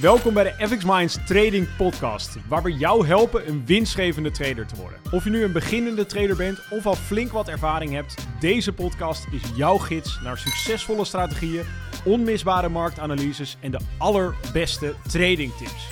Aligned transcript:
Welkom 0.00 0.34
bij 0.34 0.44
de 0.44 0.66
FX 0.66 0.84
Minds 0.84 1.18
Trading 1.26 1.76
Podcast, 1.76 2.36
waar 2.48 2.62
we 2.62 2.72
jou 2.72 3.06
helpen 3.06 3.48
een 3.48 3.66
winstgevende 3.66 4.30
trader 4.30 4.66
te 4.66 4.76
worden. 4.76 4.98
Of 5.10 5.24
je 5.24 5.30
nu 5.30 5.42
een 5.42 5.52
beginnende 5.52 6.06
trader 6.06 6.36
bent 6.36 6.58
of 6.70 6.86
al 6.86 6.94
flink 6.94 7.32
wat 7.32 7.48
ervaring 7.48 7.92
hebt, 7.92 8.14
deze 8.40 8.72
podcast 8.72 9.26
is 9.30 9.42
jouw 9.56 9.76
gids 9.76 10.20
naar 10.22 10.38
succesvolle 10.38 11.04
strategieën, 11.04 11.64
onmisbare 12.04 12.68
marktanalyses 12.68 13.56
en 13.60 13.70
de 13.70 13.78
allerbeste 13.98 14.94
trading 15.08 15.52
tips. 15.56 15.88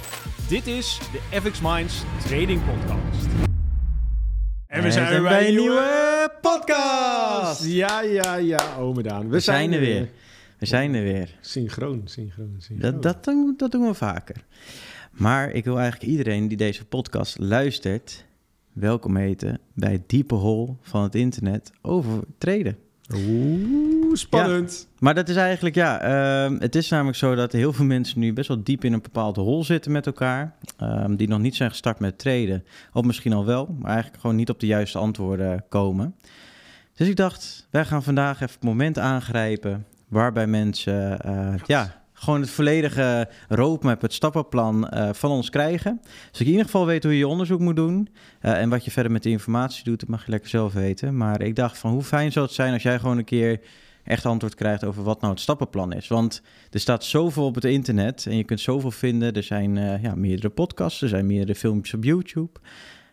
Dit 0.49 0.67
is 0.67 0.99
de 1.13 1.41
FX 1.41 1.61
Minds 1.61 2.03
Trading 2.27 2.63
Podcast. 2.65 3.27
En 4.67 4.83
we 4.83 4.91
zijn 4.91 5.09
weer 5.09 5.23
bij 5.23 5.49
een 5.49 5.55
nieuwe 5.55 6.33
podcast. 6.41 7.65
Ja, 7.65 8.03
ja, 8.03 8.35
ja, 8.35 8.61
ome 8.79 9.03
Daan. 9.03 9.23
We, 9.23 9.29
We 9.29 9.41
zijn 9.41 9.73
er 9.73 9.81
weer. 9.81 10.11
We 10.61 10.67
zijn 10.67 10.95
er 10.95 11.03
weer. 11.03 11.39
Synchroon, 11.41 12.03
synchroon, 12.05 12.55
synchroon. 12.59 12.93
Dat, 12.93 13.03
dat, 13.03 13.25
doen, 13.25 13.55
dat 13.57 13.73
doen 13.73 13.87
we 13.87 13.95
vaker. 13.95 14.37
Maar 15.11 15.51
ik 15.51 15.65
wil 15.65 15.79
eigenlijk 15.79 16.11
iedereen 16.11 16.49
die 16.49 16.57
deze 16.57 16.85
podcast 16.85 17.39
luistert... 17.39 18.25
welkom 18.73 19.17
heten 19.17 19.61
bij 19.75 19.93
het 19.93 20.09
diepe 20.09 20.35
hol 20.35 20.77
van 20.81 21.03
het 21.03 21.15
internet 21.15 21.73
over 21.83 22.23
traden. 22.39 22.79
Oeh, 23.15 24.15
spannend. 24.15 24.89
Maar 24.99 25.15
dat 25.15 25.29
is 25.29 25.37
eigenlijk, 25.37 25.75
ja, 25.75 26.01
ehm, 26.01 26.57
het 26.59 26.75
is 26.75 26.89
namelijk 26.89 27.17
zo 27.17 27.35
dat 27.35 27.53
heel 27.53 27.73
veel 27.73 27.85
mensen 27.85 28.21
nu 28.21 28.33
best 28.33 28.49
wel 28.49 28.63
diep 28.63 28.85
in 28.85 28.93
een 28.93 29.03
bepaald 29.03 29.37
hol 29.37 29.65
zitten 29.65 29.93
met 29.93 30.07
elkaar. 30.07 30.57
ehm, 30.77 31.17
die 31.17 31.29
nog 31.29 31.41
niet 31.41 31.57
zijn 31.57 31.71
gestart 31.71 31.99
met 31.99 32.19
traden. 32.19 32.65
Of 32.93 33.05
misschien 33.05 33.33
al 33.33 33.45
wel, 33.45 33.77
maar 33.79 33.91
eigenlijk 33.91 34.21
gewoon 34.21 34.37
niet 34.37 34.51
op 34.51 34.61
de 34.61 34.67
juiste 34.67 34.99
antwoorden 34.99 35.65
komen. 35.69 36.15
Dus 36.95 37.09
ik 37.09 37.17
dacht, 37.17 37.67
wij 37.71 37.85
gaan 37.85 38.03
vandaag 38.03 38.35
even 38.35 38.55
het 38.55 38.63
moment 38.63 38.99
aangrijpen 38.99 39.87
waarbij 40.11 40.47
mensen, 40.47 41.21
eh, 41.21 41.55
ja, 41.67 42.03
gewoon 42.13 42.41
het 42.41 42.51
volledige 42.51 43.29
roadmap, 43.49 44.01
het 44.01 44.13
stappenplan 44.13 44.89
eh, 44.89 45.09
van 45.13 45.31
ons 45.31 45.51
krijgen. 45.51 46.01
Dus 46.31 46.41
ik 46.41 46.47
in 46.47 46.53
ieder 46.53 46.65
geval 46.65 46.87
weet 46.87 47.03
hoe 47.03 47.13
je 47.13 47.19
je 47.19 47.29
onderzoek 47.29 47.61
moet 47.61 47.77
doen. 47.77 48.09
Eh, 48.41 48.61
en 48.61 48.69
wat 48.69 48.85
je 48.85 48.91
verder 48.91 49.13
met 49.13 49.23
de 49.23 49.31
informatie 49.31 49.85
doet, 49.85 50.01
dat 50.01 50.09
mag 50.09 50.25
je 50.25 50.31
lekker 50.31 50.49
zelf 50.49 50.73
weten. 50.73 51.17
Maar 51.17 51.43
ik 51.43 51.57
dacht 51.57 51.79
van 51.79 51.91
hoe 51.91 52.03
fijn 52.03 52.33
zou 52.33 52.47
het 52.47 52.55
zijn 52.55 52.73
als 52.73 52.83
jij 52.83 52.99
gewoon 52.99 53.19
een 53.19 53.25
keer 53.25 53.61
echt 54.05 54.27
antwoord 54.27 54.55
krijgt 54.55 54.85
over 54.85 55.03
wat 55.03 55.21
nou 55.21 55.33
het 55.33 55.43
stappenplan 55.43 55.93
is. 55.93 56.09
Want 56.09 56.43
er 56.71 56.81
staat 56.81 57.05
zoveel 57.05 57.45
op 57.45 57.55
het 57.55 57.65
internet 57.65 58.27
en 58.27 58.37
je 58.37 58.45
kunt 58.45 58.61
zoveel 58.61 58.91
vinden. 58.91 59.33
Er 59.33 59.43
zijn 59.43 60.01
ja, 60.03 60.15
meerdere 60.15 60.49
podcasts, 60.49 61.03
er 61.03 61.09
zijn 61.09 61.27
meerdere 61.27 61.59
filmpjes 61.59 61.95
op 61.95 62.05
YouTube. 62.05 62.61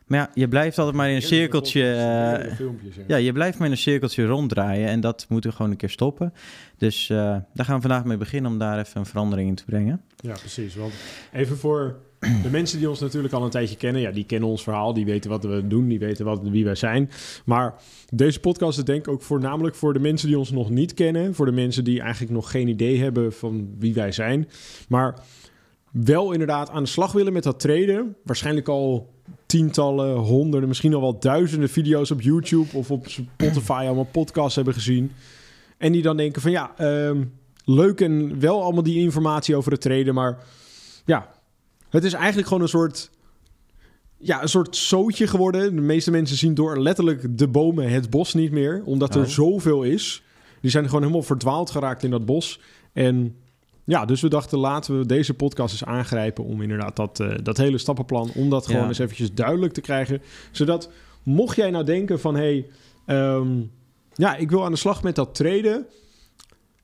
Maar 0.07 0.19
ja, 0.19 0.29
je 0.33 0.47
blijft 0.47 0.77
altijd 0.77 0.95
maar 0.95 1.09
in 1.09 1.15
een 1.15 1.21
cirkeltje... 1.21 2.51
filmpjes, 2.55 2.95
ja. 3.07 3.15
je 3.15 3.31
blijft 3.31 3.57
maar 3.57 3.67
in 3.67 3.73
een 3.73 3.79
cirkeltje 3.79 4.25
ronddraaien 4.25 4.87
en 4.87 4.99
dat 4.99 5.25
moeten 5.29 5.49
we 5.49 5.55
gewoon 5.55 5.71
een 5.71 5.77
keer 5.77 5.89
stoppen. 5.89 6.33
Dus 6.77 7.09
eh, 7.09 7.17
daar 7.53 7.65
gaan 7.65 7.75
we 7.75 7.81
vandaag 7.81 8.05
mee 8.05 8.17
beginnen 8.17 8.51
om 8.51 8.57
daar 8.57 8.79
even 8.79 8.99
een 8.99 9.05
verandering 9.05 9.49
in 9.49 9.55
te 9.55 9.65
brengen. 9.65 10.01
Ja, 10.15 10.33
precies. 10.33 10.75
Want 10.75 10.93
even 11.31 11.57
voor 11.57 11.95
de 12.43 12.49
mensen 12.49 12.77
die 12.79 12.89
ons 12.89 12.99
natuurlijk 12.99 13.33
al 13.33 13.43
een 13.43 13.49
tijdje 13.49 13.77
kennen, 13.77 14.01
ja, 14.01 14.11
die 14.11 14.25
kennen 14.25 14.49
ons 14.49 14.63
verhaal, 14.63 14.93
die 14.93 15.05
weten 15.05 15.29
wat 15.29 15.43
we 15.43 15.67
doen, 15.67 15.87
die 15.87 15.99
weten 15.99 16.25
wat, 16.25 16.41
wie 16.43 16.65
wij 16.65 16.75
zijn. 16.75 17.09
Maar 17.45 17.75
deze 18.13 18.39
podcast 18.39 18.77
is 18.77 18.83
denk 18.83 18.99
ik 18.99 19.13
ook 19.13 19.21
voornamelijk 19.21 19.75
voor 19.75 19.93
de 19.93 19.99
mensen 19.99 20.27
die 20.27 20.37
ons 20.37 20.51
nog 20.51 20.69
niet 20.69 20.93
kennen, 20.93 21.35
voor 21.35 21.45
de 21.45 21.51
mensen 21.51 21.83
die 21.83 22.01
eigenlijk 22.01 22.31
nog 22.31 22.51
geen 22.51 22.67
idee 22.67 22.99
hebben 22.99 23.33
van 23.33 23.69
wie 23.79 23.93
wij 23.93 24.11
zijn, 24.11 24.49
maar 24.89 25.19
wel 25.91 26.31
inderdaad 26.31 26.69
aan 26.69 26.83
de 26.83 26.89
slag 26.89 27.11
willen 27.11 27.33
met 27.33 27.43
dat 27.43 27.59
traden. 27.59 28.15
Waarschijnlijk 28.23 28.67
al 28.67 29.15
tientallen, 29.47 30.15
honderden, 30.15 30.67
misschien 30.67 30.93
al 30.93 31.01
wel 31.01 31.19
duizenden 31.19 31.69
video's 31.69 32.11
op 32.11 32.21
YouTube 32.21 32.77
of 32.77 32.91
op 32.91 33.07
Spotify 33.07 33.83
allemaal 33.85 34.09
podcasts 34.11 34.55
hebben 34.55 34.73
gezien. 34.73 35.11
En 35.77 35.91
die 35.91 36.01
dan 36.01 36.17
denken 36.17 36.41
van 36.41 36.51
ja, 36.51 36.71
ehm, 36.77 37.23
leuk 37.65 38.01
en 38.01 38.39
wel 38.39 38.63
allemaal 38.63 38.83
die 38.83 38.99
informatie 38.99 39.55
over 39.55 39.71
het 39.71 39.81
traden, 39.81 40.13
maar 40.13 40.37
ja, 41.05 41.29
het 41.89 42.03
is 42.03 42.13
eigenlijk 42.13 42.47
gewoon 42.47 42.63
een 42.63 42.69
soort, 42.69 43.09
ja, 44.17 44.41
een 44.41 44.49
soort 44.49 44.75
zootje 44.75 45.27
geworden. 45.27 45.75
De 45.75 45.81
meeste 45.81 46.11
mensen 46.11 46.37
zien 46.37 46.53
door 46.53 46.79
letterlijk 46.79 47.37
de 47.37 47.47
bomen 47.47 47.89
het 47.89 48.09
bos 48.09 48.33
niet 48.33 48.51
meer, 48.51 48.81
omdat 48.85 49.15
er 49.15 49.21
Oh. 49.21 49.27
zoveel 49.27 49.83
is. 49.83 50.23
Die 50.61 50.71
zijn 50.71 50.85
gewoon 50.85 51.01
helemaal 51.01 51.23
verdwaald 51.23 51.69
geraakt 51.69 52.03
in 52.03 52.09
dat 52.11 52.25
bos. 52.25 52.59
En 52.93 53.35
ja, 53.87 54.05
dus 54.05 54.21
we 54.21 54.27
dachten 54.29 54.57
laten 54.57 54.99
we 54.99 55.05
deze 55.05 55.33
podcast 55.33 55.71
eens 55.71 55.83
aangrijpen 55.85 56.43
om 56.43 56.61
inderdaad 56.61 56.95
dat, 56.95 57.19
eh, 57.19 57.35
dat 57.43 57.57
hele 57.57 57.77
stappenplan, 57.77 58.31
om 58.35 58.49
dat 58.49 58.65
gewoon 58.65 58.81
Ja. 58.81 58.87
eens 58.87 58.99
eventjes 58.99 59.33
duidelijk 59.33 59.73
te 59.73 59.81
krijgen. 59.81 60.21
Zodat, 60.51 60.89
mocht 61.23 61.55
jij 61.55 61.69
nou 61.71 61.83
denken 61.85 62.19
van, 62.19 62.35
hé, 62.35 62.41
hey, 62.41 62.67
ehm, 63.05 63.61
ja, 64.13 64.35
ik 64.35 64.49
wil 64.49 64.63
aan 64.65 64.71
de 64.71 64.77
slag 64.77 65.03
met 65.03 65.15
dat 65.15 65.35
traden 65.35 65.85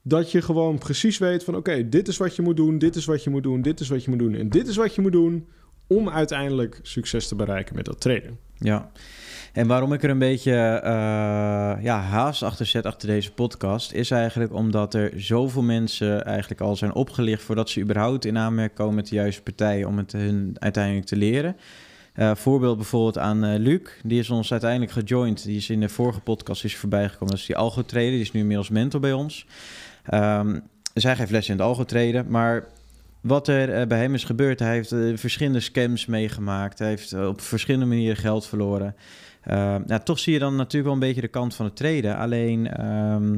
dat 0.02 0.32
je 0.32 0.42
gewoon 0.42 0.78
precies 0.78 1.18
weet 1.18 1.44
van 1.44 1.56
oké, 1.56 1.90
dit 1.90 2.08
is 2.08 2.18
wat 2.18 2.36
je 2.36 2.42
moet 2.42 2.58
doen, 2.58 2.78
dit 2.78 2.96
is 2.96 3.06
wat 3.06 3.24
je 3.24 3.30
moet 3.30 3.44
doen, 3.44 3.62
dit 3.62 3.80
is 3.80 3.90
wat 3.90 4.04
je 4.04 4.10
moet 4.10 4.20
doen 4.20 4.36
en 4.36 4.50
dit 4.50 4.68
is 4.68 4.76
wat 4.76 4.96
je 4.96 5.02
moet 5.02 5.12
doen 5.12 5.48
om 5.88 6.10
uiteindelijk 6.10 6.80
succes 6.82 7.28
te 7.28 7.36
bereiken 7.36 7.76
met 7.76 7.86
dat 7.86 8.02
traden. 8.02 8.38
Ja, 8.64 8.90
en 9.54 9.68
waarom 9.68 9.94
ik 9.94 10.04
er 10.04 10.10
een 10.10 10.20
beetje 10.20 10.54
eh, 10.84 11.84
ja, 11.84 12.00
haast 12.00 12.44
achter 12.44 12.66
zet 12.66 12.86
achter 12.86 13.08
deze 13.08 13.32
podcast, 13.32 13.92
is 13.92 14.12
eigenlijk 14.12 14.54
omdat 14.54 14.94
er 14.94 15.12
zoveel 15.16 15.62
mensen 15.62 16.26
eigenlijk 16.26 16.62
al 16.62 16.76
zijn 16.76 16.94
opgelicht 16.94 17.42
voordat 17.42 17.70
ze 17.70 17.82
überhaupt 17.82 18.26
in 18.26 18.38
aanmerking 18.38 18.78
komen 18.78 18.96
met 18.96 19.08
de 19.08 19.16
juiste 19.16 19.42
partij 19.42 19.84
om 19.84 19.98
het 19.98 20.12
hun 20.12 20.56
uiteindelijk 20.60 21.06
te 21.06 21.16
leren. 21.16 21.56
Eh, 22.14 22.36
voorbeeld 22.36 22.78
bijvoorbeeld 22.78 23.18
aan 23.18 23.44
eh, 23.44 23.60
Luc, 23.60 23.82
die 24.04 24.20
is 24.20 24.30
ons 24.30 24.52
uiteindelijk 24.52 24.92
gejoind. 24.92 25.44
Die 25.44 25.58
is 25.58 25.70
in 25.70 25.80
de 25.80 25.90
vorige 25.90 26.20
podcast 26.20 26.64
is 26.64 26.76
voorbij 26.76 27.10
gekomen. 27.10 27.36
Dat 27.36 27.40
is 27.40 27.86
die 27.94 28.10
die 28.12 28.20
is 28.20 28.32
nu 28.32 28.40
inmiddels 28.40 28.70
mentor 28.70 29.00
bij 29.00 29.14
ons. 29.14 29.46
Dus 30.94 31.04
hij 31.04 31.16
geeft 31.16 31.32
les 31.32 31.50
in 31.50 31.56
het 31.56 31.66
algo 31.66 31.84
traden, 31.84 32.26
maar 32.28 32.68
wat 33.24 33.48
er 33.48 33.74
eh, 33.74 33.88
bij 33.88 34.00
hem 34.00 34.14
is 34.14 34.24
gebeurd, 34.24 34.60
hij 34.60 34.74
heeft 34.74 34.92
eh, 34.92 35.00
verschillende 35.16 35.60
scams 35.60 36.06
meegemaakt. 36.06 36.80
Hij 36.80 36.88
heeft 36.88 37.12
eh, 37.12 37.28
op 37.28 37.42
verschillende 37.42 37.86
manieren 37.86 38.18
geld 38.18 38.48
verloren. 38.48 38.96
Uh, 39.48 39.76
nou, 39.86 40.02
toch 40.04 40.20
zie 40.20 40.34
je 40.34 40.40
dan 40.40 40.56
natuurlijk 40.56 40.84
wel 40.84 40.94
een 40.94 41.08
beetje 41.08 41.22
de 41.22 41.28
kant 41.28 41.56
van 41.56 41.66
het 41.66 41.76
traden. 41.76 42.18
Alleen, 42.18 42.68
ehm, 42.68 43.34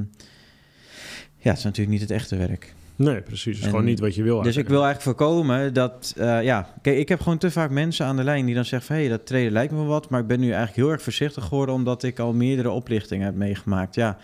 ja, 1.37 1.49
het 1.49 1.57
is 1.57 1.63
natuurlijk 1.63 1.89
niet 1.89 2.01
het 2.01 2.11
echte 2.11 2.35
werk. 2.35 2.73
Nee, 2.95 3.21
precies. 3.21 3.45
Het 3.45 3.55
is 3.55 3.63
En- 3.63 3.69
gewoon 3.69 3.85
niet 3.85 3.99
wat 3.99 4.15
je 4.15 4.23
wil. 4.23 4.41
Dus 4.41 4.57
ik 4.57 4.67
wil 4.67 4.83
eigenlijk 4.83 5.17
voorkomen 5.17 5.73
dat, 5.73 6.13
ja, 6.17 6.73
kijk, 6.81 6.97
ik 6.97 7.09
heb 7.09 7.21
gewoon 7.21 7.37
te 7.37 7.51
vaak 7.51 7.69
mensen 7.69 8.05
aan 8.05 8.15
de 8.15 8.23
lijn 8.23 8.45
die 8.45 8.55
dan 8.55 8.65
zeggen 8.65 8.87
van, 8.87 8.95
hé, 8.95 9.01
hey, 9.01 9.11
dat 9.11 9.25
traden 9.25 9.51
lijkt 9.51 9.71
me 9.71 9.77
wel 9.77 9.87
wat, 9.87 10.09
maar 10.09 10.19
ik 10.19 10.27
ben 10.27 10.39
nu 10.39 10.45
eigenlijk 10.45 10.75
heel 10.75 10.91
erg 10.91 11.01
voorzichtig 11.01 11.43
geworden 11.43 11.75
omdat 11.75 12.03
ik 12.03 12.19
al 12.19 12.33
meerdere 12.33 12.69
oplichtingen 12.69 13.25
heb 13.25 13.35
meegemaakt. 13.35 13.95
Ja, 13.95 14.17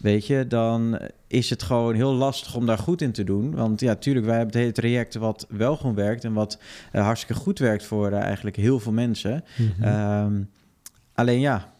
weet 0.00 0.26
je, 0.26 0.46
dan 0.46 0.98
is 1.26 1.50
het 1.50 1.62
gewoon 1.62 1.94
heel 1.94 2.12
lastig 2.12 2.54
om 2.54 2.66
daar 2.66 2.78
goed 2.78 3.02
in 3.02 3.12
te 3.12 3.24
doen. 3.24 3.54
Want 3.54 3.80
ja, 3.80 3.94
tuurlijk, 3.94 4.26
wij 4.26 4.36
hebben 4.36 4.52
het 4.54 4.62
hele 4.62 4.74
traject 4.74 5.14
wat 5.14 5.46
wel 5.48 5.76
gewoon 5.76 5.94
werkt 5.94 6.24
en 6.24 6.32
wat 6.32 6.58
eh, 6.92 7.04
hartstikke 7.04 7.42
goed 7.42 7.58
werkt 7.58 7.84
voor 7.84 8.12
eh, 8.12 8.20
eigenlijk 8.20 8.56
heel 8.56 8.80
veel 8.80 8.92
mensen. 8.92 9.44
Mhm. 9.56 9.82
Ehm, 9.82 10.42
alleen 11.14 11.40
ja, 11.40 11.72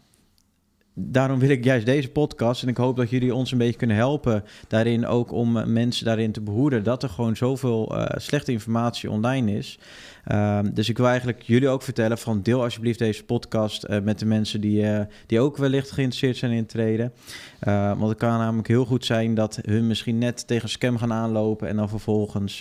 daarom 1.02 1.38
wil 1.38 1.48
ik 1.48 1.64
juist 1.64 1.86
deze 1.86 2.10
podcast 2.10 2.62
en 2.62 2.68
ik 2.68 2.76
hoop 2.76 2.96
dat 2.96 3.10
jullie 3.10 3.34
ons 3.34 3.52
een 3.52 3.58
beetje 3.58 3.78
kunnen 3.78 3.96
helpen 3.96 4.44
daarin 4.68 5.06
ook 5.06 5.32
om 5.32 5.56
eh, 5.56 5.64
mensen 5.64 6.04
daarin 6.04 6.32
te 6.32 6.40
behoeden 6.40 6.84
dat 6.84 7.02
er 7.02 7.08
gewoon 7.08 7.36
zoveel 7.36 7.96
eh, 7.96 8.18
slechte 8.18 8.52
informatie 8.52 9.10
online 9.10 9.52
is. 9.52 9.78
Ehm, 10.24 10.70
dus 10.72 10.88
ik 10.88 10.96
wil 10.96 11.06
eigenlijk 11.06 11.42
jullie 11.42 11.68
ook 11.68 11.82
vertellen 11.82 12.18
van 12.18 12.42
deel 12.42 12.62
alsjeblieft 12.62 12.98
deze 12.98 13.24
podcast 13.24 13.82
eh, 13.82 14.00
met 14.00 14.18
de 14.18 14.26
mensen 14.26 14.60
die, 14.60 14.86
die 15.26 15.40
ook 15.40 15.56
wellicht 15.56 15.90
geïnteresseerd 15.90 16.36
zijn 16.36 16.52
in 16.52 16.66
treden. 16.66 17.12
Eh, 17.58 17.88
want 17.98 18.08
het 18.08 18.18
kan 18.18 18.38
namelijk 18.38 18.68
heel 18.68 18.84
goed 18.84 19.04
zijn 19.04 19.34
dat 19.34 19.58
hun 19.62 19.86
misschien 19.86 20.18
net 20.18 20.46
tegen 20.46 20.68
scam 20.68 20.98
gaan 20.98 21.12
aanlopen 21.12 21.68
en 21.68 21.76
dan 21.76 21.88
vervolgens 21.88 22.58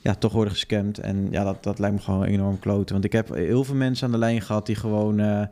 ja, 0.00 0.14
toch 0.18 0.32
worden 0.32 0.52
gescamd. 0.52 0.98
En 0.98 1.28
ja, 1.30 1.44
dat, 1.44 1.62
dat 1.62 1.78
lijkt 1.78 1.96
me 1.96 2.02
gewoon 2.02 2.24
enorm 2.24 2.58
kloten. 2.58 2.92
Want 2.92 3.04
ik 3.04 3.12
heb 3.12 3.34
heel 3.34 3.64
veel 3.64 3.74
mensen 3.74 4.06
aan 4.06 4.12
de 4.12 4.18
lijn 4.18 4.42
gehad 4.42 4.66
die 4.66 4.76
gewoon 4.76 5.48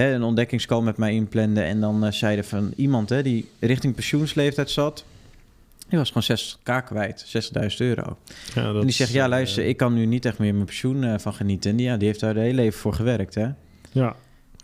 hè, 0.00 0.12
een 0.14 0.22
ontdekkingscall 0.22 0.82
met 0.82 0.96
mij 0.96 1.12
inplanden. 1.12 1.64
En 1.64 1.80
dan 1.80 2.04
eh, 2.04 2.12
zeiden 2.12 2.44
van 2.44 2.72
iemand 2.76 3.08
hè, 3.08 3.22
die 3.22 3.48
richting 3.60 3.94
pensioensleeftijd 3.94 4.70
zat. 4.70 5.04
Die 5.88 5.98
was 5.98 6.10
gewoon 6.14 6.38
60k 6.38 6.84
kwijt, 6.86 7.50
60.000 7.70 7.76
euro. 7.76 8.16
Ja, 8.54 8.64
en 8.74 8.80
die 8.80 8.90
zegt, 8.90 9.12
ja 9.12 9.24
is, 9.24 9.30
luister, 9.30 9.62
eh, 9.62 9.68
ik 9.68 9.76
kan 9.76 9.94
nu 9.94 10.06
niet 10.06 10.24
echt 10.24 10.38
meer 10.38 10.52
mijn 10.54 10.66
pensioen 10.66 11.04
eh, 11.04 11.14
van 11.18 11.34
genieten. 11.34 11.70
En 11.70 11.76
die, 11.76 11.86
ja, 11.86 11.96
die 11.96 12.06
heeft 12.06 12.20
daar 12.20 12.34
de 12.34 12.40
hele 12.40 12.54
leven 12.54 12.78
voor 12.80 12.94
gewerkt, 12.94 13.34
hè. 13.34 13.46
Ja. 13.92 14.16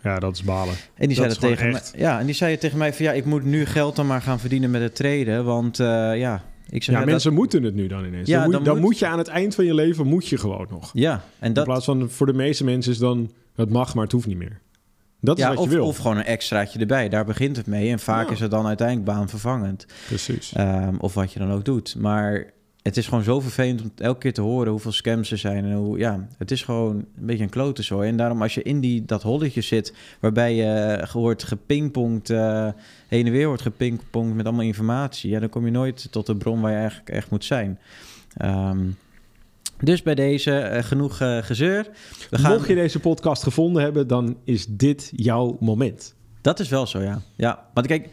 ja, 0.03 0.19
dat 0.19 0.35
is 0.35 0.43
balen. 0.43 0.75
En 0.95 1.07
die 1.07 1.17
Dat 1.17 1.33
zei 1.33 1.55
tegen 1.55 1.71
mij. 1.71 1.81
Ja, 1.95 2.19
en 2.19 2.25
die 2.25 2.35
zei 2.35 2.57
tegen 2.57 2.77
mij 2.77 2.93
van 2.93 3.05
ja, 3.05 3.11
ik 3.11 3.25
moet 3.25 3.43
nu 3.43 3.65
geld 3.65 3.95
dan 3.95 4.07
maar 4.07 4.21
gaan 4.21 4.39
verdienen 4.39 4.71
met 4.71 4.81
het 4.81 4.95
traden. 4.95 5.45
Want 5.45 5.79
eh, 5.79 5.85
ja, 6.17 6.43
ik 6.69 6.83
zeg 6.83 6.95
Ja, 6.95 7.01
ja, 7.01 7.07
mensen 7.07 7.33
moeten 7.33 7.63
het 7.63 7.73
nu 7.75 7.87
dan 7.87 8.05
ineens. 8.05 8.27
Ja, 8.27 8.35
dan, 8.35 8.43
moet, 8.43 8.53
dan 8.53 8.63
dan 8.63 8.73
moet- 8.73 8.83
moet 8.83 8.99
je 8.99 9.07
aan 9.07 9.17
het 9.17 9.27
eind 9.27 9.55
van 9.55 9.65
je 9.65 9.73
leven, 9.73 10.07
moet 10.07 10.27
je 10.27 10.37
gewoon 10.37 10.67
nog. 10.69 10.89
Ja, 10.93 11.23
en 11.39 11.47
In 11.47 11.53
dat. 11.53 11.63
plaats 11.65 11.85
van 11.85 12.09
voor 12.09 12.25
de 12.25 12.33
meeste 12.33 12.63
mensen 12.63 12.91
is 12.91 12.97
dan, 12.97 13.31
het 13.55 13.69
mag, 13.69 13.93
maar 13.95 14.03
het 14.03 14.11
hoeft 14.11 14.27
niet 14.27 14.37
meer. 14.37 14.59
Dat 15.25 15.37
is 15.37 15.43
Ja, 15.43 15.49
wat 15.49 15.57
of, 15.57 15.65
je 15.69 15.75
wil. 15.75 15.85
of 15.85 15.97
gewoon 15.97 16.17
een 16.17 16.23
extraatje 16.25 16.79
erbij. 16.79 17.09
Daar 17.09 17.25
begint 17.25 17.57
het 17.57 17.65
mee. 17.67 17.89
En 17.91 17.99
vaak 17.99 18.25
Ja. 18.27 18.33
is 18.33 18.39
het 18.39 18.51
dan 18.51 18.67
uiteindelijk 18.67 19.07
baanvervangend. 19.07 19.85
Precies. 20.07 20.53
Ehm, 20.53 20.95
of 20.97 21.13
wat 21.13 21.33
je 21.33 21.39
dan 21.39 21.51
ook 21.51 21.65
doet. 21.65 21.95
Maar 21.97 22.51
het 22.81 22.97
is 22.97 23.07
gewoon 23.07 23.23
zo 23.23 23.39
vervelend 23.39 23.81
om 23.81 23.91
elke 23.97 24.19
keer 24.19 24.33
te 24.33 24.41
horen 24.41 24.71
hoeveel 24.71 24.91
scams 24.91 25.31
er 25.31 25.37
zijn. 25.37 25.65
En 25.65 25.73
hoe, 25.73 25.97
ja, 25.97 26.27
het 26.37 26.51
is 26.51 26.61
gewoon 26.63 26.95
een 26.95 27.25
beetje 27.25 27.43
een 27.43 27.49
klote 27.49 27.83
zo. 27.83 28.01
En 28.01 28.17
daarom 28.17 28.41
als 28.41 28.53
je 28.53 28.63
in 28.63 28.79
die, 28.79 29.05
dat 29.05 29.21
holletje 29.23 29.61
zit, 29.61 29.93
waarbij 30.19 30.55
je 30.55 30.65
eh, 30.65 31.11
wordt 31.11 31.43
gepingpongd, 31.43 32.29
eh, 32.29 32.67
heen 33.07 33.25
en 33.25 33.31
weer 33.31 33.47
wordt 33.47 33.61
gepingpongd 33.61 34.35
met 34.35 34.45
allemaal 34.45 34.65
informatie. 34.65 35.29
Ja, 35.29 35.39
dan 35.39 35.49
kom 35.49 35.65
je 35.65 35.71
nooit 35.71 36.07
tot 36.11 36.25
de 36.25 36.35
bron 36.35 36.61
waar 36.61 36.71
je 36.71 36.77
eigenlijk 36.77 37.09
echt 37.09 37.29
moet 37.29 37.45
zijn. 37.45 37.79
Ehm, 38.37 38.79
Dus 39.83 40.01
bij 40.01 40.15
deze 40.15 40.51
eh, 40.51 40.83
genoeg 40.83 41.21
uh, 41.21 41.37
gezeur. 41.37 41.87
We 42.29 42.37
gaan... 42.37 42.51
Mocht 42.51 42.67
je 42.67 42.75
deze 42.75 42.99
podcast 42.99 43.43
gevonden 43.43 43.83
hebben, 43.83 44.07
dan 44.07 44.37
is 44.43 44.65
dit 44.69 45.11
jouw 45.15 45.57
moment. 45.59 46.15
Dat 46.41 46.59
is 46.59 46.69
wel 46.69 46.87
zo, 46.87 47.01
ja. 47.01 47.21
Ja, 47.35 47.69
want 47.73 47.87
kijk, 47.87 48.09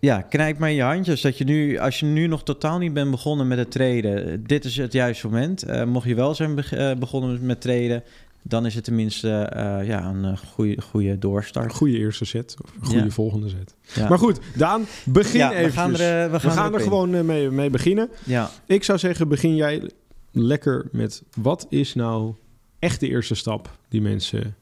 ja, 0.00 0.20
knijp 0.20 0.58
maar 0.58 0.68
in 0.68 0.74
je 0.74 0.82
handjes. 0.82 1.20
Dat 1.20 1.38
je 1.38 1.44
nu, 1.44 1.78
als 1.78 2.00
je 2.00 2.06
nu 2.06 2.26
nog 2.26 2.42
totaal 2.42 2.78
niet 2.78 2.92
bent 2.92 3.10
begonnen 3.10 3.48
met 3.48 3.58
het 3.58 3.70
treden, 3.70 4.44
dit 4.46 4.64
is 4.64 4.76
het 4.76 4.92
juiste 4.92 5.28
moment. 5.28 5.68
Uh, 5.68 5.84
mocht 5.84 6.06
je 6.06 6.14
wel 6.14 6.34
zijn 6.34 6.54
begonnen 6.98 7.46
met 7.46 7.60
treden, 7.60 8.02
dan 8.42 8.66
is 8.66 8.74
het 8.74 8.84
tenminste 8.84 9.52
uh, 9.56 9.86
ja, 9.86 10.04
een 10.04 10.38
goede, 10.38 10.80
goede 10.80 11.18
doorstart. 11.18 11.64
Een 11.64 11.76
goede 11.76 11.98
eerste 11.98 12.24
set, 12.24 12.56
of 12.62 12.70
een 12.80 12.86
goede 12.86 13.10
volgende 13.10 13.48
set. 13.48 13.74
Ja. 13.94 14.08
Maar 14.08 14.18
goed, 14.18 14.38
Daan, 14.56 14.86
begin 15.04 15.38
ja, 15.38 15.52
even. 15.52 15.64
We 15.64 15.72
gaan 15.72 15.96
er, 15.96 16.30
we 16.30 16.40
gaan 16.40 16.50
we 16.50 16.56
gaan 16.56 16.72
er, 16.72 16.78
er 16.78 16.84
gewoon 16.84 17.26
mee, 17.26 17.50
mee 17.50 17.70
beginnen. 17.70 18.08
Ja. 18.24 18.50
Ik 18.66 18.84
zou 18.84 18.98
zeggen, 18.98 19.28
begin 19.28 19.54
jij 19.54 19.90
lekker 20.34 20.88
met 20.92 21.22
wat 21.36 21.66
is 21.68 21.94
nou 21.94 22.34
echt 22.78 23.00
de 23.00 23.08
eerste 23.08 23.34
stap 23.34 23.78
die 23.88 24.00
mensen 24.00 24.56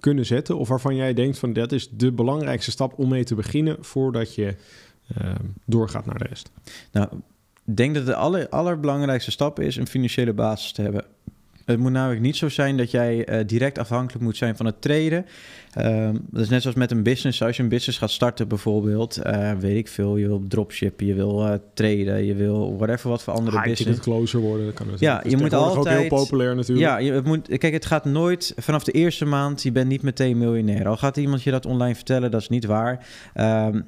kunnen 0.00 0.26
zetten? 0.26 0.58
Of 0.58 0.68
waarvan 0.68 0.96
jij 0.96 1.14
denkt 1.14 1.38
van 1.38 1.52
dat 1.52 1.72
is 1.72 1.88
de 1.90 2.12
belangrijkste 2.12 2.70
stap 2.70 2.98
om 2.98 3.08
mee 3.08 3.24
te 3.24 3.34
beginnen 3.34 3.76
voordat 3.80 4.34
je 4.34 4.54
uh, 5.22 5.34
doorgaat 5.64 6.06
naar 6.06 6.18
de 6.18 6.26
rest? 6.28 6.50
Nou, 6.92 7.08
ik 7.64 7.76
denk 7.76 7.94
dat 7.94 8.06
de 8.06 8.14
aller, 8.14 8.48
allerbelangrijkste 8.48 9.30
stap 9.30 9.60
is 9.60 9.76
een 9.76 9.86
financiële 9.86 10.32
basis 10.32 10.72
te 10.72 10.82
hebben. 10.82 11.04
Het 11.64 11.78
moet 11.78 11.92
namelijk 11.92 12.20
niet 12.20 12.36
zo 12.36 12.48
zijn 12.48 12.76
dat 12.76 12.90
jij 12.90 13.28
uh, 13.28 13.46
direct 13.46 13.78
afhankelijk 13.78 14.24
moet 14.24 14.36
zijn 14.36 14.56
van 14.56 14.66
het 14.66 14.80
traden. 14.80 15.26
Um, 15.78 16.20
dat 16.30 16.42
is 16.42 16.48
net 16.48 16.62
zoals 16.62 16.76
met 16.76 16.90
een 16.90 17.02
business. 17.02 17.42
Als 17.42 17.56
je 17.56 17.62
een 17.62 17.68
business 17.68 17.98
gaat 17.98 18.10
starten 18.10 18.48
bijvoorbeeld, 18.48 19.20
uh, 19.26 19.52
weet 19.52 19.76
ik 19.76 19.88
veel, 19.88 20.16
je 20.16 20.26
wil 20.26 20.44
dropshippen, 20.48 21.06
je 21.06 21.14
wil 21.14 21.46
uh, 21.46 21.54
traden, 21.74 22.24
je 22.24 22.34
wil 22.34 22.76
whatever 22.76 23.10
wat 23.10 23.22
voor 23.22 23.32
andere 23.32 23.56
High 23.56 23.68
business. 23.68 24.00
closer 24.00 24.40
worden, 24.40 24.66
dat 24.66 24.74
kan 24.74 24.88
het. 24.90 25.00
Ja, 25.00 25.22
je 25.28 25.36
moet 25.36 25.52
altijd. 25.52 25.96
Ook 25.96 26.00
heel 26.00 26.08
populair 26.08 26.54
natuurlijk. 26.54 26.86
Ja, 26.86 26.98
je 26.98 27.12
het 27.12 27.24
moet. 27.24 27.58
Kijk, 27.58 27.72
het 27.72 27.86
gaat 27.86 28.04
nooit 28.04 28.52
vanaf 28.56 28.84
de 28.84 28.92
eerste 28.92 29.24
maand. 29.24 29.62
Je 29.62 29.72
bent 29.72 29.88
niet 29.88 30.02
meteen 30.02 30.38
miljonair. 30.38 30.88
Al 30.88 30.96
gaat 30.96 31.16
iemand 31.16 31.42
je 31.42 31.50
dat 31.50 31.66
online 31.66 31.94
vertellen, 31.94 32.30
dat 32.30 32.40
is 32.40 32.48
niet 32.48 32.64
waar. 32.64 33.06
Um, 33.34 33.84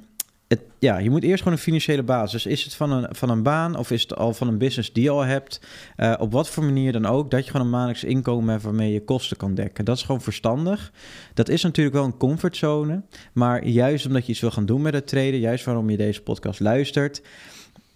het, 0.48 0.60
ja, 0.78 0.98
je 0.98 1.10
moet 1.10 1.22
eerst 1.22 1.42
gewoon 1.42 1.58
een 1.58 1.64
financiële 1.64 2.02
basis. 2.02 2.46
Is 2.46 2.64
het 2.64 2.74
van 2.74 2.90
een, 2.90 3.14
van 3.14 3.30
een 3.30 3.42
baan 3.42 3.76
of 3.76 3.90
is 3.90 4.02
het 4.02 4.16
al 4.16 4.34
van 4.34 4.48
een 4.48 4.58
business 4.58 4.92
die 4.92 5.02
je 5.02 5.10
al 5.10 5.24
hebt? 5.24 5.60
Uh, 5.96 6.14
op 6.18 6.32
wat 6.32 6.48
voor 6.48 6.64
manier 6.64 6.92
dan 6.92 7.06
ook, 7.06 7.30
dat 7.30 7.44
je 7.44 7.50
gewoon 7.50 7.66
een 7.66 7.72
maandelijks 7.72 8.04
inkomen 8.04 8.50
hebt 8.50 8.62
waarmee 8.62 8.92
je 8.92 9.04
kosten 9.04 9.36
kan 9.36 9.54
dekken. 9.54 9.84
Dat 9.84 9.96
is 9.96 10.02
gewoon 10.02 10.20
verstandig. 10.20 10.92
Dat 11.34 11.48
is 11.48 11.62
natuurlijk 11.62 11.96
wel 11.96 12.04
een 12.04 12.16
comfortzone. 12.16 13.02
Maar 13.32 13.66
juist 13.66 14.06
omdat 14.06 14.26
je 14.26 14.32
iets 14.32 14.40
wil 14.40 14.50
gaan 14.50 14.66
doen 14.66 14.82
met 14.82 14.94
het 14.94 15.06
traden, 15.06 15.40
juist 15.40 15.64
waarom 15.64 15.90
je 15.90 15.96
deze 15.96 16.22
podcast 16.22 16.60
luistert 16.60 17.22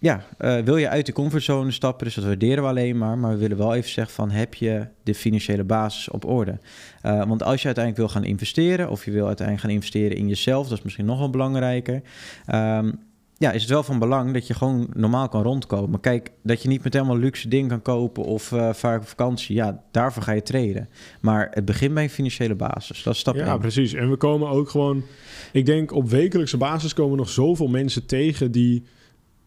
ja, 0.01 0.23
uh, 0.39 0.59
wil 0.59 0.77
je 0.77 0.89
uit 0.89 1.05
de 1.05 1.11
comfortzone 1.11 1.71
stappen, 1.71 2.05
dus 2.05 2.15
dat 2.15 2.23
waarderen 2.23 2.63
we 2.63 2.69
alleen 2.69 2.97
maar. 2.97 3.17
Maar 3.17 3.31
we 3.31 3.37
willen 3.37 3.57
wel 3.57 3.73
even 3.75 3.89
zeggen 3.89 4.13
van, 4.13 4.31
heb 4.31 4.53
je 4.53 4.87
de 5.03 5.15
financiële 5.15 5.63
basis 5.63 6.09
op 6.09 6.25
orde? 6.25 6.59
Uh, 7.05 7.27
want 7.27 7.43
als 7.43 7.61
je 7.61 7.65
uiteindelijk 7.65 7.97
wil 7.97 8.21
gaan 8.21 8.29
investeren, 8.29 8.89
of 8.89 9.05
je 9.05 9.11
wil 9.11 9.27
uiteindelijk 9.27 9.65
gaan 9.67 9.75
investeren 9.75 10.17
in 10.17 10.27
jezelf, 10.27 10.67
dat 10.67 10.77
is 10.77 10.83
misschien 10.83 11.05
nog 11.05 11.19
wel 11.19 11.29
belangrijker. 11.29 12.01
Um, 12.53 12.99
ja, 13.37 13.51
is 13.51 13.61
het 13.61 13.71
wel 13.71 13.83
van 13.83 13.99
belang 13.99 14.33
dat 14.33 14.47
je 14.47 14.53
gewoon 14.53 14.87
normaal 14.93 15.29
kan 15.29 15.43
rondkomen. 15.43 15.99
Kijk, 15.99 16.31
dat 16.43 16.61
je 16.61 16.67
niet 16.67 16.83
met 16.83 16.93
helemaal 16.93 17.17
luxe 17.17 17.47
ding 17.47 17.69
kan 17.69 17.81
kopen 17.81 18.23
of 18.23 18.51
uh, 18.51 18.73
vaak 18.73 19.01
op 19.01 19.07
vakantie. 19.07 19.55
Ja, 19.55 19.83
daarvoor 19.91 20.23
ga 20.23 20.31
je 20.31 20.43
treden. 20.43 20.89
Maar 21.21 21.47
het 21.51 21.65
begint 21.65 21.93
bij 21.93 22.03
een 22.03 22.09
financiële 22.09 22.55
basis. 22.55 23.03
Dat 23.03 23.13
is 23.13 23.19
stap 23.19 23.35
Ja, 23.35 23.57
precies. 23.57 23.93
En 23.93 24.09
we 24.09 24.17
komen 24.17 24.49
ook 24.49 24.69
gewoon... 24.69 25.03
Ik 25.51 25.65
denk 25.65 25.91
op 25.91 26.09
wekelijkse 26.09 26.57
basis 26.57 26.93
komen 26.93 27.17
nog 27.17 27.29
zoveel 27.29 27.67
mensen 27.67 28.05
tegen 28.05 28.51
die 28.51 28.83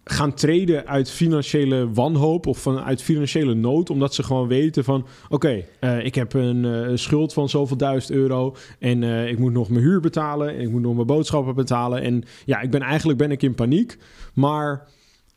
gaan 0.04 0.34
treden 0.34 0.86
uit 0.86 1.10
financiële 1.10 1.92
wanhoop 1.92 2.46
of 2.46 2.58
vanuit 2.58 3.02
financiële 3.02 3.54
nood, 3.54 3.90
omdat 3.90 4.14
ze 4.14 4.22
gewoon 4.22 4.48
weten 4.48 4.84
van 4.84 5.06
oké, 5.28 5.64
uh, 5.80 6.04
ik 6.04 6.14
heb 6.14 6.32
een 6.32 6.64
uh, 6.64 6.90
schuld 6.94 7.32
van 7.32 7.48
zoveel 7.48 7.76
duizend 7.76 8.18
euro 8.18 8.56
en 8.78 9.02
uh, 9.02 9.28
ik 9.28 9.38
moet 9.38 9.52
nog 9.52 9.68
mijn 9.68 9.84
huur 9.84 10.00
betalen 10.00 10.54
en 10.54 10.60
ik 10.60 10.70
moet 10.70 10.82
nog 10.82 10.94
mijn 10.94 11.06
boodschappen 11.06 11.54
betalen 11.54 12.02
en 12.02 12.24
ja, 12.44 12.60
ik 12.60 12.70
ben 12.70 12.80
eigenlijk 12.80 13.18
ben 13.18 13.30
ik 13.30 13.42
in 13.42 13.54
paniek, 13.54 13.98
maar 14.34 14.88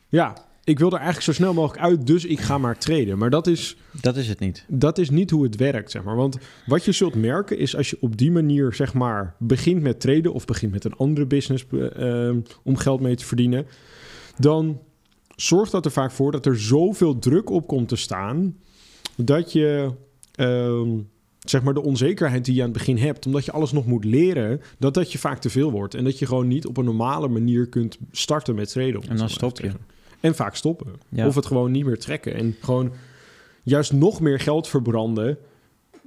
ja, 0.08 0.46
ik 0.64 0.78
wil 0.78 0.88
er 0.88 0.96
eigenlijk 0.96 1.24
zo 1.24 1.32
snel 1.32 1.54
mogelijk 1.54 1.84
uit, 1.84 2.06
dus 2.06 2.24
ik 2.24 2.40
ga 2.40 2.58
maar 2.58 2.78
treden. 2.78 3.18
Maar 3.18 3.30
dat 3.30 3.46
is 3.46 3.76
dat 4.00 4.16
is 4.16 4.28
het 4.28 4.38
niet. 4.38 4.64
Dat 4.68 4.98
is 4.98 5.10
niet 5.10 5.30
hoe 5.30 5.44
het 5.44 5.56
werkt, 5.56 5.90
zeg 5.90 6.02
maar. 6.02 6.16
Want 6.16 6.38
wat 6.66 6.84
je 6.84 6.92
zult 6.92 7.14
merken 7.14 7.58
is 7.58 7.76
als 7.76 7.90
je 7.90 7.96
op 8.00 8.16
die 8.16 8.30
manier 8.30 8.74
zeg 8.74 8.94
maar 8.94 9.34
begint 9.38 9.82
met 9.82 10.00
treden 10.00 10.32
of 10.32 10.44
begint 10.44 10.72
met 10.72 10.84
een 10.84 10.96
andere 10.96 11.26
business 11.26 11.66
om 12.62 12.76
geld 12.76 13.00
mee 13.00 13.16
te 13.16 13.24
verdienen 13.24 13.66
dan 14.38 14.80
zorgt 15.36 15.72
dat 15.72 15.84
er 15.84 15.90
vaak 15.90 16.10
voor 16.10 16.32
dat 16.32 16.46
er 16.46 16.60
zoveel 16.60 17.18
druk 17.18 17.50
op 17.50 17.66
komt 17.66 17.88
te 17.88 17.96
staan 17.96 18.56
dat 19.16 19.52
je. 19.52 19.92
Ehm, 20.34 20.88
zeg 21.38 21.62
maar 21.62 21.74
de 21.74 21.82
onzekerheid 21.82 22.44
die 22.44 22.54
je 22.54 22.60
aan 22.60 22.68
het 22.68 22.78
begin 22.78 22.96
hebt, 22.96 23.26
omdat 23.26 23.44
je 23.44 23.52
alles 23.52 23.72
nog 23.72 23.86
moet 23.86 24.04
leren, 24.04 24.60
dat 24.78 24.94
dat 24.94 25.12
je 25.12 25.18
vaak 25.18 25.38
te 25.38 25.50
veel 25.50 25.70
wordt. 25.70 25.94
En 25.94 26.04
dat 26.04 26.18
je 26.18 26.26
gewoon 26.26 26.48
niet 26.48 26.66
op 26.66 26.76
een 26.76 26.84
normale 26.84 27.28
manier 27.28 27.66
kunt 27.66 27.98
starten 28.10 28.54
met 28.54 28.70
traden. 28.70 29.02
En 29.08 29.16
dan 29.16 29.30
stop 29.30 29.60
je. 29.60 29.72
En 30.20 30.34
vaak 30.34 30.54
stoppen. 30.54 30.94
Of 31.16 31.34
het 31.34 31.46
gewoon 31.46 31.70
niet 31.70 31.84
meer 31.84 31.98
trekken. 31.98 32.34
En 32.34 32.56
gewoon 32.60 32.92
juist 33.62 33.92
nog 33.92 34.20
meer 34.20 34.40
geld 34.40 34.68
verbranden 34.68 35.38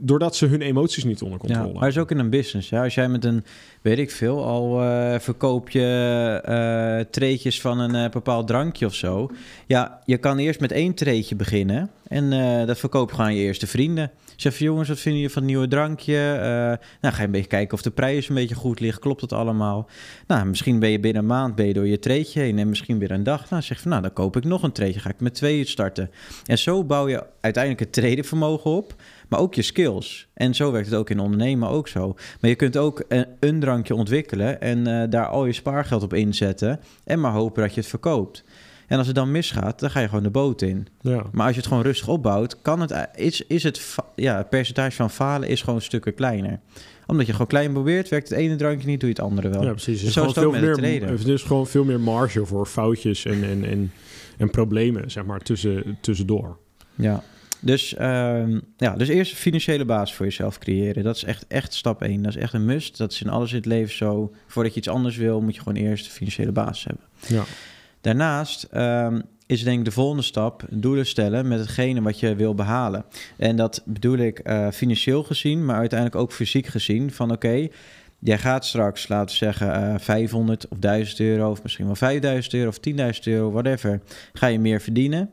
doordat 0.03 0.36
ze 0.36 0.45
hun 0.45 0.62
emoties 0.62 1.03
niet 1.03 1.21
onder 1.21 1.39
controle 1.39 1.63
hebben. 1.63 1.74
Ja, 1.74 1.80
maar 1.80 1.89
is 1.89 1.98
ook 1.98 2.12
in 2.12 2.19
een 2.19 2.30
business. 2.30 2.69
Ja? 2.69 2.83
Als 2.83 2.95
jij 2.95 3.09
met 3.09 3.25
een, 3.25 3.44
weet 3.81 4.00
ik 4.00 4.12
veel, 4.12 4.45
al 4.45 4.83
uh, 4.83 5.19
verkoop 5.19 5.69
je 5.69 6.42
uh, 6.50 7.12
treetjes 7.12 7.62
van 7.62 7.80
een 7.80 7.95
uh, 7.95 8.09
bepaald 8.09 8.48
drankje 8.48 8.86
of 8.86 8.95
zo. 8.95 9.30
Ja, 9.68 10.01
je 10.06 10.18
kan 10.18 10.38
eerst 10.38 10.59
met 10.59 10.71
één 10.71 10.94
treetje 10.94 11.36
beginnen 11.36 11.89
en 12.07 12.30
dat 12.68 12.80
verkoop 12.80 13.09
je 13.09 13.15
gewoon 13.15 13.30
aan 13.30 13.36
je 13.36 13.42
eerste 13.42 13.68
vrienden. 13.68 14.12
Zeg 14.36 14.56
van 14.57 14.65
jongens, 14.65 14.89
wat 14.89 15.00
vinden 15.00 15.21
je 15.21 15.30
van 15.30 15.42
het 15.42 15.51
nieuwe 15.51 15.68
drankje? 15.68 16.38
nou, 17.01 17.13
ga 17.13 17.19
je 17.19 17.25
een 17.25 17.31
beetje 17.31 17.48
kijken 17.48 17.74
of 17.74 17.81
de 17.81 17.92
prijs 17.92 18.30
een 18.30 18.36
beetje 18.36 18.56
goed 18.56 18.80
ligt. 18.80 19.00
Klopt 19.00 19.21
het 19.21 19.33
allemaal? 19.33 19.89
Nou, 20.27 20.45
misschien 20.45 20.80
ben 20.80 20.89
je 20.89 21.00
binnen 21.00 21.21
een 21.21 21.27
maand 21.27 21.56
ben 21.56 21.68
je 21.68 21.74
door 21.74 21.88
je 21.88 22.00
treetje 22.00 22.39
heen 22.39 22.59
en 22.59 22.69
misschien 22.69 23.00
weer 23.00 23.12
een 23.12 23.24
dag. 23.24 23.50
Nou, 23.50 23.62
zeg 23.63 23.81
van 23.81 23.89
nou, 23.92 24.01
dan 24.01 24.13
koop 24.13 24.36
ik 24.36 24.44
nog 24.44 24.63
een 24.63 24.71
treetje. 24.71 25.00
Ga 25.00 25.09
ik 25.09 25.19
met 25.19 25.33
twee 25.33 25.65
starten. 25.65 26.12
En 26.45 26.57
zo 26.57 26.83
bouw 26.83 27.07
je 27.07 27.25
uiteindelijk 27.42 27.83
het 27.83 27.94
tradenvermogen 27.94 28.71
op 28.71 28.95
maar 29.31 29.39
ook 29.39 29.54
je 29.54 29.62
skills. 29.62 30.28
En 30.33 30.56
zo 30.56 30.72
werkt 30.72 30.89
het 30.89 30.95
ook 30.95 31.10
in 31.10 31.19
ondernemen 31.19 31.69
ook 31.69 31.88
zo. 31.88 32.16
Maar 32.39 32.50
je 32.50 32.56
kunt 32.56 32.78
ook 32.78 33.04
een, 33.07 33.25
een 33.39 33.60
drankje 33.60 33.95
ontwikkelen 33.95 34.62
en 34.62 34.88
uh, 34.88 35.04
daar 35.10 35.28
al 35.28 35.45
je 35.45 35.54
spaargeld 35.54 36.04
op 36.04 36.13
inzetten 36.13 36.80
en 37.04 37.19
maar 37.19 37.31
hopen 37.31 37.62
dat 37.62 37.74
je 37.74 37.80
het 37.80 37.89
verkoopt. 37.89 38.44
En 38.88 38.98
als 38.98 39.07
het 39.07 39.16
dan 39.16 39.31
misgaat, 39.31 39.80
dan 39.80 39.92
ga 39.92 40.00
je 40.00 40.07
gewoon 40.07 40.24
de 40.24 40.30
boot 40.30 40.62
in. 40.62 40.88
Ja. 41.01 41.24
Maar 41.31 41.45
als 41.45 41.56
je 41.56 41.60
het 41.60 41.69
gewoon 41.69 41.83
rustig 41.83 42.07
opbouwt, 42.07 42.62
kan 42.62 42.80
het, 42.80 43.10
is, 43.16 43.42
is 43.48 43.63
het, 43.63 43.95
ja, 44.15 44.38
het 44.38 44.50
percentage 44.50 44.96
van 44.96 45.10
falen 45.10 45.48
is 45.48 45.62
gewoon 45.62 45.82
stukken 45.82 46.13
kleiner 46.13 46.60
omdat 47.08 47.25
je 47.25 47.32
gewoon 47.32 47.48
klein 47.48 47.74
probeert, 47.74 48.10
werkt 48.10 48.29
het 48.29 48.38
ene 48.38 48.56
drankje 48.56 48.88
niet, 48.88 49.00
doe 49.00 49.10
je 49.10 49.15
het 49.15 49.24
andere 49.25 49.50
wel. 49.50 49.63
Ja, 49.63 49.72
precies. 49.72 50.03
Dus 50.03 50.13
zo 50.13 50.25
is 50.25 50.34
veel 50.34 50.51
meer, 50.51 51.08
het 51.08 51.27
is 51.27 51.44
gewoon 51.44 51.67
veel 51.67 51.84
meer 51.84 52.00
marge 52.00 52.46
voor 52.46 52.65
foutjes 52.65 53.25
en, 53.25 53.44
en, 53.44 53.63
en, 53.63 53.91
en 54.38 54.50
problemen, 54.50 55.12
zeg 55.12 55.25
maar, 55.25 55.39
tussen, 55.39 55.98
tussendoor. 56.01 56.58
Ja. 56.96 57.24
Dus, 57.63 57.94
uh, 57.94 58.58
ja, 58.77 58.96
dus 58.96 59.08
eerst 59.08 59.32
een 59.32 59.38
financiële 59.38 59.86
basis 59.86 60.15
voor 60.15 60.25
jezelf 60.25 60.58
creëren. 60.58 61.03
Dat 61.03 61.15
is 61.15 61.24
echt, 61.24 61.46
echt 61.48 61.74
stap 61.74 62.01
één. 62.01 62.22
Dat 62.22 62.36
is 62.36 62.41
echt 62.41 62.53
een 62.53 62.65
must. 62.65 62.98
Dat 62.98 63.12
is 63.12 63.22
in 63.22 63.30
alles 63.30 63.50
in 63.50 63.58
het 63.58 63.65
leven 63.65 63.96
zo. 63.96 64.34
Voordat 64.48 64.74
je 64.74 64.80
iets 64.80 64.89
anders 64.89 65.18
wil, 65.18 65.41
moet 65.41 65.56
je 65.56 65.62
gewoon 65.62 65.84
eerst 65.84 66.06
een 66.06 66.12
financiële 66.12 66.51
basis 66.51 66.84
hebben. 66.84 67.06
Ja. 67.27 67.44
Daarnaast 68.01 68.68
um, 68.75 69.22
is 69.46 69.63
denk 69.63 69.80
ik 69.80 69.86
de 69.86 69.91
volgende 69.91 70.24
stap 70.24 70.63
doelen 70.70 71.06
stellen 71.06 71.48
met 71.48 71.60
hetgene 71.60 72.01
wat 72.01 72.20
je 72.20 72.36
wil 72.36 72.56
behalen. 72.56 73.06
En 73.38 73.56
dat 73.56 73.82
bedoel 73.86 74.18
ik 74.18 74.48
uh, 74.48 74.70
financieel 74.72 75.24
gezien, 75.24 75.65
maar 75.65 75.77
uiteindelijk 75.77 76.22
ook 76.22 76.32
fysiek 76.32 76.68
gezien. 76.68 77.12
Van 77.12 77.32
oké, 77.32 77.68
jij 78.20 78.38
gaat 78.38 78.65
straks, 78.65 79.08
laten 79.08 79.30
we 79.30 79.46
zeggen, 79.46 79.94
uh, 79.94 79.96
500 80.00 80.68
of 80.68 80.77
1000 80.77 81.20
euro, 81.20 81.51
of 81.51 81.63
misschien 81.63 81.86
wel 81.86 81.96
5000 81.96 82.53
euro 82.53 82.70
of 82.70 82.80
10.000 82.89 82.94
euro, 83.24 83.51
whatever, 83.51 84.01
ga 84.34 84.48
je 84.48 84.60
meer 84.60 84.82
verdienen. 84.82 85.30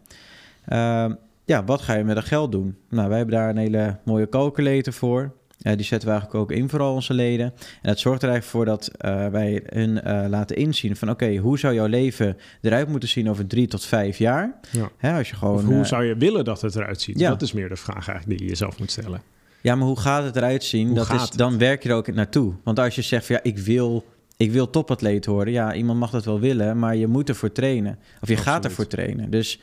Uh, 0.68 1.04
ja, 1.48 1.64
wat 1.64 1.80
ga 1.80 1.94
je 1.94 2.04
met 2.04 2.14
dat 2.14 2.24
geld 2.24 2.52
doen? 2.52 2.76
Nou, 2.88 3.08
wij 3.08 3.16
hebben 3.16 3.36
daar 3.36 3.48
een 3.48 3.56
hele 3.56 3.96
mooie 4.04 4.28
calculator 4.28 4.92
voor. 4.92 5.32
Uh, 5.62 5.72
die 5.76 5.84
zetten 5.84 6.08
we 6.08 6.14
eigenlijk 6.14 6.34
ook 6.34 6.56
in 6.58 6.68
voor 6.68 6.80
al 6.80 6.94
onze 6.94 7.14
leden. 7.14 7.46
En 7.46 7.88
dat 7.88 7.98
zorgt 7.98 8.22
er 8.22 8.28
eigenlijk 8.28 8.58
voor 8.58 8.64
dat 8.64 8.90
uh, 9.04 9.26
wij 9.26 9.62
hun 9.72 10.00
uh, 10.06 10.24
laten 10.28 10.56
inzien 10.56 10.96
van... 10.96 11.10
oké, 11.10 11.36
hoe 11.36 11.58
zou 11.58 11.74
jouw 11.74 11.86
leven 11.86 12.36
eruit 12.60 12.88
moeten 12.88 13.08
zien 13.08 13.30
over 13.30 13.46
drie 13.46 13.66
tot 13.66 13.84
vijf 13.84 14.18
jaar? 14.18 14.58
Ja. 14.70 14.90
Hè, 14.96 15.18
als 15.18 15.28
je 15.28 15.36
gewoon, 15.36 15.56
of 15.56 15.64
hoe 15.64 15.84
zou 15.84 16.04
je 16.04 16.16
willen 16.16 16.44
dat 16.44 16.60
het 16.60 16.76
eruit 16.76 17.00
ziet? 17.00 17.18
Ja. 17.18 17.28
Dat 17.28 17.42
is 17.42 17.52
meer 17.52 17.68
de 17.68 17.76
vraag 17.76 18.08
eigenlijk 18.08 18.28
die 18.28 18.38
je 18.38 18.48
jezelf 18.48 18.78
moet 18.78 18.90
stellen. 18.90 19.22
Ja, 19.60 19.74
maar 19.74 19.86
hoe 19.86 20.00
gaat 20.00 20.24
het 20.24 20.36
eruit 20.36 20.64
zien? 20.64 20.94
dat 20.94 21.12
is, 21.12 21.30
dan 21.30 21.58
werk 21.58 21.82
je 21.82 21.88
er 21.88 21.94
ook 21.94 22.14
naartoe. 22.14 22.54
Want 22.64 22.78
als 22.78 22.94
je 22.94 23.02
zegt 23.02 23.26
van 23.26 23.34
ja, 23.34 23.42
ik 23.42 23.58
wil, 23.58 24.04
ik 24.36 24.52
wil 24.52 24.70
topatleet 24.70 25.26
worden. 25.26 25.52
Ja, 25.52 25.74
iemand 25.74 25.98
mag 25.98 26.10
dat 26.10 26.24
wel 26.24 26.40
willen, 26.40 26.78
maar 26.78 26.96
je 26.96 27.06
moet 27.06 27.28
ervoor 27.28 27.52
trainen. 27.52 27.98
Of 28.20 28.28
je 28.28 28.36
gaat 28.36 28.64
ervoor 28.64 28.86
trainen. 28.86 29.30
Dus 29.30 29.60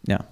ja... 0.00 0.28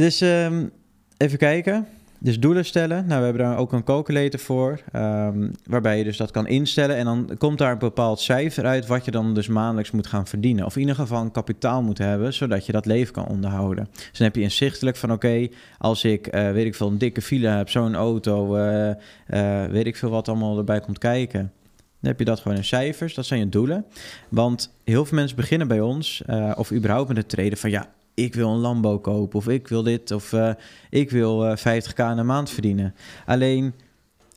Dus 0.00 0.20
um, 0.20 0.70
even 1.16 1.38
kijken. 1.38 1.86
Dus 2.18 2.40
doelen 2.40 2.64
stellen. 2.64 3.06
Nou, 3.06 3.18
we 3.18 3.24
hebben 3.24 3.42
daar 3.42 3.58
ook 3.58 3.72
een 3.72 3.84
calculator 3.84 4.40
voor. 4.40 4.80
ehm, 4.92 5.48
waarbij 5.64 5.98
je 5.98 6.04
dus 6.04 6.16
dat 6.16 6.30
kan 6.30 6.46
instellen. 6.46 6.96
En 6.96 7.04
dan 7.04 7.30
komt 7.38 7.58
daar 7.58 7.72
een 7.72 7.78
bepaald 7.78 8.20
cijfer 8.20 8.64
uit. 8.64 8.86
wat 8.86 9.04
je 9.04 9.10
dan 9.10 9.34
dus 9.34 9.48
maandelijks 9.48 9.90
moet 9.90 10.06
gaan 10.06 10.26
verdienen. 10.26 10.64
Of 10.64 10.74
in 10.74 10.80
ieder 10.80 10.94
geval 10.96 11.22
een 11.22 11.30
kapitaal 11.30 11.82
moet 11.82 11.98
hebben. 11.98 12.34
zodat 12.34 12.66
je 12.66 12.72
dat 12.72 12.86
leven 12.86 13.12
kan 13.12 13.26
onderhouden. 13.26 13.88
Dus 13.92 14.18
dan 14.18 14.26
heb 14.26 14.36
je 14.36 14.42
inzichtelijk 14.42 14.96
van: 14.96 15.12
oké, 15.12 15.48
als 15.78 16.04
ik, 16.04 16.26
eh, 16.26 16.50
weet 16.50 16.66
ik 16.66 16.74
veel, 16.74 16.88
een 16.88 16.98
dikke 16.98 17.22
file 17.22 17.48
heb, 17.48 17.70
zo'n 17.70 17.94
auto. 17.94 18.56
eh, 18.56 18.90
eh, 19.26 19.70
weet 19.70 19.86
ik 19.86 19.96
veel 19.96 20.10
wat 20.10 20.28
allemaal 20.28 20.58
erbij 20.58 20.80
komt 20.80 20.98
kijken. 20.98 21.52
Dan 22.00 22.10
heb 22.10 22.18
je 22.18 22.24
dat 22.24 22.40
gewoon 22.40 22.56
in 22.56 22.64
cijfers. 22.64 23.14
Dat 23.14 23.26
zijn 23.26 23.40
je 23.40 23.48
doelen. 23.48 23.84
Want 24.28 24.74
heel 24.84 25.04
veel 25.04 25.18
mensen 25.18 25.36
beginnen 25.36 25.68
bij 25.68 25.80
ons. 25.80 26.22
of 26.54 26.72
überhaupt 26.72 27.08
met 27.08 27.16
het 27.16 27.28
treden 27.28 27.58
van 27.58 27.70
ja. 27.70 27.88
Ik 28.14 28.34
wil 28.34 28.50
een 28.50 28.58
Lambo 28.58 28.98
kopen, 28.98 29.38
of 29.38 29.48
ik 29.48 29.68
wil 29.68 29.82
dit, 29.82 30.10
of 30.10 30.32
eh, 30.32 30.50
ik 30.90 31.10
wil 31.10 31.46
eh, 31.46 31.56
50k 31.56 31.96
in 31.96 32.04
een 32.18 32.26
maand 32.26 32.50
verdienen. 32.50 32.94
Alleen, 33.26 33.74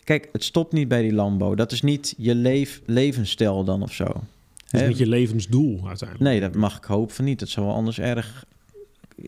kijk, 0.04 0.30
het 0.32 0.44
stopt 0.44 0.74
niet 0.74 0.88
bij 0.88 1.02
die 1.02 1.14
Lambo. 1.14 1.56
Dat 1.56 1.72
is 1.72 1.82
niet 1.82 2.14
je 2.18 2.36
leef, 2.36 2.82
levensstijl 2.86 3.64
dan 3.64 3.82
of 3.84 3.94
zo. 3.94 4.06
Dat 4.70 4.82
is 4.82 4.88
niet 4.88 4.98
je 4.98 5.08
levensdoel 5.08 5.88
uiteindelijk. 5.88 6.30
Nee, 6.30 6.40
dat 6.40 6.56
mag 6.56 6.78
ik 6.78 6.84
hopen 6.84 7.16
van 7.16 7.26
niet. 7.26 7.40
Dat 7.40 7.50
zou 7.50 7.66
wel 7.66 7.76
anders 7.76 8.00
erg, 8.00 8.46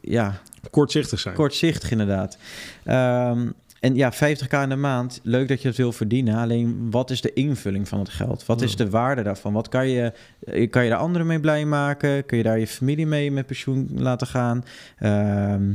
ja, 0.01 0.41
Kortzichtig 0.71 1.19
zijn. 1.19 1.35
kortzichtig 1.35 1.91
inderdaad. 1.91 2.37
Ehm, 2.83 3.49
en 3.79 3.95
ja, 3.95 4.13
50k 4.13 4.61
in 4.63 4.69
de 4.69 4.75
maand, 4.75 5.19
leuk 5.23 5.47
dat 5.47 5.61
je 5.61 5.67
het 5.67 5.77
wil 5.77 5.91
verdienen. 5.91 6.35
Alleen, 6.35 6.91
wat 6.91 7.09
is 7.09 7.21
de 7.21 7.33
invulling 7.33 7.87
van 7.87 7.99
het 7.99 8.09
geld? 8.09 8.45
Wat 8.45 8.61
is 8.61 8.75
de 8.75 8.89
waarde 8.89 9.23
daarvan? 9.23 9.53
Wat 9.53 9.69
kan 9.69 9.87
je, 9.87 10.13
eh, 10.39 10.69
kan 10.69 10.83
je 10.83 10.89
daar 10.89 10.99
anderen 10.99 11.27
mee 11.27 11.39
blij 11.39 11.65
maken? 11.65 12.25
Kun 12.25 12.37
je 12.37 12.43
daar 12.43 12.59
je 12.59 12.67
familie 12.67 13.07
mee 13.07 13.31
met 13.31 13.45
pensioen 13.45 13.89
laten 13.95 14.27
gaan? 14.27 14.63
Ehm, 14.97 15.71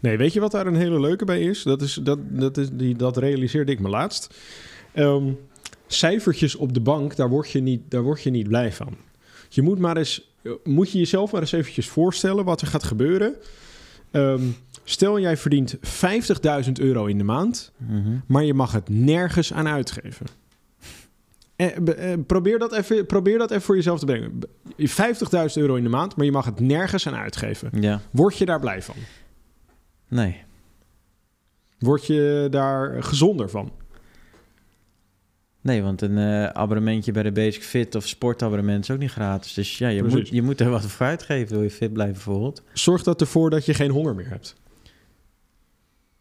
Nee, 0.00 0.16
weet 0.16 0.32
je 0.32 0.40
wat 0.40 0.50
daar 0.50 0.66
een 0.66 0.76
hele 0.76 1.00
leuke 1.00 1.24
bij 1.24 1.40
is? 1.40 1.62
Dat, 1.62 1.82
is, 1.82 1.94
dat, 2.02 2.18
dat, 2.22 2.56
is 2.56 2.68
die, 2.72 2.96
dat 2.96 3.16
realiseerde 3.16 3.72
ik 3.72 3.80
me 3.80 3.88
laatst. 3.88 4.34
Ehm, 4.92 5.32
cijfertjes 5.86 6.54
op 6.54 6.74
de 6.74 6.80
bank, 6.80 7.16
daar 7.16 7.28
word, 7.28 7.50
je 7.50 7.60
niet, 7.60 7.80
daar 7.88 8.02
word 8.02 8.22
je 8.22 8.30
niet 8.30 8.48
blij 8.48 8.72
van. 8.72 8.96
Je 9.48 9.62
moet 9.62 9.78
maar 9.78 9.96
eens, 9.96 10.32
moet 10.64 10.90
je 10.90 10.98
jezelf 10.98 11.32
maar 11.32 11.40
eens 11.40 11.52
eventjes 11.52 11.88
voorstellen 11.88 12.44
wat 12.44 12.60
er 12.60 12.66
gaat 12.66 12.84
gebeuren. 12.84 13.34
Ehm, 14.14 14.42
stel 14.84 15.20
jij 15.20 15.36
verdient 15.36 15.76
50.000 16.66 16.72
euro 16.80 17.06
in 17.06 17.18
de 17.18 17.24
maand, 17.24 17.72
mhm. 17.76 18.16
maar 18.26 18.44
je 18.44 18.54
mag 18.54 18.72
het 18.72 18.88
nergens 18.88 19.52
aan 19.52 19.68
uitgeven. 19.68 20.26
Eh, 21.56 22.12
eh, 22.12 22.18
probeer, 22.26 22.58
dat 22.58 22.72
even, 22.72 23.06
probeer 23.06 23.38
dat 23.38 23.50
even 23.50 23.62
voor 23.62 23.76
jezelf 23.76 23.98
te 23.98 24.06
brengen. 24.06 24.38
Be- 24.38 24.48
50.000 24.76 25.62
euro 25.62 25.74
in 25.74 25.82
de 25.82 25.88
maand, 25.88 26.16
maar 26.16 26.24
je 26.24 26.32
mag 26.32 26.44
het 26.44 26.60
nergens 26.60 27.06
aan 27.06 27.14
uitgeven. 27.14 27.70
Ja, 27.80 28.00
Word 28.10 28.38
je 28.38 28.44
daar 28.44 28.60
blij 28.60 28.82
van? 28.82 28.94
nee. 30.08 30.42
Word 31.78 32.06
je 32.06 32.46
daar 32.50 33.02
gezonder 33.02 33.50
van? 33.50 33.72
Nee, 35.64 35.82
want 35.82 36.02
een 36.02 36.18
eh, 36.18 36.44
abonnementje 36.44 37.12
bij 37.12 37.22
de 37.22 37.32
Basic 37.32 37.62
Fit 37.62 37.94
of 37.94 38.08
sportabonnement 38.08 38.82
is 38.82 38.90
ook 38.90 38.98
niet 38.98 39.10
gratis. 39.10 39.54
Dus 39.54 39.78
ja, 39.78 39.88
je, 39.88 40.00
Precies. 40.00 40.18
moet, 40.18 40.28
je 40.28 40.42
moet 40.42 40.60
er 40.60 40.70
wat 40.70 40.86
voor 40.86 41.06
uitgeven. 41.06 41.54
Wil 41.54 41.62
je 41.62 41.70
fit 41.70 41.92
blijven 41.92 42.14
bijvoorbeeld? 42.14 42.62
Zorg 42.72 43.02
dat 43.02 43.20
ervoor 43.20 43.50
dat 43.50 43.66
je 43.66 43.74
geen 43.74 43.90
honger 43.90 44.14
meer 44.14 44.28
hebt. 44.28 44.56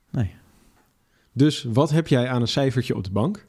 Nee. 0.09 0.31
Dus 1.31 1.63
wat 1.63 1.89
heb 1.89 2.07
jij 2.07 2.29
aan 2.29 2.41
een 2.41 2.47
cijfertje 2.47 2.95
op 2.95 3.03
de 3.03 3.11
bank? 3.11 3.45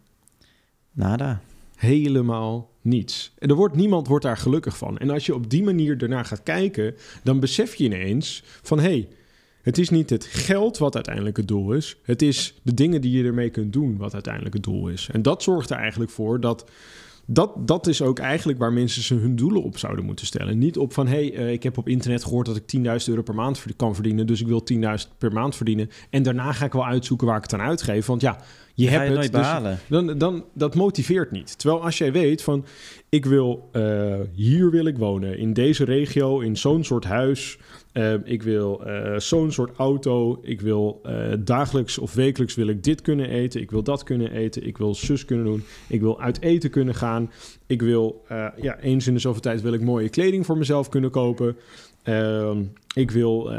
Nada. 0.92 1.40
Helemaal 1.76 2.70
niets. 2.80 3.34
En 3.38 3.48
er 3.48 3.54
wordt, 3.54 3.76
niemand 3.76 4.06
wordt 4.06 4.24
daar 4.24 4.36
gelukkig 4.36 4.76
van. 4.76 4.98
En 4.98 5.10
als 5.10 5.26
je 5.26 5.34
op 5.34 5.50
die 5.50 5.62
manier 5.62 6.02
ernaar 6.02 6.24
gaat 6.24 6.42
kijken, 6.42 6.94
dan 7.22 7.40
besef 7.40 7.74
je 7.74 7.84
ineens 7.84 8.42
van 8.62 8.78
hé, 8.78 8.84
hey, 8.84 9.08
het 9.64 9.78
is 9.78 9.88
niet 9.88 10.11
het 10.11 10.25
geld 10.25 10.78
wat 10.78 10.94
uiteindelijk 10.94 11.37
het 11.37 11.49
doel 11.49 11.73
is. 11.73 11.97
Het 12.02 12.23
is 12.23 12.54
de 12.62 12.75
dingen 12.75 13.00
die 13.00 13.16
je 13.16 13.25
ermee 13.25 13.50
kunt 13.50 13.73
doen 13.73 13.97
wat 13.97 14.12
uiteindelijk 14.12 14.54
het 14.54 14.62
doel 14.62 14.88
is. 14.88 15.09
En 15.12 15.23
dat 15.23 15.42
zorgt 15.42 15.71
er 15.71 15.76
eigenlijk 15.76 16.11
voor 16.11 16.40
dat. 16.40 16.71
Dat, 17.26 17.50
dat 17.68 17.87
is 17.87 18.02
ook 18.02 18.18
eigenlijk 18.18 18.59
waar 18.59 18.73
mensen 18.73 19.02
ze 19.02 19.14
hun 19.14 19.37
doelen 19.37 19.62
op 19.62 19.78
zouden 19.78 20.04
moeten 20.04 20.26
stellen. 20.26 20.59
Niet 20.59 20.78
op 20.78 20.92
van, 20.92 21.06
hé, 21.06 21.12
hey, 21.12 21.35
eh, 21.35 21.52
ik 21.52 21.62
heb 21.62 21.78
op 21.78 21.88
internet 21.88 22.25
gehoord 22.25 22.47
dat 22.47 22.56
ik 22.56 22.66
10.000 22.76 22.85
euro 23.09 23.23
per 23.23 23.35
maand 23.35 23.64
kan 23.76 23.94
verdienen. 23.94 24.26
Dus 24.26 24.40
ik 24.40 24.47
wil 24.47 24.62
10.000 24.73 24.78
per 25.18 25.33
maand 25.33 25.56
verdienen. 25.56 25.90
En 26.11 26.23
daarna 26.23 26.52
ga 26.52 26.64
ik 26.64 26.73
wel 26.73 26.87
uitzoeken 26.87 27.26
waar 27.26 27.37
ik 27.37 27.42
het 27.42 27.52
aan 27.52 27.61
uitgeef. 27.61 28.06
Want 28.06 28.21
ja, 28.21 28.38
je 28.75 28.88
hebt 28.88 29.09
je 29.09 29.18
het. 29.18 29.33
dus- 29.33 29.78
dan, 29.88 30.18
dan, 30.18 30.44
dat 30.54 30.75
motiveert 30.75 31.30
niet. 31.30 31.59
Terwijl 31.59 31.83
als 31.85 31.99
jij 31.99 32.12
weet 32.12 32.42
van, 32.42 32.64
ik 33.09 33.25
wil, 33.25 33.68
eh, 33.73 34.14
hier 34.35 34.71
wil 34.71 34.87
ik 34.87 34.99
wonen, 34.99 35.38
in 35.38 35.52
deze 35.52 35.85
regio, 35.85 36.40
in 36.40 36.56
zo'n 36.56 36.85
soort 36.85 37.04
huis. 37.04 37.59
Eh, 37.94 38.14
ik 38.24 38.42
wil 38.42 38.84
eh, 38.84 39.18
zo'n 39.18 39.52
soort 39.52 39.76
auto. 39.76 40.38
Ik 40.42 40.60
wil 40.60 41.00
eh, 41.02 41.32
dagelijks 41.38 41.98
of 41.98 42.14
wekelijks 42.14 42.54
wil 42.54 42.66
ik 42.66 42.82
dit 42.82 43.02
kunnen 43.02 43.28
eten. 43.28 43.60
Ik 43.60 43.70
wil 43.70 43.82
dat 43.82 44.02
kunnen 44.02 44.32
eten. 44.32 44.66
Ik 44.66 44.78
wil 44.78 44.94
zus 44.94 45.24
kunnen 45.24 45.44
doen. 45.44 45.64
Ik 45.88 46.00
wil 46.00 46.20
uit 46.20 46.40
eten 46.40 46.70
kunnen 46.70 46.94
gaan. 46.94 47.30
Ik 47.66 47.82
wil, 47.82 48.24
eh, 48.28 48.46
ja, 48.56 48.78
eens 48.78 49.06
in 49.06 49.14
de 49.14 49.20
zoveel 49.20 49.40
tijd 49.40 49.62
wil 49.62 49.72
ik 49.72 49.80
mooie 49.80 50.08
kleding 50.08 50.46
voor 50.46 50.58
mezelf 50.58 50.88
kunnen 50.88 51.10
kopen. 51.10 51.56
Ehm, 52.02 52.62
ik 52.94 53.10
wil 53.10 53.50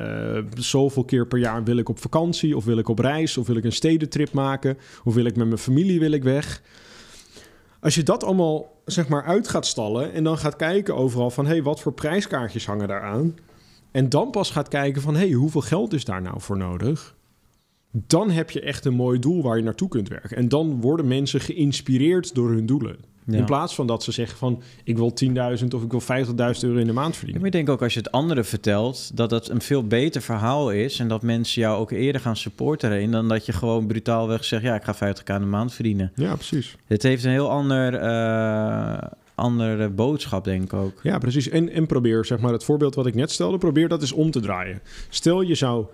zoveel 0.53 1.03
keer 1.03 1.27
per 1.27 1.39
jaar 1.39 1.63
wil 1.63 1.77
ik 1.77 1.89
op 1.89 1.99
vakantie 1.99 2.57
of 2.57 2.65
wil 2.65 2.77
ik 2.77 2.89
op 2.89 2.99
reis 2.99 3.37
of 3.37 3.47
wil 3.47 3.55
ik 3.55 3.63
een 3.63 3.71
stedentrip 3.71 4.31
maken 4.31 4.77
of 5.03 5.13
wil 5.13 5.25
ik 5.25 5.35
met 5.35 5.47
mijn 5.47 5.57
familie 5.59 5.99
wil 5.99 6.11
ik 6.11 6.23
weg. 6.23 6.61
Als 7.79 7.95
je 7.95 8.03
dat 8.03 8.23
allemaal 8.23 8.73
zeg 8.85 9.07
maar 9.07 9.23
uit 9.23 9.47
gaat 9.47 9.65
stallen 9.65 10.13
en 10.13 10.23
dan 10.23 10.37
gaat 10.37 10.55
kijken 10.55 10.95
overal 10.95 11.29
van 11.29 11.45
hey, 11.45 11.63
wat 11.63 11.81
voor 11.81 11.93
prijskaartjes 11.93 12.65
hangen 12.65 12.87
daar 12.87 13.01
aan? 13.01 13.35
En 13.95 14.09
dan 14.09 14.31
pas 14.31 14.51
gaat 14.51 14.67
kijken 14.67 15.01
van 15.01 15.13
hé, 15.13 15.19
hey, 15.19 15.31
hoeveel 15.31 15.61
geld 15.61 15.93
is 15.93 16.05
daar 16.05 16.21
nou 16.21 16.41
voor 16.41 16.57
nodig? 16.57 17.15
Dan 17.91 18.29
heb 18.29 18.51
je 18.51 18.61
echt 18.61 18.85
een 18.85 18.93
mooi 18.93 19.19
doel 19.19 19.43
waar 19.43 19.57
je 19.57 19.63
naartoe 19.63 19.87
kunt 19.87 20.09
werken. 20.09 20.37
En 20.37 20.49
dan 20.49 20.81
worden 20.81 21.07
mensen 21.07 21.41
geïnspireerd 21.41 22.35
door 22.35 22.49
hun 22.49 22.65
doelen. 22.65 22.97
Ja. 23.25 23.37
In 23.37 23.45
plaats 23.45 23.75
van 23.75 23.87
dat 23.87 24.03
ze 24.03 24.11
zeggen 24.11 24.37
van 24.37 24.61
ik 24.83 24.97
wil 24.97 25.13
10.000 25.23 25.67
of 25.75 25.83
ik 25.83 25.91
wil 25.91 26.01
50.000 26.01 26.35
euro 26.61 26.77
in 26.77 26.87
de 26.87 26.93
maand 26.93 27.15
verdienen. 27.15 27.41
maar 27.41 27.49
ik 27.49 27.55
denk 27.55 27.69
ook 27.69 27.81
als 27.81 27.93
je 27.93 27.99
het 27.99 28.11
anderen 28.11 28.45
vertelt, 28.45 29.17
dat 29.17 29.29
dat 29.29 29.49
een 29.49 29.61
veel 29.61 29.87
beter 29.87 30.21
verhaal 30.21 30.71
is. 30.71 30.99
En 30.99 31.07
dat 31.07 31.21
mensen 31.21 31.61
jou 31.61 31.79
ook 31.79 31.91
eerder 31.91 32.21
gaan 32.21 32.37
supporten. 32.37 33.11
Dan 33.11 33.27
dat 33.27 33.45
je 33.45 33.53
gewoon 33.53 33.87
brutaalweg 33.87 34.45
zegt, 34.45 34.63
ja, 34.63 34.75
ik 34.75 34.83
ga 34.83 34.95
50k 34.95 35.35
in 35.35 35.39
de 35.39 35.45
maand 35.45 35.73
verdienen. 35.73 36.11
Ja, 36.15 36.35
precies. 36.35 36.75
Het 36.85 37.03
heeft 37.03 37.23
een 37.23 37.31
heel 37.31 37.49
ander, 37.49 37.93
eh, 37.95 39.11
andere 39.35 39.89
boodschap, 39.89 40.43
denk 40.43 40.63
ik 40.63 40.73
ook. 40.73 40.99
Ja, 41.03 41.17
precies. 41.17 41.49
En, 41.49 41.69
en 41.69 41.85
probeer, 41.85 42.25
zeg 42.25 42.39
maar, 42.39 42.51
het 42.51 42.63
voorbeeld 42.63 42.95
wat 42.95 43.05
ik 43.05 43.15
net 43.15 43.31
stelde, 43.31 43.57
probeer 43.57 43.87
dat 43.87 44.01
eens 44.01 44.11
om 44.11 44.31
te 44.31 44.39
draaien. 44.39 44.81
Stel, 45.09 45.41
je 45.41 45.55
zou 45.55 45.85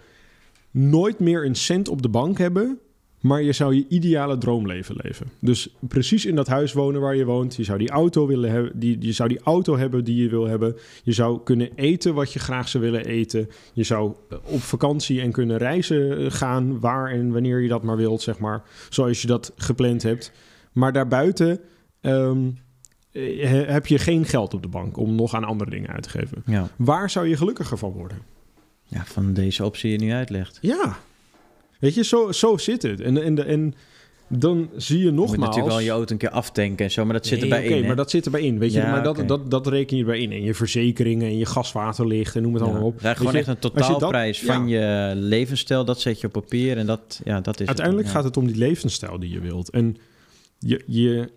nooit 0.72 1.20
meer 1.20 1.46
een 1.46 1.56
cent 1.56 1.88
op 1.88 2.02
de 2.02 2.10
bank 2.10 2.38
hebben, 2.38 2.80
maar 3.22 3.42
je 3.42 3.52
zou 3.52 3.76
je 3.76 3.86
ideale 3.90 4.38
droomleven 4.38 4.96
leven. 5.04 5.28
Dus 5.40 5.76
precies 5.80 6.26
in 6.26 6.36
dat 6.36 6.48
huis 6.48 6.74
wonen 6.74 7.02
waar 7.02 7.16
je 7.16 7.26
woont. 7.26 7.56
Je 7.56 7.64
zou 7.64 7.78
die 7.78 7.90
auto 7.90 8.28
willen 8.28 8.52
hebben, 8.52 8.80
die, 8.80 8.98
je 9.00 9.12
zou 9.12 9.30
die 9.30 9.40
auto 9.44 9.78
hebben 9.78 10.04
die 10.04 10.24
je 10.24 10.30
wil 10.30 10.48
hebben. 10.48 10.76
Je 11.04 11.12
zou 11.12 11.40
kunnen 11.44 11.72
eten 11.76 12.14
wat 12.14 12.34
je 12.34 12.40
graag 12.40 12.70
zou 12.70 12.84
willen 12.84 13.06
eten. 13.06 13.50
Je 13.74 13.84
zou 13.84 14.14
eh, 14.30 14.38
op 14.44 14.62
vakantie 14.62 15.22
en 15.22 15.32
kunnen 15.32 15.58
reizen 15.58 16.18
eh, 16.18 16.32
gaan 16.32 16.80
waar 16.80 17.12
en 17.12 17.32
wanneer 17.32 17.60
je 17.60 17.68
dat 17.68 17.84
maar 17.84 17.98
wilt, 17.98 18.22
zeg 18.22 18.40
maar. 18.40 18.64
Zoals 18.90 19.22
je 19.22 19.28
dat 19.28 19.54
gepland 19.56 20.04
hebt. 20.04 20.32
Maar 20.72 20.94
daarbuiten 20.94 21.60
ehm, 22.02 22.48
eh, 22.48 22.52
heb 23.68 23.88
je 23.88 23.98
geen 23.98 24.26
geld 24.26 24.54
op 24.54 24.62
de 24.62 24.68
bank 24.68 24.98
om 24.98 25.16
nog 25.16 25.34
aan 25.34 25.44
andere 25.44 25.70
dingen 25.70 25.90
uit 25.90 26.04
te 26.04 26.10
geven. 26.10 26.44
Ja. 26.46 26.70
Waar 26.76 27.10
zou 27.10 27.28
je 27.28 27.38
gelukkiger 27.38 27.78
van 27.78 27.92
worden? 27.92 28.18
ja, 28.88 29.04
van 29.06 29.34
deze 29.34 29.66
optie 29.66 29.90
die 29.90 30.00
je 30.00 30.06
nu 30.06 30.12
uitlegt. 30.18 30.58
Ja. 30.62 30.98
Weet 31.80 31.94
je, 31.94 32.04
zo, 32.04 32.32
zo 32.32 32.58
zit 32.58 32.82
het. 32.82 33.02
En, 33.02 33.24
en, 33.24 33.46
en 33.48 33.74
dan 34.28 34.70
zie 34.76 34.98
je 34.98 35.04
Je 35.06 35.10
moet 35.12 35.20
nogmaals... 35.20 35.40
natuurlijk 35.42 35.74
wel 35.74 35.80
je 35.86 35.90
auto 35.92 36.12
een 36.14 36.18
keer 36.20 36.30
aftanken 36.30 36.86
en 36.86 36.92
zo, 36.92 37.04
maar 37.06 37.14
dat 37.14 37.26
zit 37.26 37.40
Nee, 37.42 37.50
erbij 37.50 37.66
oké, 37.66 37.76
in. 37.76 37.82
hè? 37.82 37.88
maar 37.88 37.96
dat 37.96 38.10
zit 38.10 38.26
erbij 38.26 38.42
in, 38.42 38.60
weet 38.60 38.74
je. 38.74 38.80
Ja, 38.80 38.92
maar 38.92 39.04
dat, 39.04 39.18
oké. 39.18 39.26
dat, 39.28 39.52
dat 39.52 39.68
reken 39.68 39.98
je 39.98 40.04
erbij 40.04 40.20
in. 40.20 40.32
En 40.32 40.42
je 40.44 40.54
verzekeringen 40.54 41.28
en 41.28 41.38
je 41.38 41.46
gaswaterlicht 41.46 42.36
en 42.36 42.42
noem 42.42 42.54
het 42.54 42.64
Ja. 42.64 42.70
allemaal 42.70 42.88
op. 42.88 43.02
Ja, 43.02 43.14
gewoon 43.14 43.32
je, 43.32 43.38
echt 43.38 43.48
een 43.48 43.56
dat- 43.60 43.74
totaalprijs 43.76 44.40
ja. 44.42 44.54
van 44.54 44.68
je 44.68 45.12
levensstijl, 45.16 45.86
dat 45.86 46.00
zet 46.02 46.22
je 46.22 46.28
op 46.28 46.34
papier 46.34 46.78
en 46.78 46.86
dat, 46.86 47.22
ja, 47.24 47.42
dat 47.42 47.60
is 47.60 47.68
Uiteindelijk 47.68 48.08
het. 48.08 48.16
gaat 48.16 48.24
het 48.26 48.38
om 48.38 48.48
die 48.48 48.56
levensstijl 48.58 49.20
die 49.20 49.30
je 49.32 49.40
wilt. 49.40 49.70
En 49.70 49.98
je, 50.60 50.84
je, 50.86 51.30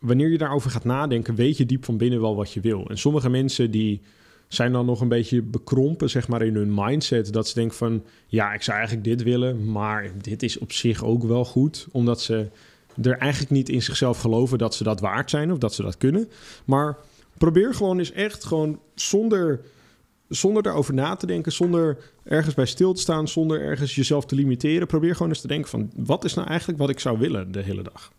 wanneer 0.00 0.30
je 0.30 0.38
daarover 0.38 0.70
gaat 0.70 0.84
nadenken, 0.84 1.34
weet 1.34 1.56
je 1.56 1.66
diep 1.66 1.84
van 1.84 1.96
binnen 1.96 2.20
wel 2.20 2.36
wat 2.36 2.52
je 2.52 2.60
wil. 2.60 2.88
En 2.88 2.98
sommige 2.98 3.30
mensen 3.30 3.70
die 3.70 4.00
zijn 4.48 4.72
dan 4.72 4.86
nog 4.86 5.00
een 5.00 5.08
beetje 5.08 5.42
bekrompen, 5.42 6.10
zeg 6.10 6.28
maar, 6.28 6.42
in 6.42 6.54
hun 6.54 6.74
mindset. 6.74 7.32
Dat 7.32 7.48
ze 7.48 7.54
denken 7.54 7.76
van, 7.76 8.04
ja, 8.26 8.52
ik 8.52 8.62
zou 8.62 8.76
eigenlijk 8.76 9.06
dit 9.06 9.22
willen, 9.22 9.72
maar 9.72 10.10
dit 10.20 10.42
is 10.42 10.58
op 10.58 10.72
zich 10.72 11.04
ook 11.04 11.24
wel 11.24 11.44
goed. 11.44 11.86
Omdat 11.92 12.20
ze 12.20 12.46
er 13.02 13.18
eigenlijk 13.18 13.50
niet 13.52 13.68
in 13.68 13.82
zichzelf 13.82 14.20
geloven 14.20 14.58
dat 14.58 14.74
ze 14.74 14.82
dat 14.82 15.00
waard 15.00 15.30
zijn 15.30 15.52
of 15.52 15.58
dat 15.58 15.74
ze 15.74 15.82
dat 15.82 15.96
kunnen. 15.96 16.28
Maar 16.64 16.96
probeer 17.38 17.74
gewoon 17.74 17.98
eens 17.98 18.12
echt 18.12 18.44
gewoon 18.44 18.80
zonder, 18.94 19.60
zonder 20.28 20.62
daarover 20.62 20.94
na 20.94 21.16
te 21.16 21.26
denken, 21.26 21.52
zonder 21.52 21.98
ergens 22.24 22.54
bij 22.54 22.66
stil 22.66 22.92
te 22.92 23.00
staan, 23.00 23.28
zonder 23.28 23.60
ergens 23.60 23.94
jezelf 23.94 24.26
te 24.26 24.34
limiteren. 24.34 24.86
Probeer 24.86 25.12
gewoon 25.12 25.28
eens 25.28 25.40
te 25.40 25.48
denken 25.48 25.70
van, 25.70 25.90
wat 25.96 26.24
is 26.24 26.34
nou 26.34 26.48
eigenlijk 26.48 26.78
wat 26.78 26.90
ik 26.90 27.00
zou 27.00 27.18
willen 27.18 27.52
de 27.52 27.62
hele 27.62 27.82
dag? 27.82 28.12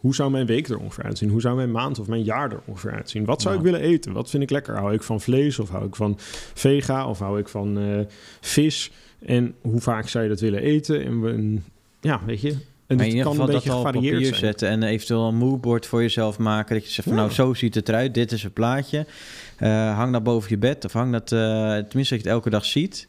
Hoe 0.00 0.14
zou 0.14 0.30
mijn 0.30 0.46
week 0.46 0.68
er 0.68 0.78
ongeveer 0.78 1.04
uitzien? 1.04 1.28
Hoe 1.30 1.40
zou 1.40 1.56
mijn 1.56 1.70
maand 1.70 1.98
of 1.98 2.06
mijn 2.06 2.22
jaar 2.22 2.52
er 2.52 2.60
ongeveer 2.64 2.92
uitzien? 2.92 3.24
Wat 3.24 3.42
zou 3.42 3.54
Ja. 3.54 3.60
ik 3.60 3.66
willen 3.66 3.80
eten? 3.80 4.12
Wat 4.12 4.30
vind 4.30 4.42
ik 4.42 4.50
lekker? 4.50 4.76
Hou 4.76 4.94
ik 4.94 5.02
van 5.02 5.20
vlees 5.20 5.58
of 5.58 5.68
hou 5.70 5.86
ik 5.86 5.96
van 5.96 6.14
vega 6.54 7.06
of 7.08 7.18
hou 7.18 7.38
ik 7.38 7.48
van 7.48 7.78
eh, 7.78 8.00
vis? 8.40 8.90
En 9.26 9.54
hoe 9.60 9.80
vaak 9.80 10.08
zou 10.08 10.24
je 10.24 10.30
dat 10.30 10.40
willen 10.40 10.62
eten? 10.62 11.04
En, 11.04 11.26
en 11.28 11.64
ja, 12.00 12.20
weet 12.26 12.40
je. 12.40 12.48
En 12.50 12.56
Maar 12.96 13.06
het 13.06 13.14
in 13.14 13.18
ieder 13.18 13.22
kan 13.22 13.32
geval 13.32 13.46
een 13.48 13.52
dat 13.54 13.64
beetje 13.64 13.78
al 13.78 13.92
papier 13.92 14.24
zijn. 14.24 14.34
zetten 14.38 14.68
en 14.68 14.82
eventueel 14.82 15.28
een 15.28 15.36
moodboard 15.36 15.86
voor 15.86 16.00
jezelf 16.02 16.38
maken. 16.38 16.74
Dat 16.74 16.84
je 16.86 16.90
zegt 16.92 17.08
van 17.08 17.16
Ja. 17.16 17.22
nou, 17.22 17.32
zo 17.34 17.54
ziet 17.54 17.74
het 17.74 17.88
eruit, 17.88 18.14
dit 18.14 18.32
is 18.32 18.42
het 18.42 18.52
plaatje. 18.52 19.06
Eh, 19.56 19.96
hang 19.96 20.12
dat 20.12 20.22
boven 20.22 20.50
je 20.50 20.58
bed 20.58 20.84
of 20.84 20.92
hang 20.92 21.12
dat, 21.12 21.32
eh, 21.32 21.38
tenminste 21.38 21.98
dat 21.98 22.08
je 22.08 22.14
het 22.16 22.26
elke 22.26 22.50
dag 22.50 22.64
ziet. 22.64 23.08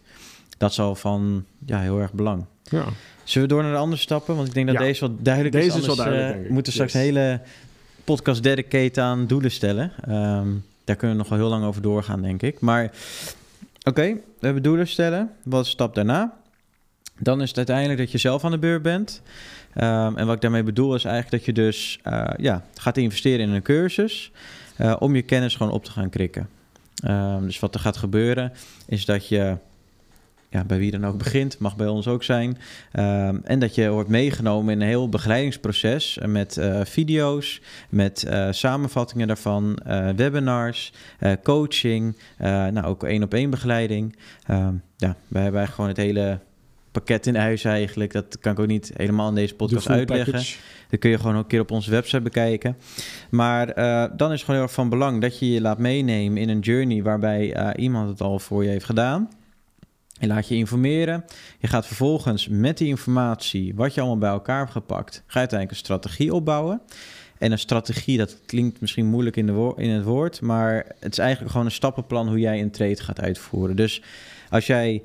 Dat 0.57 0.71
is 0.71 0.79
al 0.79 0.95
van 0.95 1.45
ja, 1.65 1.79
heel 1.79 1.99
erg 1.99 2.13
belang. 2.13 2.45
Ja. 2.71 2.83
Zullen 3.23 3.47
we 3.47 3.53
door 3.53 3.63
naar 3.63 3.71
de 3.71 3.77
andere 3.77 4.01
stappen? 4.01 4.35
Want 4.35 4.47
ik 4.47 4.53
denk 4.53 4.67
dat 4.67 4.75
Ja. 4.75 4.81
deze 4.81 4.99
wel 4.99 5.15
duidelijk 5.19 5.55
Deze 5.55 5.67
is. 5.67 5.75
is 5.75 5.85
wel 5.85 5.95
duidelijk, 5.95 6.35
eh, 6.35 6.43
ik. 6.43 6.49
moeten 6.49 6.73
we 6.73 6.79
straks 6.79 6.93
Yes. 6.93 7.01
een 7.01 7.07
hele 7.07 7.39
podcast 8.03 8.43
dedicaten 8.43 9.03
aan 9.03 9.27
doelen 9.27 9.51
stellen. 9.51 9.91
Ehm, 10.07 10.47
daar 10.83 10.95
kunnen 10.95 11.17
we 11.17 11.21
nog 11.23 11.29
wel 11.29 11.37
heel 11.37 11.49
lang 11.49 11.63
over 11.63 11.81
doorgaan, 11.81 12.21
denk 12.21 12.41
ik. 12.41 12.59
Maar 12.59 12.91
oké, 13.83 14.03
we 14.13 14.45
hebben 14.45 14.63
doelen 14.63 14.87
stellen. 14.87 15.29
Wat 15.43 15.59
is 15.61 15.65
de 15.65 15.71
stap 15.71 15.95
daarna? 15.95 16.33
Dan 17.19 17.41
is 17.41 17.47
het 17.47 17.57
uiteindelijk 17.57 17.99
dat 17.99 18.11
je 18.11 18.17
zelf 18.17 18.43
aan 18.43 18.51
de 18.51 18.57
beurt 18.59 18.81
bent. 18.81 19.21
Ehm, 19.73 20.17
en 20.17 20.25
wat 20.25 20.35
ik 20.35 20.41
daarmee 20.41 20.63
bedoel 20.63 20.95
is 20.95 21.03
eigenlijk 21.03 21.35
dat 21.35 21.45
je 21.55 21.61
dus 21.61 21.99
eh, 22.03 22.23
ja, 22.37 22.63
gaat 22.75 22.97
investeren 22.97 23.47
in 23.47 23.51
een 23.53 23.61
cursus... 23.61 24.31
eh, 24.75 24.95
om 24.99 25.15
je 25.15 25.21
kennis 25.21 25.55
gewoon 25.55 25.71
op 25.71 25.85
te 25.85 25.91
gaan 25.91 26.09
krikken. 26.09 26.49
Ehm, 27.03 27.41
dus 27.43 27.59
wat 27.59 27.73
er 27.73 27.79
gaat 27.79 27.97
gebeuren 27.97 28.51
is 28.87 29.05
dat 29.05 29.27
je 29.27 29.57
ja, 30.51 30.63
bij 30.63 30.77
wie 30.77 30.91
dan 30.91 31.05
ook 31.05 31.17
begint, 31.17 31.59
mag 31.59 31.75
bij 31.75 31.87
ons 31.87 32.07
ook 32.07 32.23
zijn. 32.23 32.57
Ehm, 32.91 33.37
en 33.43 33.59
dat 33.59 33.75
je 33.75 33.89
wordt 33.89 34.09
meegenomen 34.09 34.73
in 34.73 34.81
een 34.81 34.87
heel 34.87 35.09
begeleidingsproces 35.09 36.17
eh, 36.17 36.27
met 36.27 36.57
eh, 36.57 36.79
video's, 36.83 37.61
met 37.89 38.23
eh, 38.23 38.47
samenvattingen 38.51 39.27
daarvan, 39.27 39.79
webinars, 40.15 40.93
coaching, 41.43 42.17
nou 42.37 42.83
ook 42.83 43.03
één 43.03 43.23
op 43.23 43.33
één 43.33 43.49
begeleiding. 43.49 44.15
Ehm, 44.45 44.73
ja, 44.97 45.15
wij 45.27 45.43
hebben 45.43 45.67
gewoon 45.67 45.89
het 45.89 45.97
hele 45.97 46.39
pakket 46.91 47.27
in 47.27 47.35
huis 47.35 47.63
eigenlijk. 47.63 48.13
Dat 48.13 48.37
kan 48.39 48.51
ik 48.51 48.59
ook 48.59 48.67
niet 48.67 48.91
helemaal 48.95 49.29
in 49.29 49.35
deze 49.35 49.51
De 49.51 49.55
podcast 49.55 49.89
uitleggen. 49.89 50.31
package. 50.31 50.57
Dat 50.89 50.99
kun 50.99 51.09
je 51.09 51.17
gewoon 51.17 51.35
ook 51.35 51.41
een 51.41 51.47
keer 51.47 51.61
op 51.61 51.71
onze 51.71 51.91
website 51.91 52.21
bekijken. 52.21 52.77
Maar 53.29 53.73
dan 54.17 54.31
is 54.31 54.35
het 54.35 54.39
gewoon 54.39 54.55
heel 54.55 54.61
erg 54.61 54.71
van 54.71 54.89
belang 54.89 55.21
dat 55.21 55.39
je 55.39 55.51
je 55.51 55.61
laat 55.61 55.77
meenemen 55.77 56.37
in 56.37 56.49
een 56.49 56.59
journey 56.59 57.03
waarbij 57.03 57.75
iemand 57.75 58.09
het 58.09 58.21
al 58.21 58.39
voor 58.39 58.63
je 58.63 58.69
heeft 58.69 58.85
gedaan. 58.85 59.29
Je 60.21 60.27
laat 60.27 60.47
je 60.47 60.55
informeren. 60.55 61.25
Je 61.59 61.67
gaat 61.67 61.87
vervolgens 61.87 62.47
met 62.47 62.77
die 62.77 62.87
informatie, 62.87 63.75
wat 63.75 63.93
je 63.93 63.99
allemaal 63.99 64.19
bij 64.19 64.29
elkaar 64.29 64.59
hebt 64.59 64.71
gepakt, 64.71 65.13
ga 65.15 65.21
je 65.33 65.39
uiteindelijk 65.39 65.71
een 65.71 65.85
strategie 65.85 66.33
opbouwen. 66.33 66.81
En 67.37 67.51
een 67.51 67.59
strategie, 67.59 68.17
dat 68.17 68.37
klinkt 68.45 68.81
misschien 68.81 69.05
moeilijk 69.05 69.35
in, 69.35 69.45
de 69.45 69.51
wo- 69.51 69.73
in 69.77 69.89
het 69.89 70.03
woord, 70.03 70.41
maar 70.41 70.85
het 70.99 71.11
is 71.11 71.17
eigenlijk 71.17 71.51
gewoon 71.51 71.65
een 71.65 71.71
stappenplan 71.71 72.27
hoe 72.27 72.39
jij 72.39 72.61
een 72.61 72.71
trade 72.71 73.03
gaat 73.03 73.19
uitvoeren. 73.21 73.75
Dus 73.75 74.01
als 74.49 74.67
jij 74.67 75.01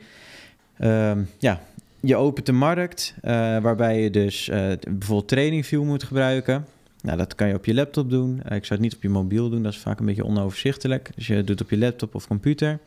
ehm, 0.79 1.23
ja, 1.39 1.61
je 2.01 2.17
opent 2.17 2.47
de 2.47 2.53
markt, 2.53 3.15
eh, 3.23 3.33
waarbij 3.59 4.03
je 4.03 4.11
dus 4.11 4.49
eh, 4.49 4.73
bijvoorbeeld 4.89 5.29
TradingView 5.29 5.83
moet 5.83 6.03
gebruiken. 6.05 6.67
Nou, 7.07 7.19
dat 7.19 7.35
kan 7.35 7.49
je 7.49 7.55
op 7.55 7.65
je 7.65 7.75
laptop 7.75 8.11
doen. 8.11 8.43
Eh, 8.43 8.57
ik 8.57 8.65
zou 8.65 8.81
het 8.81 8.89
niet 8.89 8.95
op 8.95 9.03
je 9.03 9.09
mobiel 9.09 9.51
doen, 9.51 9.63
dat 9.63 9.73
is 9.73 9.79
vaak 9.79 9.99
een 9.99 10.07
beetje 10.07 10.25
onoverzichtelijk. 10.25 11.11
Dus 11.15 11.27
je 11.27 11.35
doet 11.35 11.49
het 11.49 11.61
op 11.61 11.71
je 11.71 11.79
laptop 11.79 12.15
of 12.15 12.27
computer. 12.27 12.79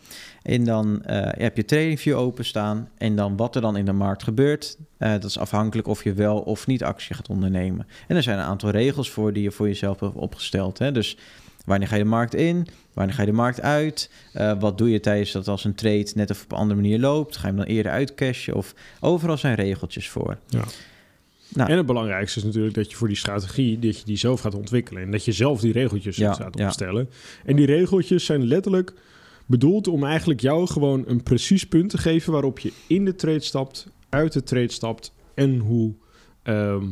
En 0.41 0.63
dan 0.63 1.03
eh, 1.03 1.41
heb 1.41 1.55
je 1.55 1.65
TradingView 1.65 2.17
openstaan. 2.17 2.89
En 2.97 3.15
dan 3.15 3.37
wat 3.37 3.55
er 3.55 3.61
dan 3.61 3.77
in 3.77 3.85
de 3.85 3.91
markt 3.91 4.23
gebeurt, 4.23 4.77
eh, 4.97 5.11
dat 5.11 5.23
is 5.23 5.39
afhankelijk 5.39 5.87
of 5.87 6.03
je 6.03 6.13
wel 6.13 6.39
of 6.39 6.67
niet 6.67 6.83
actie 6.83 7.15
gaat 7.15 7.29
ondernemen. 7.29 7.87
En 8.07 8.15
er 8.15 8.23
zijn 8.23 8.37
een 8.37 8.45
aantal 8.45 8.69
regels 8.69 9.09
voor 9.09 9.33
die 9.33 9.43
je 9.43 9.51
voor 9.51 9.67
jezelf 9.67 9.99
hebt 9.99 10.15
opgesteld. 10.15 10.77
Hè? 10.77 10.91
Dus 10.91 11.17
wanneer 11.65 11.87
ga 11.87 11.95
je 11.95 12.03
de 12.03 12.09
markt 12.09 12.35
in? 12.35 12.67
Wanneer 12.93 13.15
ga 13.15 13.21
je 13.21 13.27
de 13.27 13.33
markt 13.33 13.61
uit? 13.61 14.11
Eh, 14.33 14.59
wat 14.59 14.77
doe 14.77 14.89
je 14.89 14.99
tijdens 14.99 15.31
dat 15.31 15.47
als 15.47 15.63
een 15.63 15.75
trade 15.75 16.11
net 16.15 16.31
of 16.31 16.43
op 16.43 16.51
een 16.51 16.57
andere 16.57 16.81
manier 16.81 16.99
loopt? 16.99 17.37
Ga 17.37 17.41
je 17.41 17.47
hem 17.47 17.65
dan 17.65 17.75
eerder 17.75 17.91
uitcashen? 17.91 18.55
Of 18.55 18.73
overal 18.99 19.37
zijn 19.37 19.55
regeltjes 19.55 20.09
voor. 20.09 20.37
Ja. 20.47 20.63
Nou. 21.53 21.69
En 21.69 21.77
het 21.77 21.85
belangrijkste 21.85 22.39
is 22.39 22.45
natuurlijk 22.45 22.75
dat 22.75 22.91
je 22.91 22.97
voor 22.97 23.07
die 23.07 23.17
strategie, 23.17 23.79
dat 23.79 23.99
je 23.99 24.05
die 24.05 24.17
zelf 24.17 24.41
gaat 24.41 24.55
ontwikkelen. 24.55 25.01
En 25.01 25.11
dat 25.11 25.25
je 25.25 25.31
zelf 25.31 25.61
die 25.61 25.71
regeltjes 25.71 26.15
Ja, 26.15 26.33
gaat 26.33 26.57
ja. 26.57 26.65
opstellen. 26.65 27.09
En 27.45 27.55
die 27.55 27.65
regeltjes 27.65 28.25
zijn 28.25 28.45
letterlijk 28.45 28.93
bedoeld 29.45 29.87
om 29.87 30.03
eigenlijk 30.03 30.39
jou 30.39 30.67
gewoon 30.67 31.03
een 31.07 31.23
precies 31.23 31.67
punt 31.67 31.89
te 31.89 31.97
geven 31.97 32.31
waarop 32.31 32.59
je 32.59 32.73
in 32.87 33.05
de 33.05 33.15
trade 33.15 33.39
stapt, 33.39 33.87
uit 34.09 34.33
de 34.33 34.43
trade 34.43 34.71
stapt 34.71 35.13
en 35.33 35.59
hoe 35.59 35.93
ehm, 36.43 36.85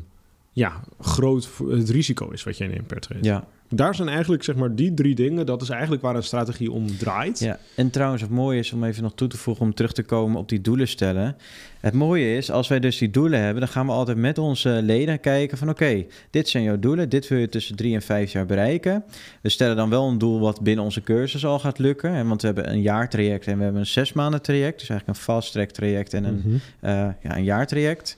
ja, 0.52 0.82
groot 1.00 1.50
het 1.70 1.90
risico 1.90 2.30
is 2.30 2.44
wat 2.44 2.58
jij 2.58 2.68
neemt 2.68 2.88
per 2.88 3.00
trade. 3.00 3.24
Ja, 3.24 3.48
Daar 3.70 3.96
zijn 3.96 4.08
eigenlijk 4.10 4.44
zeg 4.44 4.56
maar 4.56 4.76
die 4.76 4.94
drie 4.94 5.16
dingen, 5.16 5.46
dat 5.46 5.62
is 5.62 5.70
eigenlijk 5.70 6.02
waar 6.02 6.16
een 6.16 6.24
strategie 6.24 6.72
om 6.72 6.98
draait. 6.98 7.40
Ja, 7.40 7.60
en 7.76 7.90
trouwens, 7.90 8.22
het 8.22 8.32
mooie 8.32 8.60
is 8.60 8.72
om 8.74 8.84
even 8.84 9.04
nog 9.04 9.14
toe 9.16 9.28
te 9.28 9.38
voegen 9.38 9.66
om 9.66 9.74
terug 9.74 9.92
te 9.94 10.04
komen 10.04 10.40
op 10.40 10.50
die 10.50 10.62
doelen 10.62 10.88
stellen. 10.88 11.36
Het 11.80 11.94
mooie 11.94 12.36
is, 12.38 12.52
als 12.52 12.68
wij 12.68 12.80
dus 12.80 12.98
die 12.98 13.10
doelen 13.10 13.40
hebben, 13.42 13.60
dan 13.60 13.68
gaan 13.72 13.86
we 13.86 13.92
altijd 13.92 14.18
met 14.18 14.38
onze 14.38 14.70
leden 14.84 15.20
kijken 15.20 15.58
van 15.58 15.70
oké, 15.70 16.06
dit 16.30 16.50
zijn 16.50 16.64
jouw 16.64 16.80
doelen, 16.80 17.10
dit 17.10 17.28
wil 17.28 17.38
je 17.40 17.50
tussen 17.50 17.76
drie 17.76 17.94
en 17.96 18.02
vijf 18.02 18.32
jaar 18.32 18.46
bereiken. 18.46 19.04
We 19.42 19.50
stellen 19.50 19.76
dan 19.76 19.90
wel 19.90 20.08
een 20.08 20.18
doel 20.18 20.40
wat 20.40 20.62
binnen 20.62 20.84
onze 20.86 21.02
cursus 21.02 21.46
al 21.46 21.60
gaat 21.60 21.80
lukken, 21.80 22.28
want 22.28 22.42
we 22.42 22.48
hebben 22.48 22.72
een 22.72 22.82
jaartraject 22.82 23.48
en 23.48 23.58
we 23.58 23.64
hebben 23.64 23.82
een 23.82 23.88
zes 23.88 24.14
maanden 24.14 24.42
traject, 24.42 24.80
dus 24.80 24.90
eigenlijk 24.90 25.20
een 25.20 25.24
fast 25.26 25.52
track 25.52 25.70
traject 25.70 26.14
en 26.14 26.24
een, 26.24 26.42
Mhm. 26.46 26.56
eh, 26.80 26.92
ja, 27.24 27.38
een 27.38 27.44
jaartraject. 27.44 28.18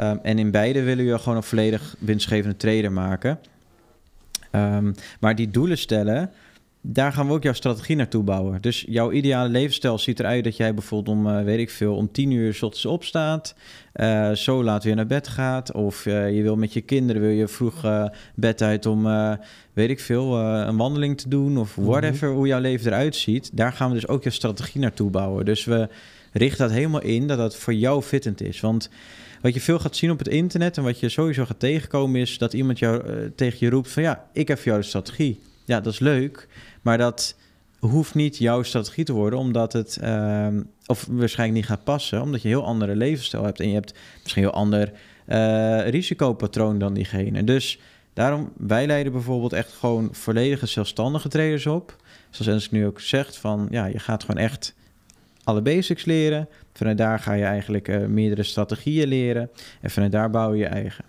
Um, 0.00 0.18
en 0.22 0.38
in 0.38 0.50
beide 0.50 0.82
willen 0.82 1.06
we 1.06 1.18
gewoon 1.18 1.36
een 1.36 1.42
volledig 1.42 1.94
winstgevende 1.98 2.56
trader 2.56 2.92
maken. 2.92 3.38
Um, 4.52 4.94
maar 5.20 5.34
die 5.34 5.50
doelen 5.50 5.78
stellen, 5.78 6.30
daar 6.82 7.12
gaan 7.12 7.26
we 7.26 7.32
ook 7.32 7.42
jouw 7.42 7.52
strategie 7.52 7.96
naartoe 7.96 8.22
bouwen. 8.22 8.60
Dus 8.60 8.84
jouw 8.88 9.10
ideale 9.10 9.48
levensstijl 9.48 9.98
ziet 9.98 10.20
eruit 10.20 10.44
dat 10.44 10.56
jij 10.56 10.74
bijvoorbeeld 10.74 11.16
om, 11.16 11.26
uh, 11.26 11.42
weet 11.42 11.58
ik 11.58 11.70
veel, 11.70 11.94
om 11.94 12.12
tien 12.12 12.30
uur 12.30 12.54
's 12.54 12.62
ochtends 12.62 12.86
opstaat, 12.86 13.54
uh, 13.94 14.30
zo 14.30 14.64
laat 14.64 14.84
weer 14.84 14.94
naar 14.94 15.06
bed 15.06 15.28
gaat. 15.28 15.72
Of 15.72 16.06
uh, 16.06 16.36
je 16.36 16.42
wil 16.42 16.56
met 16.56 16.72
je 16.72 16.80
kinderen, 16.80 17.22
wil 17.22 17.30
je 17.30 17.48
vroeg 17.48 18.08
bed 18.34 18.62
uit 18.62 18.86
om, 18.86 19.04
weet 19.72 19.90
ik 19.90 20.00
veel, 20.00 20.38
een 20.38 20.76
wandeling 20.76 21.18
te 21.18 21.28
doen 21.28 21.58
of 21.58 21.74
whatever, 21.74 22.26
mm 22.26 22.28
-hmm. 22.28 22.38
hoe 22.38 22.46
jouw 22.46 22.60
leven 22.60 22.86
eruit 22.86 23.16
ziet. 23.16 23.50
Daar 23.52 23.72
gaan 23.72 23.88
we 23.88 23.94
dus 23.94 24.08
ook 24.08 24.22
je 24.22 24.30
strategie 24.30 24.80
naartoe 24.80 25.10
bouwen. 25.10 25.44
Dus 25.44 25.64
we 25.64 25.88
richten 26.32 26.66
dat 26.66 26.76
helemaal 26.76 27.02
in 27.02 27.26
dat 27.26 27.38
dat 27.38 27.56
voor 27.56 27.74
jou 27.74 28.02
fittend 28.02 28.42
is. 28.42 28.60
Want 28.60 28.90
wat 29.40 29.54
je 29.54 29.60
veel 29.60 29.78
gaat 29.78 29.96
zien 29.96 30.10
op 30.10 30.18
het 30.18 30.28
internet 30.28 30.76
en 30.76 30.82
wat 30.82 31.00
je 31.00 31.08
sowieso 31.08 31.44
gaat 31.44 31.60
tegenkomen 31.60 32.20
is 32.20 32.38
dat 32.38 32.52
iemand 32.52 32.78
jou 32.78 33.04
uh, 33.04 33.30
tegen 33.36 33.58
je 33.60 33.70
roept 33.70 33.90
van 33.90 34.02
ja, 34.02 34.26
ik 34.32 34.48
heb 34.48 34.56
voor 34.58 34.66
jou 34.66 34.80
de 34.80 34.86
strategie. 34.86 35.40
Ja, 35.64 35.80
dat 35.80 35.92
is 35.92 35.98
leuk, 35.98 36.48
maar 36.82 36.98
dat 36.98 37.36
hoeft 37.78 38.14
niet 38.14 38.36
jouw 38.36 38.62
strategie 38.62 39.04
te 39.04 39.12
worden, 39.12 39.38
omdat 39.38 39.72
het 39.72 39.98
uh, 40.02 40.46
of 40.86 41.06
waarschijnlijk 41.10 41.58
niet 41.58 41.68
gaat 41.68 41.84
passen, 41.84 42.22
omdat 42.22 42.42
je 42.42 42.48
een 42.48 42.54
heel 42.54 42.66
andere 42.66 42.96
levensstijl 42.96 43.44
hebt 43.44 43.60
en 43.60 43.68
je 43.68 43.74
hebt 43.74 43.94
misschien 44.22 44.42
een 44.42 44.48
heel 44.48 44.58
ander 44.58 44.92
uh, 45.28 45.88
risicopatroon 45.88 46.78
dan 46.78 46.94
diegene. 46.94 47.44
Dus 47.44 47.78
daarom, 48.12 48.52
wij 48.56 48.86
leiden 48.86 49.12
bijvoorbeeld 49.12 49.52
echt 49.52 49.72
gewoon 49.72 50.08
volledige 50.12 50.66
zelfstandige 50.66 51.28
traders 51.28 51.66
op. 51.66 51.96
Zoals 52.30 52.52
Ensk 52.52 52.70
nu 52.70 52.86
ook 52.86 53.00
zegt, 53.00 53.36
van 53.36 53.68
ja, 53.70 53.86
je 53.86 53.98
gaat 53.98 54.24
gewoon 54.24 54.42
echt 54.42 54.74
alle 55.44 55.62
basics 55.62 56.04
leren. 56.04 56.48
Vanuit 56.80 56.98
daar 56.98 57.18
ga 57.18 57.32
je 57.32 57.44
eigenlijk 57.44 57.88
uh, 57.88 58.06
meerdere 58.06 58.42
strategieën 58.42 59.08
leren. 59.08 59.50
En 59.80 59.90
vanuit 59.90 60.12
daar 60.12 60.30
bouw 60.30 60.52
je 60.52 60.58
je 60.58 60.66
eigen. 60.66 61.04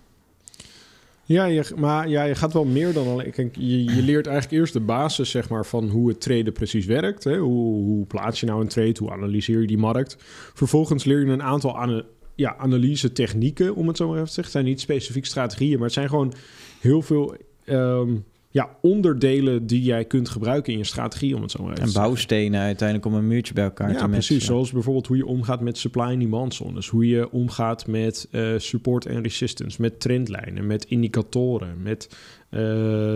Ja, 1.24 1.46
je, 1.46 1.66
maar 1.76 2.10
ja, 2.10 2.24
je 2.24 2.36
gaat 2.36 2.54
wel 2.54 2.66
meer 2.66 2.94
dan 2.94 3.08
alleen. 3.08 3.34
Je, 3.54 3.84
je 3.84 4.02
leert 4.02 4.28
eigenlijk 4.28 4.62
eerst 4.62 4.74
de 4.74 4.80
basis 4.80 5.30
zeg 5.30 5.50
maar, 5.50 5.66
van 5.66 5.90
hoe 5.90 6.10
het 6.10 6.22
traden 6.22 6.54
precies 6.54 6.86
werkt. 6.86 7.24
Hè? 7.24 7.38
Hoe, 7.38 7.84
hoe 7.84 8.06
plaats 8.06 8.40
je 8.40 8.46
nou 8.46 8.62
een 8.62 8.68
trade? 8.68 8.96
Hoe 9.00 9.12
analyseer 9.12 9.62
je 9.62 9.68
die 9.68 9.78
markt? 9.78 10.16
Vervolgens 10.54 11.04
leer 11.04 11.20
je 11.20 11.32
een 11.32 11.44
aantal 11.44 12.04
ja, 12.36 12.56
analyse 12.58 13.12
technieken, 13.12 13.76
om 13.76 13.88
het 13.88 13.98
zo 13.98 14.08
maar 14.08 14.16
even 14.16 14.28
te 14.28 14.34
zeggen. 14.34 14.54
Het 14.54 14.64
zijn 14.64 14.74
niet 14.74 14.82
specifiek 14.82 15.26
strategieën, 15.26 15.76
maar 15.76 15.86
het 15.86 15.94
zijn 15.94 16.10
gewoon 16.10 16.34
heel 16.80 17.02
veel 17.02 17.36
um, 17.66 18.26
ja, 18.52 18.70
onderdelen 18.82 19.68
die 19.68 19.82
jij 19.82 20.06
kunt 20.06 20.30
gebruiken 20.30 20.72
in 20.72 20.78
je 20.78 20.86
strategie, 20.86 21.36
om 21.36 21.42
het 21.42 21.52
zo 21.52 21.64
maar 21.64 21.72
even 21.72 21.84
en 21.84 21.94
bouwstenen 21.94 22.62
uiteindelijk 22.62 23.08
om 23.08 23.14
een 23.14 23.28
muurtje 23.28 23.54
bij 23.54 23.64
elkaar 23.64 23.88
ja, 23.88 23.94
te 23.94 24.08
matchen. 24.08 24.28
precies. 24.28 24.46
Zoals 24.46 24.72
bijvoorbeeld 24.72 25.08
hoe 25.08 25.18
je 25.18 25.26
omgaat 25.26 25.62
met 25.62 25.78
supply 25.78 26.04
en 26.04 26.20
demand 26.20 26.54
zones. 26.54 26.88
Hoe 26.88 27.08
je 27.08 27.32
omgaat 27.32 27.88
met 27.88 28.28
uh, 28.32 28.54
support 28.58 29.06
en 29.06 29.22
resistance, 29.22 29.82
met 29.82 30.00
trendlijnen, 30.00 30.68
met 30.68 30.86
indicatoren, 30.86 31.82
met 31.82 32.10
uh, 32.50 32.60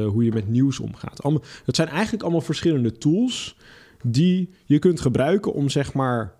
hoe 0.08 0.24
je 0.24 0.32
met 0.32 0.50
nieuws 0.50 0.80
omgaat. 0.80 1.24
Allemaal, 1.24 1.44
het 1.66 1.76
zijn 1.76 1.88
eigenlijk 1.88 2.24
allemaal 2.24 2.42
verschillende 2.42 2.98
tools 2.98 3.58
die 4.04 4.50
je 4.66 4.80
kunt 4.80 5.02
gebruiken 5.02 5.54
om 5.54 5.70
zeg 5.70 5.94
maar 5.94 6.34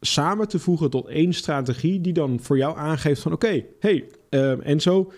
samen 0.00 0.48
te 0.48 0.58
voegen 0.58 0.90
tot 0.90 1.06
één 1.06 1.32
strategie 1.32 2.00
die 2.00 2.12
dan 2.12 2.38
voor 2.40 2.56
jou 2.56 2.76
aangeeft 2.76 3.20
van 3.20 3.32
oké, 3.32 3.46
okay, 3.46 3.66
hey, 3.80 4.04
uh, 4.30 4.66
en 4.66 4.80
zo 4.80 5.12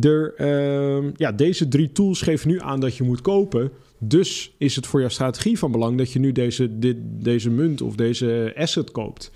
er, 0.00 0.34
uh, 0.38 1.10
ja, 1.16 1.32
deze 1.32 1.68
drie 1.68 1.92
tools 1.92 2.22
geven 2.22 2.48
nu 2.48 2.60
aan 2.60 2.80
dat 2.80 2.96
je 2.96 3.02
moet 3.02 3.20
kopen. 3.20 3.70
Dus 3.98 4.54
is 4.58 4.76
het 4.76 4.86
voor 4.86 5.00
jouw 5.00 5.08
strategie 5.08 5.58
van 5.58 5.72
belang 5.72 5.98
dat 5.98 6.12
je 6.12 6.18
nu 6.18 6.32
deze, 6.32 6.78
dit, 6.78 6.96
deze 7.02 7.50
munt 7.50 7.82
of 7.82 7.94
deze 7.94 8.52
asset 8.56 8.90
koopt. 8.90 9.30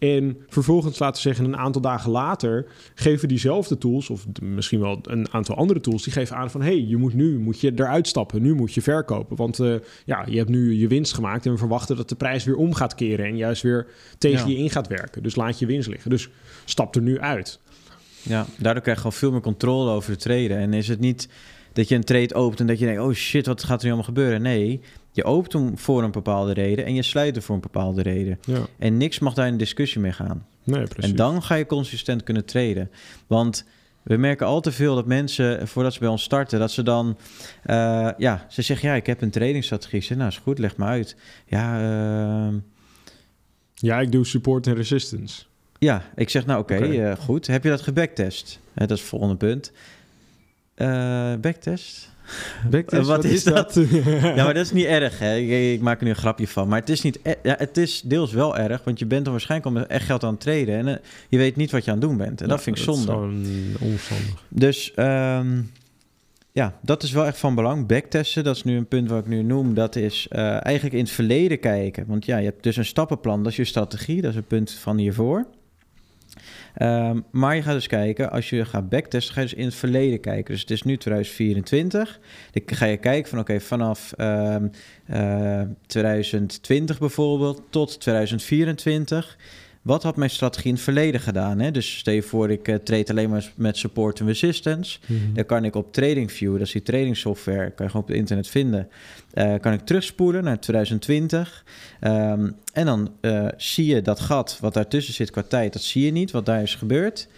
En 0.00 0.36
vervolgens, 0.48 0.98
laten 0.98 1.22
we 1.22 1.28
zeggen, 1.28 1.44
een 1.44 1.56
aantal 1.56 1.80
dagen 1.80 2.10
later 2.10 2.66
geven 2.94 3.28
diezelfde 3.28 3.78
tools, 3.78 4.10
of 4.10 4.26
misschien 4.42 4.80
wel 4.80 4.98
een 5.02 5.32
aantal 5.32 5.56
andere 5.56 5.80
tools, 5.80 6.02
die 6.02 6.12
geven 6.12 6.36
aan 6.36 6.50
van 6.50 6.62
hé, 6.62 6.66
hey, 6.66 6.84
je 6.86 6.96
moet 6.96 7.14
nu 7.14 7.38
moet 7.38 7.60
je 7.60 7.72
eruit 7.74 8.08
stappen, 8.08 8.42
nu 8.42 8.54
moet 8.54 8.74
je 8.74 8.82
verkopen. 8.82 9.36
Want 9.36 9.58
uh, 9.58 9.74
ja, 10.04 10.24
je 10.28 10.36
hebt 10.36 10.48
nu 10.48 10.74
je 10.74 10.88
winst 10.88 11.14
gemaakt 11.14 11.46
en 11.46 11.52
we 11.52 11.58
verwachten 11.58 11.96
dat 11.96 12.08
de 12.08 12.14
prijs 12.14 12.44
weer 12.44 12.56
om 12.56 12.74
gaat 12.74 12.94
keren 12.94 13.26
en 13.26 13.36
juist 13.36 13.62
weer 13.62 13.86
tegen 14.18 14.48
ja. 14.48 14.56
je 14.56 14.62
in 14.62 14.70
gaat 14.70 14.88
werken. 14.88 15.22
Dus 15.22 15.36
laat 15.36 15.58
je 15.58 15.66
winst 15.66 15.88
liggen. 15.88 16.10
Dus 16.10 16.28
stap 16.64 16.94
er 16.94 17.02
nu 17.02 17.18
uit. 17.18 17.60
Ja, 18.22 18.46
daardoor 18.58 18.82
krijg 18.82 18.96
je 18.96 19.02
gewoon 19.02 19.18
veel 19.18 19.30
meer 19.30 19.40
controle 19.40 19.90
over 19.90 20.10
de 20.10 20.18
treden. 20.18 20.56
En 20.58 20.72
is 20.72 20.88
het 20.88 21.00
niet 21.00 21.28
dat 21.72 21.88
je 21.88 21.94
een 21.94 22.04
trade 22.04 22.34
opent 22.34 22.60
en 22.60 22.66
dat 22.66 22.78
je 22.78 22.84
denkt... 22.84 23.00
oh 23.00 23.12
shit, 23.12 23.46
wat 23.46 23.64
gaat 23.64 23.78
er 23.78 23.84
nu 23.84 23.92
allemaal 23.92 24.08
gebeuren? 24.08 24.42
Nee, 24.42 24.80
je 25.12 25.24
opent 25.24 25.52
hem 25.52 25.78
voor 25.78 26.02
een 26.02 26.10
bepaalde 26.10 26.52
reden... 26.52 26.84
en 26.84 26.94
je 26.94 27.02
sluit 27.02 27.34
hem 27.34 27.44
voor 27.44 27.54
een 27.54 27.60
bepaalde 27.60 28.02
reden. 28.02 28.38
Ja, 28.46 28.60
En 28.78 28.96
niks 28.96 29.18
mag 29.18 29.34
daar 29.34 29.46
in 29.46 29.56
discussie 29.56 30.00
mee 30.00 30.12
gaan. 30.12 30.46
nee, 30.64 30.82
precies. 30.82 31.10
En 31.10 31.16
dan 31.16 31.42
ga 31.42 31.54
je 31.54 31.66
consistent 31.66 32.22
kunnen 32.22 32.44
traden. 32.44 32.90
Want 33.26 33.64
we 34.02 34.16
merken 34.16 34.46
al 34.46 34.60
te 34.60 34.72
veel 34.72 34.94
dat 34.94 35.06
mensen, 35.06 35.68
voordat 35.68 35.92
ze 35.92 35.98
bij 35.98 36.08
ons 36.08 36.22
starten, 36.22 36.58
dat 36.58 36.70
ze 36.70 36.82
dan, 36.82 37.18
eh, 37.62 38.08
ja, 38.16 38.46
ze 38.48 38.62
zeggen, 38.62 38.88
ja, 38.88 38.94
ik 38.94 39.06
heb 39.06 39.22
een 39.22 39.30
tradingstrategie. 39.30 40.00
Zeg, 40.00 40.16
nou, 40.16 40.28
is 40.28 40.38
goed, 40.38 40.58
leg 40.58 40.76
me 40.76 40.84
uit. 40.84 41.16
Ja, 41.46 41.80
ehm, 41.80 42.58
Ja, 43.74 44.00
ik 44.00 44.12
doe 44.12 44.26
support 44.26 44.66
en 44.66 44.74
resistance. 44.74 45.44
Ja, 45.80 46.02
ik 46.14 46.28
zeg, 46.28 46.46
nou, 46.46 46.60
oké, 46.60 46.74
eh, 46.74 47.16
goed. 47.16 47.46
Heb 47.46 47.64
je 47.64 47.70
dat 47.70 47.80
gebacktest? 47.80 48.60
Dat 48.74 48.90
is 48.90 49.00
het 49.00 49.08
volgende 49.08 49.36
punt. 49.36 49.72
Eh 50.74 51.34
backtest? 51.40 52.10
Backtest, 52.70 53.06
wat 53.06 53.24
is 53.24 53.44
ja, 53.44 53.66
Ja, 54.36 54.44
maar 54.44 54.54
dat 54.54 54.64
is 54.64 54.72
niet 54.72 54.84
erg, 54.84 55.18
hè. 55.18 55.36
Ik, 55.36 55.74
ik 55.74 55.80
maak 55.80 55.98
er 55.98 56.04
nu 56.04 56.10
een 56.10 56.16
grapje 56.16 56.48
van. 56.48 56.68
Maar 56.68 56.80
het 56.80 56.88
is, 56.88 57.02
niet, 57.02 57.18
e- 57.22 57.34
ja, 57.42 57.54
het 57.58 57.76
is 57.76 58.00
deels 58.00 58.32
wel 58.32 58.56
erg, 58.56 58.84
want 58.84 58.98
je 58.98 59.06
bent 59.06 59.24
dan 59.24 59.32
waarschijnlijk 59.32 59.70
al 59.74 59.80
met 59.80 59.90
echt 59.90 60.04
geld 60.04 60.24
aan 60.24 60.32
het 60.32 60.40
traden. 60.40 60.76
En 60.76 60.88
eh, 60.88 61.04
je 61.28 61.38
weet 61.38 61.56
niet 61.56 61.70
wat 61.70 61.84
je 61.84 61.90
aan 61.90 61.98
het 61.98 62.06
doen 62.06 62.16
bent. 62.16 62.40
En 62.40 62.48
dat 62.48 62.62
vind 62.62 62.78
ik 62.78 62.82
zonde. 62.82 63.00
is 63.00 63.06
gewoon 63.06 63.46
onverstandig. 63.80 64.44
Dus 64.48 64.94
ehm, 64.94 65.60
ja, 66.52 66.78
dat 66.82 67.02
is 67.02 67.12
wel 67.12 67.26
echt 67.26 67.38
van 67.38 67.54
belang. 67.54 67.86
Backtesten, 67.86 68.44
dat 68.44 68.56
is 68.56 68.62
nu 68.62 68.76
een 68.76 68.88
punt 68.88 69.08
wat 69.08 69.18
ik 69.18 69.26
nu 69.26 69.42
noem. 69.42 69.74
Dat 69.74 69.96
is 69.96 70.26
eh, 70.30 70.64
eigenlijk 70.64 70.94
in 70.94 71.04
het 71.04 71.10
verleden 71.10 71.60
kijken. 71.60 72.04
Want 72.06 72.24
ja, 72.24 72.36
je 72.36 72.44
hebt 72.44 72.62
dus 72.62 72.76
een 72.76 72.84
stappenplan, 72.84 73.42
dat 73.42 73.52
is 73.52 73.56
je 73.56 73.64
strategie. 73.64 74.20
Dat 74.20 74.30
is 74.30 74.36
een 74.36 74.46
punt 74.46 74.70
van 74.70 74.96
hiervoor. 74.96 75.46
Ehm, 76.74 77.20
maar 77.30 77.56
je 77.56 77.62
gaat 77.62 77.74
dus 77.74 77.86
kijken, 77.86 78.30
als 78.30 78.50
je 78.50 78.64
gaat 78.64 78.88
backtesten, 78.88 79.34
ga 79.34 79.40
je 79.40 79.46
dus 79.46 79.56
in 79.56 79.64
het 79.64 79.74
verleden 79.74 80.20
kijken. 80.20 80.52
Dus 80.52 80.60
het 80.60 80.70
is 80.70 80.82
nu 80.82 80.96
2024. 80.96 82.20
Dan 82.52 82.62
ga 82.66 82.86
je 82.86 82.96
kijken 82.96 83.30
van 83.30 83.38
oké, 83.38 83.60
vanaf 83.60 84.12
ehm, 84.12 84.68
eh, 85.06 85.62
2020 85.86 86.98
bijvoorbeeld 86.98 87.62
tot 87.70 88.00
2024. 88.00 89.36
Wat 89.82 90.02
had 90.02 90.16
mijn 90.16 90.30
strategie 90.30 90.68
in 90.68 90.74
het 90.74 90.82
verleden 90.82 91.20
gedaan? 91.20 91.58
Hè? 91.58 91.70
Dus 91.70 91.98
stel 91.98 92.14
je 92.14 92.22
voor, 92.22 92.50
ik 92.50 92.68
eh, 92.68 92.74
trade 92.74 93.06
alleen 93.10 93.30
maar 93.30 93.52
met 93.56 93.76
support 93.76 94.20
en 94.20 94.26
resistance. 94.26 94.98
Dan 95.34 95.46
kan 95.46 95.64
ik 95.64 95.74
op 95.74 95.92
TradingView, 95.92 96.52
dat 96.52 96.60
is 96.60 96.72
die 96.72 96.82
trading 96.82 97.16
software, 97.16 97.70
kan 97.70 97.84
je 97.86 97.90
gewoon 97.90 98.02
op 98.02 98.08
het 98.08 98.16
internet 98.16 98.48
vinden. 98.48 98.88
eh, 99.32 99.54
kan 99.60 99.72
ik 99.72 99.80
terugspoelen 99.80 100.44
naar 100.44 100.60
2020. 100.60 101.64
Ehm, 102.00 102.50
en 102.72 102.86
dan 102.86 103.10
eh, 103.20 103.46
zie 103.56 103.86
je 103.86 104.02
dat 104.02 104.20
gat 104.20 104.58
wat 104.60 104.74
daartussen 104.74 105.14
zit 105.14 105.30
qua 105.30 105.42
tijd, 105.42 105.72
dat 105.72 105.82
zie 105.82 106.04
je 106.04 106.12
niet, 106.12 106.30
wat 106.30 106.46
daar 106.46 106.62
is 106.62 106.74
gebeurd. 106.74 107.28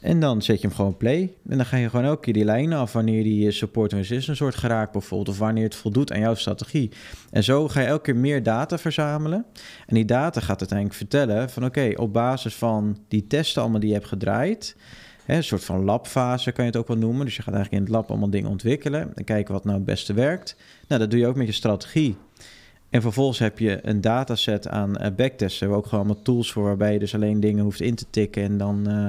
En 0.00 0.20
dan 0.20 0.42
zet 0.42 0.60
je 0.60 0.66
hem 0.66 0.76
gewoon 0.76 0.96
play. 0.96 1.34
En 1.48 1.56
dan 1.56 1.66
ga 1.66 1.76
je 1.76 1.88
gewoon 1.88 2.04
elke 2.04 2.20
keer 2.20 2.32
die 2.32 2.44
lijnen 2.44 2.78
af 2.78 2.92
wanneer 2.92 3.22
die 3.22 3.46
eh, 3.46 3.52
support 3.52 3.92
en 3.92 3.98
resistance 3.98 4.42
wordt 4.42 4.58
geraakt 4.58 4.92
bijvoorbeeld. 4.92 5.28
Of 5.28 5.38
wanneer 5.38 5.64
het 5.64 5.74
voldoet 5.74 6.12
aan 6.12 6.20
jouw 6.20 6.34
strategie. 6.34 6.90
En 7.30 7.44
zo 7.44 7.68
ga 7.68 7.80
je 7.80 7.86
elke 7.86 8.02
keer 8.02 8.16
meer 8.16 8.42
data 8.42 8.78
verzamelen. 8.78 9.44
En 9.86 9.94
die 9.94 10.04
data 10.04 10.40
gaat 10.40 10.60
uiteindelijk 10.60 10.98
vertellen 10.98 11.50
van 11.50 11.64
oké, 11.64 11.92
op 11.96 12.12
basis 12.12 12.54
van 12.54 12.98
die 13.08 13.26
testen 13.26 13.62
allemaal 13.62 13.80
die 13.80 13.88
je 13.88 13.94
hebt 13.94 14.08
gedraaid. 14.08 14.76
Hè, 15.24 15.36
een 15.36 15.44
soort 15.44 15.64
van 15.64 15.84
labfase 15.84 16.52
kan 16.52 16.64
je 16.64 16.70
het 16.70 16.80
ook 16.80 16.88
wel 16.88 16.96
noemen. 16.96 17.24
Dus 17.24 17.36
je 17.36 17.42
gaat 17.42 17.54
eigenlijk 17.54 17.84
in 17.84 17.88
het 17.88 17.96
lab 17.98 18.10
allemaal 18.10 18.30
dingen 18.30 18.50
ontwikkelen. 18.50 19.12
En 19.14 19.24
kijken 19.24 19.54
wat 19.54 19.64
nou 19.64 19.76
het 19.76 19.86
beste 19.86 20.12
werkt. 20.12 20.56
Nou, 20.88 21.00
dat 21.00 21.10
doe 21.10 21.20
je 21.20 21.26
ook 21.26 21.36
met 21.36 21.46
je 21.46 21.52
strategie. 21.52 22.16
En 22.90 23.02
vervolgens 23.02 23.38
heb 23.38 23.58
je 23.58 23.78
een 23.82 24.00
dataset 24.00 24.68
aan 24.68 24.96
eh, 24.96 25.14
backtesten. 25.14 25.58
We 25.58 25.64
hebben 25.64 25.76
ook 25.76 25.86
gewoon 25.86 26.04
allemaal 26.04 26.22
tools 26.22 26.52
voor 26.52 26.64
waarbij 26.64 26.92
je 26.92 26.98
dus 26.98 27.14
alleen 27.14 27.40
dingen 27.40 27.64
hoeft 27.64 27.80
in 27.80 27.94
te 27.94 28.06
tikken. 28.10 28.42
En 28.42 28.58
dan 28.58 28.88
eh, 28.88 29.06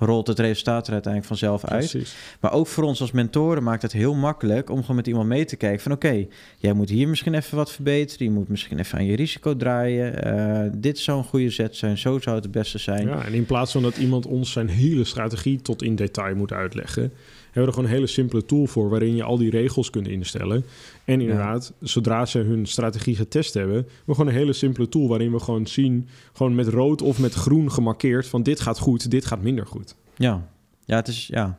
rolt 0.00 0.26
het 0.26 0.38
resultaat 0.38 0.86
er 0.86 0.92
uiteindelijk 0.92 1.32
vanzelf 1.32 1.64
uit. 1.64 1.90
Precies. 1.90 2.14
Maar 2.40 2.52
ook 2.52 2.66
voor 2.66 2.84
ons 2.84 3.00
als 3.00 3.10
mentoren 3.10 3.62
maakt 3.62 3.82
het 3.82 3.92
heel 3.92 4.14
makkelijk 4.14 4.70
om 4.70 4.80
gewoon 4.80 4.96
met 4.96 5.06
iemand 5.06 5.28
mee 5.28 5.44
te 5.44 5.56
kijken 5.56 5.80
van 5.80 5.92
oké, 5.92 6.26
jij 6.56 6.72
moet 6.72 6.88
hier 6.88 7.08
misschien 7.08 7.34
even 7.34 7.56
wat 7.56 7.72
verbeteren. 7.72 8.26
Je 8.26 8.32
moet 8.32 8.48
misschien 8.48 8.78
even 8.78 8.98
aan 8.98 9.04
je 9.04 9.16
risico 9.16 9.56
draaien. 9.56 10.24
Eh, 10.24 10.70
dit 10.74 10.98
zou 10.98 11.18
een 11.18 11.24
goede 11.24 11.50
zet 11.50 11.76
zijn. 11.76 11.98
Zo 11.98 12.18
zou 12.18 12.34
het 12.34 12.44
het 12.44 12.52
beste 12.52 12.78
zijn. 12.78 13.06
Ja, 13.06 13.24
en 13.24 13.32
in 13.32 13.46
plaats 13.46 13.72
van 13.72 13.82
dat 13.82 13.96
iemand 13.96 14.26
ons 14.26 14.52
zijn 14.52 14.68
hele 14.68 15.04
strategie 15.04 15.62
tot 15.62 15.82
in 15.82 15.94
detail 15.94 16.34
moet 16.36 16.52
uitleggen, 16.52 17.12
hebben 17.52 17.62
we 17.62 17.68
er 17.68 17.72
gewoon 17.72 17.88
een 17.88 17.94
hele 17.94 18.06
simpele 18.06 18.44
tool 18.44 18.66
voor 18.66 18.88
waarin 18.88 19.16
je 19.16 19.22
al 19.22 19.38
die 19.38 19.50
regels 19.50 19.90
kunt 19.90 20.08
instellen. 20.08 20.64
En 21.04 21.20
inderdaad, 21.20 21.72
zodra 21.80 22.26
ze 22.26 22.38
hun 22.38 22.66
strategie 22.66 23.16
getest 23.16 23.54
hebben, 23.54 23.74
hebben 23.74 23.94
we 24.06 24.14
gewoon 24.14 24.30
een 24.30 24.38
hele 24.38 24.52
simpele 24.52 24.88
tool 24.88 25.08
waarin 25.08 25.32
we 25.32 25.40
gewoon 25.40 25.66
zien, 25.66 26.08
gewoon 26.32 26.54
met 26.54 26.68
rood 26.68 27.02
of 27.02 27.18
met 27.18 27.32
groen 27.32 27.72
gemarkeerd 27.72 28.26
van 28.26 28.42
dit 28.42 28.60
gaat 28.60 28.78
goed, 28.78 29.10
dit 29.10 29.24
gaat 29.24 29.42
minder 29.42 29.66
goed. 29.66 29.96
Ja, 30.16 30.48
ja, 30.84 30.96
het 30.96 31.08
is 31.08 31.26
ja. 31.26 31.58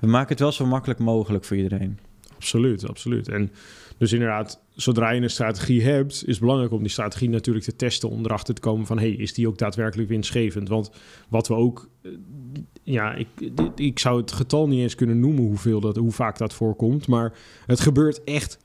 We 0.00 0.06
maken 0.06 0.28
het 0.28 0.40
wel 0.40 0.52
zo 0.52 0.66
makkelijk 0.66 0.98
mogelijk 0.98 1.44
voor 1.44 1.56
iedereen. 1.56 1.98
Absoluut, 2.36 2.88
absoluut. 2.88 3.28
En 3.28 3.50
dus 4.00 4.12
inderdaad, 4.12 4.60
zodra 4.74 5.10
je 5.10 5.20
een 5.20 5.30
strategie 5.30 5.82
hebt, 5.82 6.12
is 6.12 6.26
het 6.26 6.40
belangrijk 6.40 6.72
om 6.72 6.80
die 6.80 6.90
strategie 6.90 7.28
natuurlijk 7.28 7.64
te 7.64 7.76
testen 7.76 8.08
om 8.10 8.24
erachter 8.24 8.54
te 8.54 8.60
komen 8.60 8.86
van 8.86 8.98
hey, 8.98 9.10
is 9.10 9.34
die 9.34 9.48
ook 9.48 9.58
daadwerkelijk 9.58 10.08
winstgevend? 10.08 10.68
Want 10.68 10.90
wat 11.28 11.48
we 11.48 11.54
ook, 11.54 11.88
eh, 12.02 12.10
ja, 12.82 13.14
ik, 13.14 13.28
ik 13.74 13.98
zou 13.98 14.20
het 14.20 14.32
getal 14.32 14.68
niet 14.68 14.80
eens 14.80 14.94
kunnen 14.94 15.20
noemen 15.20 15.42
hoeveel 15.42 15.80
dat, 15.80 15.96
hoe 15.96 16.12
vaak 16.12 16.38
dat 16.38 16.54
voorkomt, 16.54 17.06
maar 17.06 17.32
het 17.66 17.80
gebeurt 17.80 18.24
echt 18.24 18.58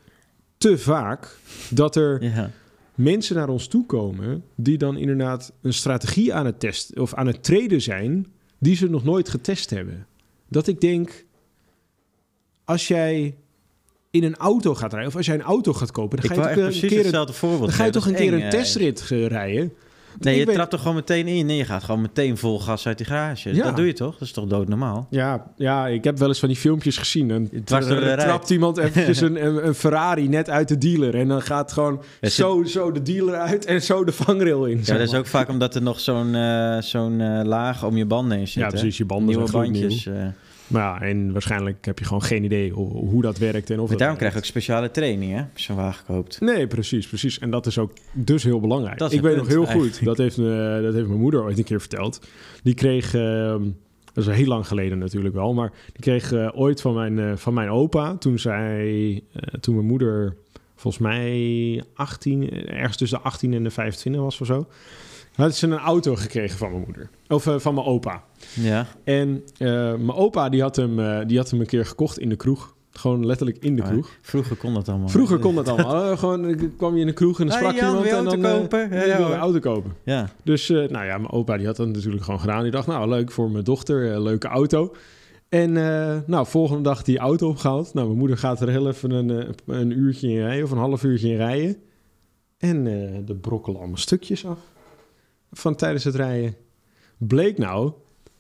te 0.58 0.78
vaak 0.78 1.38
dat 1.70 1.96
er 1.96 2.24
Ja, 2.24 2.52
mensen 2.96 3.36
naar 3.36 3.50
ons 3.50 3.68
toe 3.68 3.86
komen 3.86 4.44
die 4.56 4.78
dan 4.78 4.98
inderdaad 4.98 5.54
een 5.62 5.74
strategie 5.74 6.34
aan 6.34 6.46
het 6.46 6.60
testen 6.60 7.02
of 7.02 7.14
aan 7.14 7.28
het 7.28 7.44
treden 7.44 7.82
zijn 7.82 8.28
die 8.58 8.76
ze 8.76 8.90
nog 8.90 9.04
nooit 9.04 9.30
getest 9.30 9.70
hebben. 9.70 10.08
Dat 10.50 10.68
ik 10.68 10.82
denk, 10.82 11.26
als 12.64 12.88
jij 12.88 13.36
in 14.16 14.24
een 14.24 14.36
auto 14.36 14.76
gaat 14.76 14.92
rijden 14.92 15.10
of 15.10 15.16
als 15.16 15.26
jij 15.26 15.36
een 15.36 15.42
auto 15.42 15.74
gaat 15.74 15.92
kopen, 15.92 16.22
dan 16.22 16.26
ik 16.26 16.32
ga 16.32 16.50
je 16.50 16.56
toch 16.56 16.58
een 16.58 16.64
precies 16.64 16.90
keer 16.90 16.98
een, 16.98 17.04
hetzelfde 17.04 17.34
voorbeeld 17.34 17.70
dan 17.70 17.72
ga 17.74 17.86
je 17.86 17.92
toch 17.92 18.08
een 18.08 18.16
keer 18.16 18.34
een 18.34 18.42
eh. 18.42 18.50
testrit 18.50 19.08
eh, 19.12 19.28
rijden. 19.28 19.74
Nee, 20.20 20.40
Ik 20.40 20.48
je 20.48 20.54
trapt 20.54 20.74
er 20.74 20.80
gewoon 20.80 20.96
meteen 20.96 21.28
in. 21.28 21.46
Nee, 21.46 21.58
je 21.58 21.66
gaat 21.66 21.84
gewoon 21.84 22.02
meteen 22.02 22.38
vol 22.38 22.60
gas 22.60 22.88
uit 22.88 22.98
die 22.98 23.06
garage. 23.06 23.56
Ja. 23.56 23.64
Dat 23.64 23.76
doe 23.76 23.86
je 23.86 23.94
toch? 23.94 24.12
Dat 24.12 24.22
is 24.22 24.32
toch 24.32 24.46
doodnormaal? 24.46 25.08
Ja, 25.10 25.46
ja, 25.56 25.88
ik 25.88 26.04
heb 26.04 26.18
wel 26.18 26.28
eens 26.28 26.40
van 26.40 26.48
die 26.48 26.58
filmpjes 26.58 26.98
gezien. 26.98 27.30
Er 27.30 28.00
rij. 28.00 28.18
trapt 28.18 28.50
iemand 28.50 28.78
eventjes 28.78 29.22
een, 29.28 29.46
een, 29.46 29.68
een 29.68 29.76
Ferrari 29.76 30.28
net 30.28 30.50
uit 30.50 30.68
de 30.68 30.78
dealer. 30.78 31.16
En 31.16 31.28
dan 31.28 31.42
gaat 31.42 31.72
gewoon 31.72 32.02
Ja, 32.22 32.30
zo, 32.30 32.64
zo 32.64 32.92
de 32.92 33.02
dealer 33.02 33.36
uit 33.36 33.66
en 33.66 33.82
zo 33.82 34.04
de 34.04 34.12
vangrail 34.12 34.66
in. 34.66 34.78
Ja, 34.78 34.84
zeg 34.84 34.98
dat 34.98 35.08
is 35.08 35.14
ook 35.14 35.28
vaak 35.28 35.50
omdat 35.50 35.76
er 35.76 35.82
nog 35.82 36.00
zo'n 36.00 36.36
eh, 36.36 36.82
zo'n 36.82 37.22
eh, 37.22 37.44
laag 37.44 37.86
om 37.86 37.98
je 37.98 38.06
banden 38.06 38.38
in 38.40 38.48
zit. 38.48 38.64
Ja, 38.64 38.70
precies. 38.70 38.98
Je 38.98 39.06
banden 39.06 39.36
Nieuwe 39.36 39.52
bandjes. 39.52 40.08
Maar 40.68 40.82
ja, 40.82 41.08
en 41.08 41.32
waarschijnlijk 41.32 41.86
heb 41.86 42.00
je 42.00 42.06
gewoon 42.06 42.24
geen 42.24 42.44
idee 42.44 42.72
hoe, 42.72 42.92
hoe 42.92 43.22
dat 43.22 43.38
werkt 43.38 43.70
en 43.70 43.80
of 43.80 43.90
Maar 43.90 43.98
daarom 43.98 44.18
krijg 44.18 44.34
je 44.34 44.40
ook 44.40 44.46
speciale 44.46 44.92
training, 44.92 45.32
hè? 45.32 45.40
Als 45.40 45.48
je 45.54 45.64
zo'n 45.64 45.76
wagen 45.76 46.06
koopt. 46.06 46.42
Nee, 46.42 46.68
precies, 46.68 47.08
precies. 47.08 47.40
En 47.40 47.50
dat 47.50 47.66
is 47.66 47.78
ook 47.78 47.92
dus 48.12 48.44
heel 48.44 48.60
belangrijk. 48.60 48.98
Dat 48.98 49.12
is 49.12 49.18
ik 49.18 49.24
een 49.24 49.30
weet 49.30 49.38
nog 49.38 49.48
heel 49.48 49.66
goed, 49.66 50.04
dat 50.04 50.18
heeft, 50.18 50.36
dat 50.36 50.94
heeft 50.94 51.08
mijn 51.08 51.20
moeder 51.20 51.44
ooit 51.44 51.58
een 51.58 51.64
keer 51.64 51.80
verteld. 51.80 52.28
Die 52.64 52.74
kreeg, 52.74 53.14
ehm, 53.14 53.64
dat 54.14 54.28
is 54.28 54.36
heel 54.36 54.48
lang 54.48 54.68
geleden 54.68 54.98
natuurlijk 54.98 55.36
wel, 55.36 55.54
maar 55.54 55.72
die 55.94 56.02
kreeg 56.02 56.32
eh, 56.32 56.50
ooit 56.54 56.82
van 56.82 56.94
mijn, 56.94 57.20
eh, 57.20 57.36
van 57.36 57.54
mijn 57.54 57.70
opa, 57.70 58.16
toen 58.18 58.40
zij, 58.40 59.22
eh, 59.34 59.60
toen 59.60 59.76
mijn 59.76 59.88
moeder 59.88 60.36
volgens 60.76 61.04
mij 61.04 61.84
18, 61.94 62.68
ergens 62.68 62.98
tussen 62.98 63.18
de 63.18 63.24
18 63.24 63.54
en 63.54 63.64
de 63.64 63.70
25 63.70 64.22
was 64.22 64.42
of 64.42 64.48
zo, 64.48 64.68
had 65.36 65.56
ze 65.56 65.68
een 65.68 65.78
auto 65.78 66.16
gekregen 66.16 66.58
van 66.58 66.72
mijn 66.72 66.84
moeder. 66.86 67.10
Of 67.28 67.48
eh, 67.48 67.60
van 67.60 67.74
mijn 67.74 67.86
opa. 67.88 68.24
Ja. 68.54 68.88
En 69.04 69.44
eh, 69.58 69.68
mijn 69.96 70.14
opa 70.14 70.50
die 70.50 70.62
had, 70.62 70.76
hem, 70.76 71.00
eh, 71.00 71.26
die 71.28 71.38
had 71.38 71.50
hem 71.50 71.60
een 71.60 71.66
keer 71.66 71.86
gekocht 71.86 72.20
in 72.20 72.30
de 72.30 72.36
kroeg. 72.36 72.74
Gewoon 72.92 73.26
letterlijk 73.26 73.58
in 73.58 73.76
de 73.76 73.82
Oh, 73.82 73.88
kroeg. 73.88 74.18
Vroeger 74.22 74.56
kon 74.56 74.74
dat 74.74 74.90
allemaal. 74.90 75.08
Vroeger 75.10 75.40
kon 75.40 75.56
dat 75.56 75.68
allemaal. 75.68 76.04
Eh, 76.12 76.18
gewoon 76.18 76.72
kwam 76.78 76.94
je 76.96 77.02
in 77.02 77.08
de 77.08 77.14
kroeg 77.14 77.40
en 77.40 77.48
dan 77.48 77.58
Hey, 77.58 77.66
sprak 77.66 77.82
Jan, 77.82 77.90
iemand 77.90 78.08
en 78.08 78.16
auto 78.16 78.42
dan 78.42 78.52
eh, 78.52 78.60
kopen? 78.60 79.08
Ja, 79.08 79.20
een 79.20 79.34
auto 79.34 79.60
kopen. 79.60 79.94
Ja. 80.04 80.30
Dus 80.44 80.68
nou 80.68 81.06
ja, 81.06 81.18
mijn 81.18 81.32
opa 81.32 81.58
die 81.58 81.66
had 81.66 81.76
dat 81.76 81.88
natuurlijk 81.88 82.24
gewoon 82.24 82.40
gedaan. 82.40 82.62
Die 82.62 82.72
dacht, 82.72 82.88
nou 82.88 83.10
leuk 83.10 83.32
voor 83.32 83.52
mijn 83.52 83.64
dochter, 83.64 84.22
leuke 84.22 84.48
auto. 84.48 84.96
En 85.50 85.72
nou, 86.28 86.46
volgende 86.46 86.82
dag 86.84 87.04
die 87.04 87.18
auto 87.18 87.50
opgehaald. 87.50 87.94
Nou, 87.94 88.08
mijn 88.08 88.20
moeder 88.20 88.38
gaat 88.38 88.62
er 88.62 88.70
heel 88.70 88.88
even 88.88 89.12
een, 89.12 89.56
een 89.66 89.92
uurtje 89.92 90.30
in 90.30 90.38
rijden 90.38 90.64
of 90.64 90.72
een 90.72 90.78
half 90.78 91.04
uurtje 91.04 91.30
in 91.30 91.38
rijden. 91.38 91.78
En 92.58 92.86
er 93.28 93.36
brokkelen 93.36 93.78
allemaal 93.78 93.98
stukjes 93.98 94.46
af 94.46 94.60
van 95.60 95.76
tijdens 95.76 96.04
het 96.04 96.16
rijden. 96.16 96.56
Bleek 97.18 97.58
nou, 97.58 97.92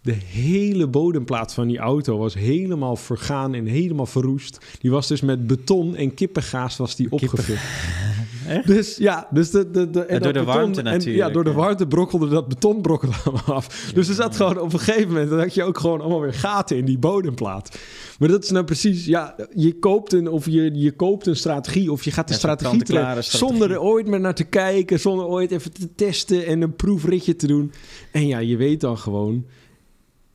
de 0.01 0.13
hele 0.13 0.87
bodemplaat 0.87 1.53
van 1.53 1.67
die 1.67 1.77
auto 1.77 2.17
was 2.17 2.33
helemaal 2.33 2.95
vergaan 2.95 3.53
en 3.53 3.65
helemaal 3.65 4.05
verroest. 4.05 4.65
Die 4.79 4.91
was 4.91 5.07
dus 5.07 5.21
met 5.21 5.47
beton 5.47 5.95
en 5.95 6.13
kippengaas 6.13 6.77
was 6.77 6.95
die 6.95 7.11
opgevuld. 7.11 7.59
Echt? 8.47 8.67
Dus 8.67 8.97
ja, 8.97 9.27
dus 9.31 9.49
de, 9.51 9.71
de, 9.71 9.89
de, 9.89 10.05
en 10.05 10.21
door 10.21 10.33
de 10.33 10.43
warmte 10.43 10.79
en, 10.79 10.85
natuurlijk, 10.85 11.17
Ja, 11.27 11.29
door 11.29 11.43
de 11.43 11.51
warmte 11.51 11.87
brokkelde 11.87 12.27
dat 12.27 12.47
beton 12.47 12.81
brokkelde 12.81 13.15
allemaal 13.25 13.55
af. 13.55 13.91
Dus 13.93 14.07
er 14.07 14.13
zat 14.15 14.35
gewoon 14.35 14.59
op 14.59 14.73
een 14.73 14.79
gegeven 14.79 15.07
moment, 15.07 15.29
dan 15.29 15.39
had 15.39 15.53
je 15.53 15.63
ook 15.63 15.77
gewoon 15.77 16.01
allemaal 16.01 16.21
weer 16.21 16.33
gaten 16.33 16.77
in 16.77 16.85
die 16.85 16.97
bodemplaat. 16.97 17.77
Maar 18.19 18.29
dat 18.29 18.43
is 18.43 18.49
nou 18.49 18.65
precies, 18.65 19.05
ja, 19.05 19.35
je 19.53 19.79
koopt 19.79 20.13
een, 20.13 20.27
of 20.27 20.45
je, 20.45 20.73
je 20.73 20.91
koopt 20.91 21.27
een 21.27 21.35
strategie 21.35 21.91
of 21.91 22.03
je 22.03 22.11
gaat 22.11 22.27
de 22.27 22.33
Ja, 22.33 22.39
strategie 22.39 22.81
strategie. 22.85 23.37
zonder 23.37 23.71
er 23.71 23.81
ooit 23.81 24.07
meer 24.07 24.19
naar 24.19 24.35
te 24.35 24.43
kijken, 24.43 24.99
zonder 24.99 25.25
ooit 25.25 25.51
even 25.51 25.73
te 25.73 25.95
testen 25.95 26.45
en 26.45 26.61
een 26.61 26.75
proefritje 26.75 27.35
te 27.35 27.47
doen. 27.47 27.71
En 28.11 28.27
ja, 28.27 28.37
je 28.39 28.57
weet 28.57 28.81
dan 28.81 28.97
gewoon, 28.97 29.45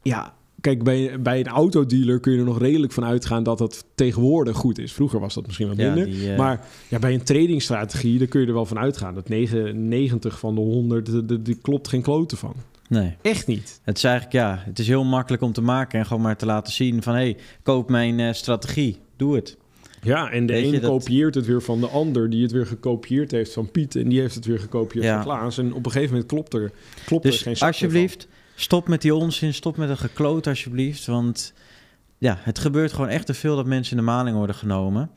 ja, 0.02 0.34
kijk, 0.60 0.82
bij, 0.82 1.20
bij 1.20 1.40
een 1.40 1.46
autodealer 1.48 2.20
kun 2.20 2.32
je 2.32 2.38
er 2.38 2.44
nog 2.44 2.58
redelijk 2.58 2.92
van 2.92 3.04
uitgaan 3.04 3.42
dat 3.42 3.58
dat 3.58 3.84
tegenwoordig 3.94 4.56
goed 4.56 4.78
is. 4.78 4.92
Vroeger 4.92 5.20
was 5.20 5.34
dat 5.34 5.46
misschien 5.46 5.68
wat 5.68 5.76
Ja, 5.76 5.94
minder. 5.94 6.04
die, 6.12 6.30
eh, 6.30 6.38
Maar 6.38 6.66
ja, 6.88 6.98
bij 6.98 7.14
een 7.14 7.22
tradingstrategie, 7.22 8.18
daar 8.18 8.26
kun 8.28 8.40
je 8.40 8.46
er 8.46 8.52
wel 8.52 8.66
van 8.66 8.78
uitgaan. 8.78 9.14
Dat 9.14 9.28
99 9.28 10.38
van 10.38 10.54
de 10.54 10.60
100, 10.60 11.06
de- 11.06 11.24
de- 11.26 11.42
die 11.42 11.58
klopt 11.62 11.88
geen 11.88 12.02
kloten 12.02 12.38
van. 12.38 12.54
Nee. 12.88 13.16
Echt 13.22 13.46
niet. 13.46 13.80
Het 13.84 13.96
is 13.96 14.04
eigenlijk, 14.04 14.34
ja, 14.34 14.62
het 14.64 14.78
is 14.78 14.86
heel 14.86 15.04
makkelijk 15.04 15.42
om 15.42 15.52
te 15.52 15.62
maken 15.62 15.98
en 15.98 16.06
gewoon 16.06 16.22
maar 16.22 16.36
te 16.36 16.46
laten 16.46 16.72
zien 16.72 17.02
van... 17.02 17.14
hé, 17.14 17.20
hey, 17.20 17.36
koop 17.62 17.90
mijn 17.90 18.20
eh, 18.20 18.32
strategie, 18.32 18.96
doe 19.16 19.34
het. 19.34 19.56
Ja, 20.02 20.30
en 20.30 20.46
de 20.46 20.52
Weet 20.52 20.72
een 20.72 20.80
dat- 20.80 20.90
kopieert 20.90 21.34
het 21.34 21.46
weer 21.46 21.62
van 21.62 21.80
de 21.80 21.86
ander, 21.86 22.30
die 22.30 22.42
het 22.42 22.52
weer 22.52 22.66
gekopieerd 22.66 23.30
heeft 23.30 23.52
van 23.52 23.70
Piet. 23.70 23.96
En 23.96 24.08
die 24.08 24.20
heeft 24.20 24.34
het 24.34 24.44
weer 24.44 24.58
gekopieerd 24.58 25.04
Ja. 25.04 25.14
van 25.14 25.24
Klaas. 25.24 25.58
En 25.58 25.72
op 25.74 25.86
een 25.86 25.92
gegeven 25.92 26.12
moment 26.12 26.30
klopt 26.32 26.54
er, 26.54 26.70
klopt 27.04 27.24
er 27.24 27.30
Dus 27.30 27.42
geen 27.42 27.52
meer 27.52 27.62
alsjeblieft, 27.62 28.28
stop 28.60 28.88
met 28.88 29.02
die 29.02 29.14
onzin, 29.14 29.54
stop 29.54 29.76
met 29.76 29.88
een 29.88 29.98
gekloot 29.98 30.46
alsjeblieft. 30.46 31.06
Want 31.06 31.52
ja, 32.18 32.38
het 32.40 32.58
gebeurt 32.58 32.92
gewoon 32.92 33.08
echt 33.08 33.26
te 33.26 33.34
veel 33.34 33.56
dat 33.56 33.66
mensen 33.66 33.96
in 33.96 34.04
de 34.04 34.10
maling 34.10 34.36
worden 34.36 34.56
genomen. 34.56 35.10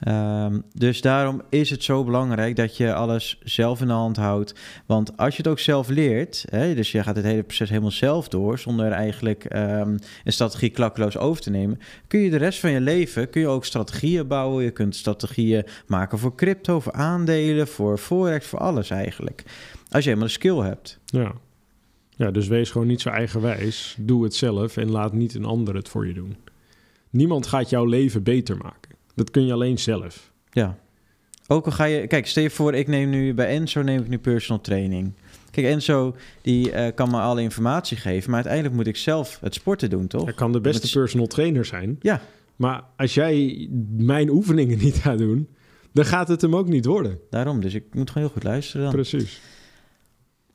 Ehm, 0.00 0.60
dus 0.74 1.00
daarom 1.00 1.42
is 1.50 1.70
het 1.70 1.84
zo 1.84 2.04
belangrijk 2.04 2.56
dat 2.56 2.76
je 2.76 2.94
alles 2.94 3.38
zelf 3.44 3.80
in 3.80 3.86
de 3.86 3.92
hand 3.92 4.16
houdt. 4.16 4.54
Want 4.86 5.16
als 5.16 5.36
je 5.36 5.42
het 5.42 5.50
ook 5.50 5.58
zelf 5.58 5.88
leert, 5.88 6.44
hè, 6.50 6.74
dus 6.74 6.92
je 6.92 7.02
gaat 7.02 7.16
het 7.16 7.24
hele 7.24 7.42
proces 7.42 7.68
helemaal 7.68 7.90
zelf 7.90 8.28
door, 8.28 8.58
zonder 8.58 8.90
eigenlijk 8.90 9.44
ehm, 9.44 9.96
een 10.24 10.32
strategie 10.32 10.70
klakkeloos 10.70 11.16
over 11.16 11.42
te 11.42 11.50
nemen, 11.50 11.78
kun 12.06 12.20
je 12.20 12.30
de 12.30 12.36
rest 12.36 12.60
van 12.60 12.70
je 12.70 12.80
leven 12.80 13.30
kun 13.30 13.40
je 13.40 13.46
ook 13.48 13.64
strategieën 13.64 14.26
bouwen. 14.26 14.64
Je 14.64 14.70
kunt 14.70 14.96
strategieën 14.96 15.64
maken 15.86 16.18
voor 16.18 16.34
crypto, 16.34 16.80
voor 16.80 16.92
aandelen, 16.92 17.68
voor 17.68 17.98
forex, 17.98 18.46
voor 18.46 18.58
alles 18.58 18.90
eigenlijk. 18.90 19.42
Als 19.90 20.04
je 20.04 20.08
helemaal 20.08 20.28
de 20.28 20.34
skill 20.34 20.58
hebt. 20.58 20.98
Ja. 21.04 21.32
Ja, 22.18 22.30
dus 22.30 22.48
wees 22.48 22.70
gewoon 22.70 22.86
niet 22.86 23.00
zo 23.00 23.08
eigenwijs. 23.08 23.96
Doe 23.98 24.24
het 24.24 24.34
zelf 24.34 24.76
en 24.76 24.90
laat 24.90 25.12
niet 25.12 25.34
een 25.34 25.44
ander 25.44 25.74
het 25.74 25.88
voor 25.88 26.06
je 26.06 26.12
doen. 26.14 26.36
Niemand 27.10 27.46
gaat 27.46 27.70
jouw 27.70 27.84
leven 27.84 28.22
beter 28.22 28.56
maken. 28.56 28.90
Dat 29.14 29.30
kun 29.30 29.46
je 29.46 29.52
alleen 29.52 29.78
zelf. 29.78 30.32
Ja. 30.50 30.78
Ook 31.46 31.66
al 31.66 31.72
ga 31.72 31.84
je... 31.84 32.06
Kijk, 32.06 32.26
stel 32.26 32.42
je 32.42 32.50
voor, 32.50 32.74
ik 32.74 32.86
neem 32.86 33.10
nu 33.10 33.34
bij 33.34 33.46
Enzo 33.46 33.82
neem 33.82 34.00
ik 34.00 34.08
nu 34.08 34.18
personal 34.18 34.60
training. 34.62 35.12
Kijk, 35.50 35.66
Enzo 35.66 36.16
die 36.42 36.70
eh, 36.72 36.94
kan 36.94 37.10
me 37.10 37.20
alle 37.20 37.42
informatie 37.42 37.96
geven, 37.96 38.26
maar 38.26 38.38
uiteindelijk 38.38 38.74
moet 38.74 38.86
ik 38.86 38.96
zelf 38.96 39.38
het 39.40 39.54
sporten 39.54 39.90
doen, 39.90 40.06
toch? 40.06 40.24
Hij 40.24 40.34
kan 40.34 40.52
de 40.52 40.60
beste 40.60 40.82
Met- 40.82 40.92
personal 40.92 41.26
trainer 41.26 41.64
zijn. 41.64 41.96
Ja. 42.00 42.20
Maar 42.56 42.82
als 42.96 43.14
jij 43.14 43.68
mijn 43.96 44.30
oefeningen 44.30 44.78
niet 44.78 44.96
gaat 44.96 45.18
doen, 45.18 45.48
dan 45.92 46.04
gaat 46.04 46.28
het 46.28 46.40
hem 46.40 46.56
ook 46.56 46.68
niet 46.68 46.84
worden. 46.84 47.18
Daarom, 47.30 47.60
dus 47.60 47.74
ik 47.74 47.84
moet 47.92 48.10
gewoon 48.10 48.26
heel 48.26 48.32
goed 48.32 48.44
luisteren 48.44 48.82
dan. 48.82 48.92
Precies. 48.94 49.40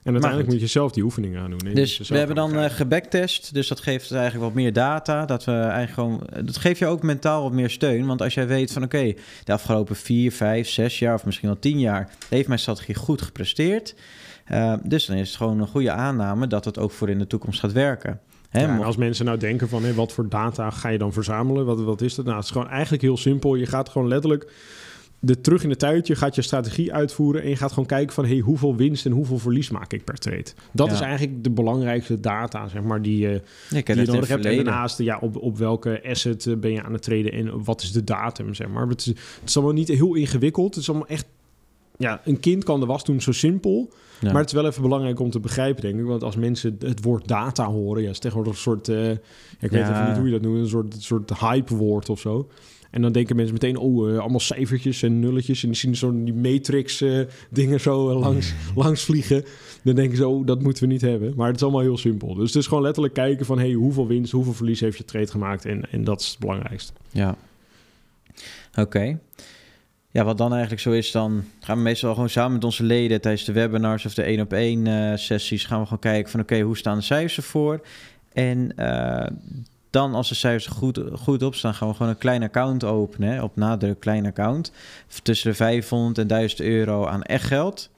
En 0.04 0.12
uiteindelijk 0.12 0.52
moet 0.52 0.60
je 0.60 0.68
zelf 0.68 0.92
die 0.92 1.04
oefeningen 1.04 1.42
aan 1.42 1.50
doen. 1.50 1.74
Dus 1.74 1.98
we 1.98 2.18
hebben 2.18 2.36
dan 2.36 2.50
eh 2.50 2.56
krijgen. 2.56 2.76
gebacktest, 2.76 3.54
dus 3.54 3.68
dat 3.68 3.80
geeft 3.80 4.12
eigenlijk 4.12 4.44
wat 4.44 4.54
meer 4.54 4.74
data. 4.74 5.26
Dat 5.26 5.44
we 5.44 5.52
eigenlijk 5.52 5.94
gewoon, 5.94 6.46
dat 6.46 6.58
geeft 6.58 6.80
je 6.80 6.86
ook 6.86 7.04
mentaal 7.04 7.44
wat 7.44 7.52
meer 7.52 7.70
steun. 7.70 8.06
Want 8.06 8.22
als 8.22 8.34
jij 8.34 8.48
weet 8.48 8.72
van 8.72 8.84
oké, 8.84 9.14
de 9.44 9.54
afgelopen 9.54 9.96
vier, 9.96 10.32
vijf, 10.32 10.70
zes 10.70 11.00
jaar 11.00 11.14
of 11.14 11.26
misschien 11.26 11.48
wel 11.48 11.60
tien 11.60 11.80
jaar 11.80 12.10
heeft 12.30 12.48
mijn 12.48 12.60
strategie 12.60 12.96
goed 12.96 13.22
gepresteerd. 13.22 13.96
Eh, 14.46 14.74
dus 14.84 15.06
dan 15.06 15.16
is 15.16 15.28
het 15.28 15.38
gewoon 15.38 15.60
een 15.60 15.68
goede 15.68 15.92
aanname 15.92 16.48
dat 16.48 16.66
het 16.66 16.80
ook 16.80 16.92
voor 16.92 17.10
in 17.10 17.20
de 17.20 17.28
toekomst 17.28 17.60
gaat 17.60 17.72
werken. 17.72 18.20
Hè, 18.50 18.64
Ja, 18.66 18.78
als 18.78 18.98
mensen 18.98 19.26
nou 19.26 19.38
denken 19.38 19.70
van, 19.70 19.84
hé, 19.84 19.94
wat 19.94 20.12
voor 20.12 20.30
data 20.30 20.70
ga 20.70 20.90
je 20.90 20.98
dan 20.98 21.14
verzamelen? 21.14 21.66
Wat, 21.66 21.82
wat 21.82 22.02
is 22.02 22.16
dat? 22.16 22.26
Nou, 22.26 22.38
het 22.38 22.46
is 22.46 22.52
gewoon 22.52 22.70
eigenlijk 22.70 23.02
heel 23.02 23.18
simpel. 23.18 23.56
Je 23.56 23.66
gaat 23.66 23.90
gewoon 23.90 24.08
letterlijk 24.08 24.52
de, 25.26 25.42
terug 25.42 25.64
in 25.64 25.70
de 25.70 25.76
tijd, 25.76 26.08
je 26.08 26.16
gaat 26.16 26.36
je 26.36 26.42
strategie 26.42 26.94
uitvoeren 26.94 27.42
en 27.44 27.50
je 27.50 27.56
gaat 27.56 27.70
gewoon 27.70 27.86
kijken 27.86 28.14
van, 28.14 28.26
hé, 28.26 28.40
hoeveel 28.40 28.76
winst 28.76 29.06
en 29.06 29.12
hoeveel 29.12 29.38
verlies 29.38 29.70
maak 29.70 29.94
ik 29.94 30.04
per 30.04 30.18
trade? 30.18 30.46
Dat 30.72 30.88
Ja. 30.88 30.94
is 30.94 31.00
eigenlijk 31.00 31.44
de 31.44 31.50
belangrijkste 31.50 32.20
data, 32.20 32.68
zeg 32.68 32.82
maar, 32.82 33.02
die, 33.02 33.28
ik 33.30 33.42
die 33.70 33.84
je 33.86 33.94
het 33.94 33.96
nodig 33.96 34.14
het 34.20 34.30
hebt. 34.30 34.46
En 34.46 34.56
daarnaast, 34.56 34.98
ja, 35.00 35.18
op, 35.22 35.38
op 35.38 35.58
welke 35.58 36.02
asset 36.10 36.46
eh, 36.48 36.56
ben 36.56 36.72
je 36.72 36.84
aan 36.84 36.94
het 36.94 37.02
traden 37.02 37.32
en 37.32 37.64
wat 37.64 37.82
is 37.82 37.92
de 37.92 38.04
datum, 38.04 38.54
zeg 38.54 38.68
maar. 38.68 38.88
Het 38.88 39.00
is, 39.00 39.06
het 39.06 39.18
is 39.46 39.56
allemaal 39.56 39.74
niet 39.76 39.88
heel 39.88 40.14
ingewikkeld. 40.16 40.74
Het 40.74 40.84
is 40.84 40.90
allemaal 40.90 41.08
echt... 41.08 41.26
Ja, 41.98 42.22
een 42.26 42.40
kind 42.40 42.64
kan 42.64 42.80
de 42.80 42.86
was 42.86 43.04
doen 43.04 43.22
zo 43.22 43.32
simpel. 43.32 43.90
Ja. 44.20 44.32
Maar 44.32 44.42
het 44.42 44.50
is 44.50 44.56
wel 44.62 44.66
even 44.66 44.82
belangrijk 44.82 45.20
om 45.20 45.30
te 45.30 45.40
begrijpen, 45.40 45.82
denk 45.82 46.00
ik. 46.00 46.06
Want 46.06 46.24
als 46.24 46.36
mensen 46.36 46.76
het 46.80 47.04
woord 47.04 47.28
data 47.28 47.66
horen... 47.66 48.04
Ja, 48.04 48.10
is 48.10 48.20
tegenwoordig 48.20 48.54
een 48.54 48.60
soort... 48.60 48.88
eh, 48.88 49.10
ik 49.12 49.20
weet 49.60 49.72
Ja. 49.72 49.92
even 49.92 50.08
niet 50.08 50.18
hoe 50.18 50.26
je 50.26 50.32
dat 50.32 50.42
noemt. 50.42 50.58
Een 50.58 50.68
soort, 50.68 50.96
soort 51.00 51.40
hype-woord 51.40 52.10
of 52.10 52.20
zo. 52.20 52.48
En 52.94 53.02
dan 53.02 53.12
denken 53.12 53.36
mensen 53.36 53.54
meteen... 53.54 53.78
Oh, 53.78 54.10
eh, 54.10 54.20
allemaal 54.20 54.40
cijfertjes 54.40 55.04
en 55.04 55.20
nulletjes. 55.20 55.64
En 55.64 55.70
die 55.70 55.78
zien 55.78 55.96
zo 55.96 56.24
die 56.24 56.34
matrix-dingen 56.34 57.80
zo 57.80 58.10
eh, 58.10 58.20
langs, 58.20 58.54
langs 58.76 59.04
vliegen. 59.04 59.46
Dan 59.84 59.96
denken 59.96 60.18
ze, 60.18 60.28
oh, 60.28 60.46
dat 60.46 60.62
moeten 60.62 60.84
we 60.84 60.90
niet 60.90 61.02
hebben. 61.02 61.34
Maar 61.36 61.48
het 61.48 61.56
is 61.56 61.64
allemaal 61.64 61.82
heel 61.82 61.98
simpel. 61.98 62.34
Dus 62.34 62.48
het 62.48 62.62
is 62.62 62.68
gewoon 62.68 62.84
letterlijk 62.84 63.14
kijken 63.14 63.46
van... 63.46 63.60
Hey, 63.60 63.72
hoeveel 63.72 64.08
winst, 64.08 64.32
hoeveel 64.32 64.54
verlies 64.54 64.80
heeft 64.80 64.98
je 64.98 65.06
trade 65.06 65.28
gemaakt? 65.28 65.66
En, 65.66 65.92
en 65.92 66.04
dat 66.04 66.22
is 66.22 66.28
het 66.28 66.40
belangrijkste. 66.40 66.94
Ja. 67.12 67.36
Oké. 68.76 69.20
Ja, 70.10 70.24
wat 70.24 70.38
dan 70.38 70.52
eigenlijk 70.52 70.82
zo 70.82 70.92
is, 70.92 71.12
dan 71.12 71.44
gaan 71.60 71.78
we 71.78 71.84
meestal 71.84 72.14
gewoon 72.14 72.30
samen 72.30 72.54
met 72.54 72.64
onze 72.64 72.84
leden 72.84 73.22
tijdens 73.22 73.46
de 73.46 73.52
webinars 73.52 74.06
of 74.06 74.14
de 74.14 74.24
één 74.24 74.40
op 74.40 74.54
één 74.54 74.88
eh, 74.88 75.18
sessies 75.18 75.66
gaan 75.66 75.80
we 75.80 75.86
gewoon 75.86 76.00
kijken 76.00 76.32
van 76.32 76.40
oké, 76.40 76.60
hoe 76.60 76.78
staan 76.78 76.98
de 76.98 77.04
cijfers 77.04 77.38
ervoor? 77.38 77.82
En 78.34 78.78
eh, 78.78 79.32
dan 79.94 80.16
als 80.16 80.30
de 80.30 80.36
cijfers 80.36 80.66
er 80.66 80.72
goed, 80.72 81.00
goed 81.14 81.44
op 81.44 81.56
staan, 81.56 81.74
gaan 81.74 81.88
we 81.88 81.94
gewoon 81.94 82.12
een 82.12 82.18
klein 82.18 82.44
account 82.44 82.84
openen. 82.84 83.44
Op 83.44 83.56
nadruk 83.56 84.00
klein 84.00 84.26
account. 84.26 84.72
Tussen 85.24 85.50
de 85.50 85.56
500 85.56 86.18
en 86.18 86.28
1000 86.28 86.62
euro 86.62 87.06
aan 87.06 87.24
echt 87.24 87.46
geld. 87.46 87.90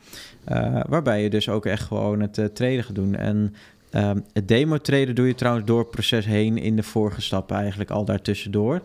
Eh, 0.44 0.80
waarbij 0.88 1.24
je 1.24 1.30
dus 1.30 1.50
ook 1.50 1.66
echt 1.66 1.84
gewoon 1.84 2.20
het 2.20 2.38
eh, 2.38 2.46
traden 2.46 2.84
gaat 2.84 2.96
doen. 2.96 3.16
En 3.16 3.56
ehm, 3.90 4.20
het 4.34 4.48
demo 4.48 4.78
traden 4.78 5.16
doe 5.16 5.28
je 5.28 5.36
trouwens 5.36 5.66
door 5.66 5.80
het 5.80 5.90
proces 5.90 6.26
heen 6.26 6.58
in 6.58 6.76
de 6.76 6.84
vorige 6.84 7.22
stappen 7.22 7.58
eigenlijk 7.58 7.90
al 7.90 8.06
daartussendoor. 8.06 8.82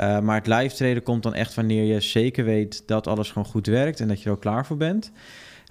Uh, 0.00 0.20
maar 0.20 0.36
het 0.36 0.46
live 0.46 0.74
traden 0.74 1.02
komt 1.02 1.22
dan 1.22 1.34
echt 1.34 1.54
wanneer 1.54 1.84
je 1.84 2.00
zeker 2.00 2.44
weet 2.44 2.82
dat 2.86 3.06
alles 3.06 3.28
gewoon 3.28 3.48
goed 3.48 3.66
werkt 3.66 4.00
en 4.00 4.08
dat 4.08 4.22
je 4.22 4.26
er 4.26 4.34
ook 4.34 4.40
klaar 4.40 4.66
voor 4.66 4.76
bent. 4.76 5.12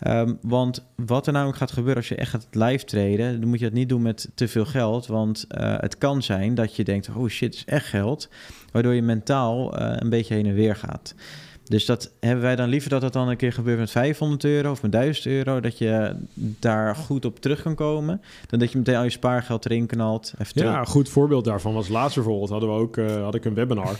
Um, 0.07 0.37
want 0.41 0.85
wat 0.95 1.27
er 1.27 1.33
namelijk 1.33 1.57
gaat 1.57 1.71
gebeuren 1.71 1.97
als 1.97 2.07
je 2.07 2.15
echt 2.15 2.29
gaat 2.29 2.47
live 2.51 2.85
traden, 2.85 3.39
dan 3.39 3.49
moet 3.49 3.59
je 3.59 3.65
dat 3.65 3.73
niet 3.73 3.89
doen 3.89 4.01
met 4.01 4.29
te 4.35 4.47
veel 4.47 4.65
geld. 4.65 5.07
Want 5.07 5.45
uh, 5.49 5.75
het 5.79 5.97
kan 5.97 6.23
zijn 6.23 6.55
dat 6.55 6.75
je 6.75 6.83
denkt, 6.83 7.09
oh 7.15 7.27
shit, 7.27 7.49
het 7.49 7.55
is 7.55 7.73
echt 7.73 7.85
geld. 7.85 8.29
Waardoor 8.71 8.93
je 8.93 9.01
mentaal 9.01 9.81
uh, 9.81 9.93
een 9.95 10.09
beetje 10.09 10.33
heen 10.33 10.45
en 10.45 10.53
weer 10.53 10.75
gaat. 10.75 11.15
Dus 11.63 11.85
dat 11.85 12.11
hebben 12.19 12.43
wij 12.43 12.55
dan 12.55 12.69
liever 12.69 12.89
dat 12.89 13.01
dat 13.01 13.13
dan 13.13 13.27
een 13.27 13.37
keer 13.37 13.53
gebeurt 13.53 13.79
met 13.79 13.91
500 13.91 14.43
euro 14.43 14.71
of 14.71 14.81
met 14.81 14.91
1000 14.91 15.25
euro. 15.25 15.59
Dat 15.59 15.77
je 15.77 16.15
daar 16.35 16.95
goed 16.95 17.25
op 17.25 17.39
terug 17.39 17.61
kan 17.61 17.75
komen. 17.75 18.21
Dan 18.47 18.59
dat 18.59 18.71
je 18.71 18.77
meteen 18.77 18.95
al 18.95 19.03
je 19.03 19.09
spaargeld 19.09 19.65
erin 19.65 19.85
knalt. 19.85 20.33
Even 20.37 20.63
ja, 20.63 20.79
een 20.79 20.85
goed 20.85 21.09
voorbeeld 21.09 21.45
daarvan 21.45 21.73
was 21.73 21.87
laatst 21.87 22.15
bijvoorbeeld. 22.15 22.49
Hadden 22.49 22.69
we 22.69 22.75
ook, 22.75 22.97
uh, 22.97 23.23
had 23.23 23.35
ik 23.35 23.45
een 23.45 23.53
webinar. 23.53 23.95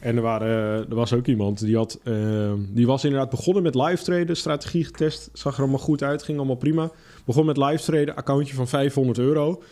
En 0.00 0.16
er, 0.16 0.22
waren, 0.22 0.88
er 0.88 0.94
was 0.94 1.12
ook 1.12 1.26
iemand 1.26 1.60
die 1.60 1.76
had, 1.76 1.98
uh, 2.04 2.52
die 2.68 2.86
was 2.86 3.04
inderdaad 3.04 3.30
begonnen 3.30 3.62
met 3.62 3.74
live 3.74 4.04
traden, 4.04 4.36
strategie 4.36 4.84
getest, 4.84 5.30
zag 5.32 5.54
er 5.54 5.60
allemaal 5.60 5.78
goed 5.78 6.02
uit, 6.02 6.22
ging 6.22 6.38
allemaal 6.38 6.56
prima. 6.56 6.90
Begon 7.24 7.46
met 7.46 7.56
live 7.56 7.82
traden, 7.82 8.16
accountje 8.16 8.54
van 8.54 8.68
500 8.68 9.18
euro. 9.18 9.62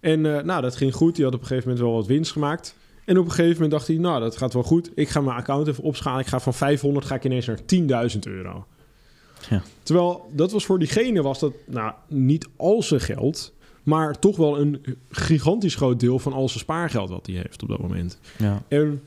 En 0.00 0.24
uh, 0.24 0.42
nou, 0.42 0.62
dat 0.62 0.76
ging 0.76 0.94
goed. 0.94 1.14
Die 1.14 1.24
had 1.24 1.34
op 1.34 1.40
een 1.40 1.46
gegeven 1.46 1.68
moment 1.68 1.86
wel 1.86 1.96
wat 1.96 2.06
winst 2.06 2.32
gemaakt. 2.32 2.74
En 3.04 3.18
op 3.18 3.24
een 3.24 3.30
gegeven 3.30 3.52
moment 3.52 3.70
dacht 3.70 3.86
hij, 3.86 3.96
nou, 3.96 4.20
dat 4.20 4.36
gaat 4.36 4.52
wel 4.52 4.62
goed. 4.62 4.90
Ik 4.94 5.08
ga 5.08 5.20
mijn 5.20 5.36
account 5.36 5.66
even 5.66 5.84
opschalen. 5.84 6.20
Ik 6.20 6.26
ga 6.26 6.40
van 6.40 6.54
500 6.54 7.06
ga 7.06 7.14
ik 7.14 7.24
ineens 7.24 7.46
naar 7.46 8.10
10.000 8.10 8.18
euro. 8.20 8.66
Ja. 9.48 9.62
Terwijl 9.82 10.30
dat 10.32 10.52
was 10.52 10.64
voor 10.64 10.78
diegene 10.78 11.22
was 11.22 11.38
dat 11.38 11.52
nou 11.66 11.92
niet 12.06 12.48
al 12.56 12.82
zijn 12.82 13.00
geld, 13.00 13.52
maar 13.82 14.18
toch 14.18 14.36
wel 14.36 14.58
een 14.58 14.84
gigantisch 15.10 15.74
groot 15.74 16.00
deel 16.00 16.18
van 16.18 16.32
al 16.32 16.48
zijn 16.48 16.60
spaargeld 16.60 17.08
wat 17.08 17.26
hij 17.26 17.34
heeft 17.34 17.62
op 17.62 17.68
dat 17.68 17.80
moment. 17.80 18.18
Ja. 18.38 18.62
En 18.68 19.02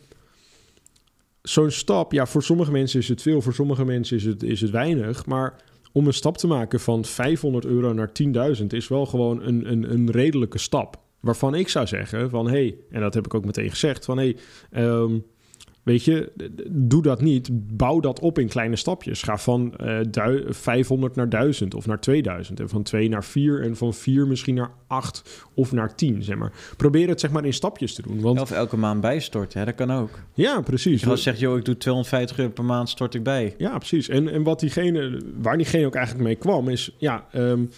zo'n 1.41 1.71
stap, 1.71 2.11
ja, 2.11 2.25
voor 2.25 2.43
sommige 2.43 2.71
mensen 2.71 2.99
is 2.99 3.07
het 3.07 3.21
veel, 3.21 3.41
voor 3.41 3.53
sommige 3.53 3.85
mensen 3.85 4.17
is 4.17 4.23
het, 4.23 4.43
is 4.43 4.61
het 4.61 4.69
weinig. 4.69 5.25
Maar 5.25 5.55
om 5.91 6.07
een 6.07 6.13
stap 6.13 6.37
te 6.37 6.47
maken 6.47 6.79
van 6.79 7.05
500 7.05 7.65
euro 7.65 7.93
naar 7.93 8.11
10.000 8.59 8.65
is 8.67 8.87
wel 8.87 9.05
gewoon 9.05 9.41
een, 9.43 9.71
een, 9.71 9.91
een 9.91 10.11
redelijke 10.11 10.57
stap. 10.57 10.99
Waarvan 11.19 11.55
ik 11.55 11.69
zou 11.69 11.87
zeggen 11.87 12.29
van 12.29 12.45
hé, 12.45 12.51
hey, 12.51 12.77
en 12.89 13.01
dat 13.01 13.13
heb 13.13 13.25
ik 13.25 13.33
ook 13.33 13.45
meteen 13.45 13.69
gezegd, 13.69 14.05
van 14.05 14.17
hé, 14.17 14.35
hey, 14.69 14.83
um, 14.83 15.25
weet 15.83 16.03
je, 16.03 16.31
doe 16.69 17.01
dat 17.01 17.21
niet. 17.21 17.49
Bouw 17.77 17.99
dat 17.99 18.19
op 18.19 18.39
in 18.39 18.47
kleine 18.47 18.75
stapjes. 18.75 19.23
Ga 19.23 19.37
van 19.37 19.73
uh, 19.83 19.99
500 20.47 21.15
naar 21.15 21.29
1000 21.29 21.73
of 21.73 21.85
naar 21.85 21.99
2000 21.99 22.59
en 22.59 22.69
van 22.69 22.83
2 22.83 23.09
naar 23.09 23.23
4 23.23 23.61
en 23.61 23.75
van 23.75 23.93
4 23.93 24.27
misschien 24.27 24.55
naar 24.55 24.71
8 24.87 25.47
of 25.53 25.71
naar 25.71 25.95
10, 25.95 26.23
zeg 26.23 26.37
maar. 26.37 26.51
Probeer 26.77 27.07
het 27.07 27.19
zeg 27.19 27.31
maar 27.31 27.45
in 27.45 27.53
stapjes 27.53 27.93
te 27.93 28.01
doen. 28.01 28.21
Want... 28.21 28.41
Of 28.41 28.51
elke 28.51 28.77
maand 28.77 29.01
bijstorten, 29.01 29.59
hè? 29.59 29.65
dat 29.65 29.75
kan 29.75 29.91
ook. 29.91 30.19
Ja, 30.33 30.61
precies. 30.61 31.07
Als 31.07 31.23
je 31.23 31.29
zegt, 31.29 31.39
joh, 31.39 31.57
ik 31.57 31.65
doe 31.65 31.77
250 31.77 32.37
euro 32.37 32.51
per 32.51 32.65
maand, 32.65 32.89
stort 32.89 33.13
ik 33.13 33.23
bij. 33.23 33.55
Ja, 33.57 33.77
precies. 33.77 34.09
En, 34.09 34.27
en 34.27 34.43
wat 34.43 34.59
diegene, 34.59 35.21
waar 35.41 35.57
diegene 35.57 35.85
ook 35.85 35.95
eigenlijk 35.95 36.25
mee 36.25 36.35
kwam, 36.35 36.69
is 36.69 36.95
ja, 36.97 37.25
um, 37.35 37.69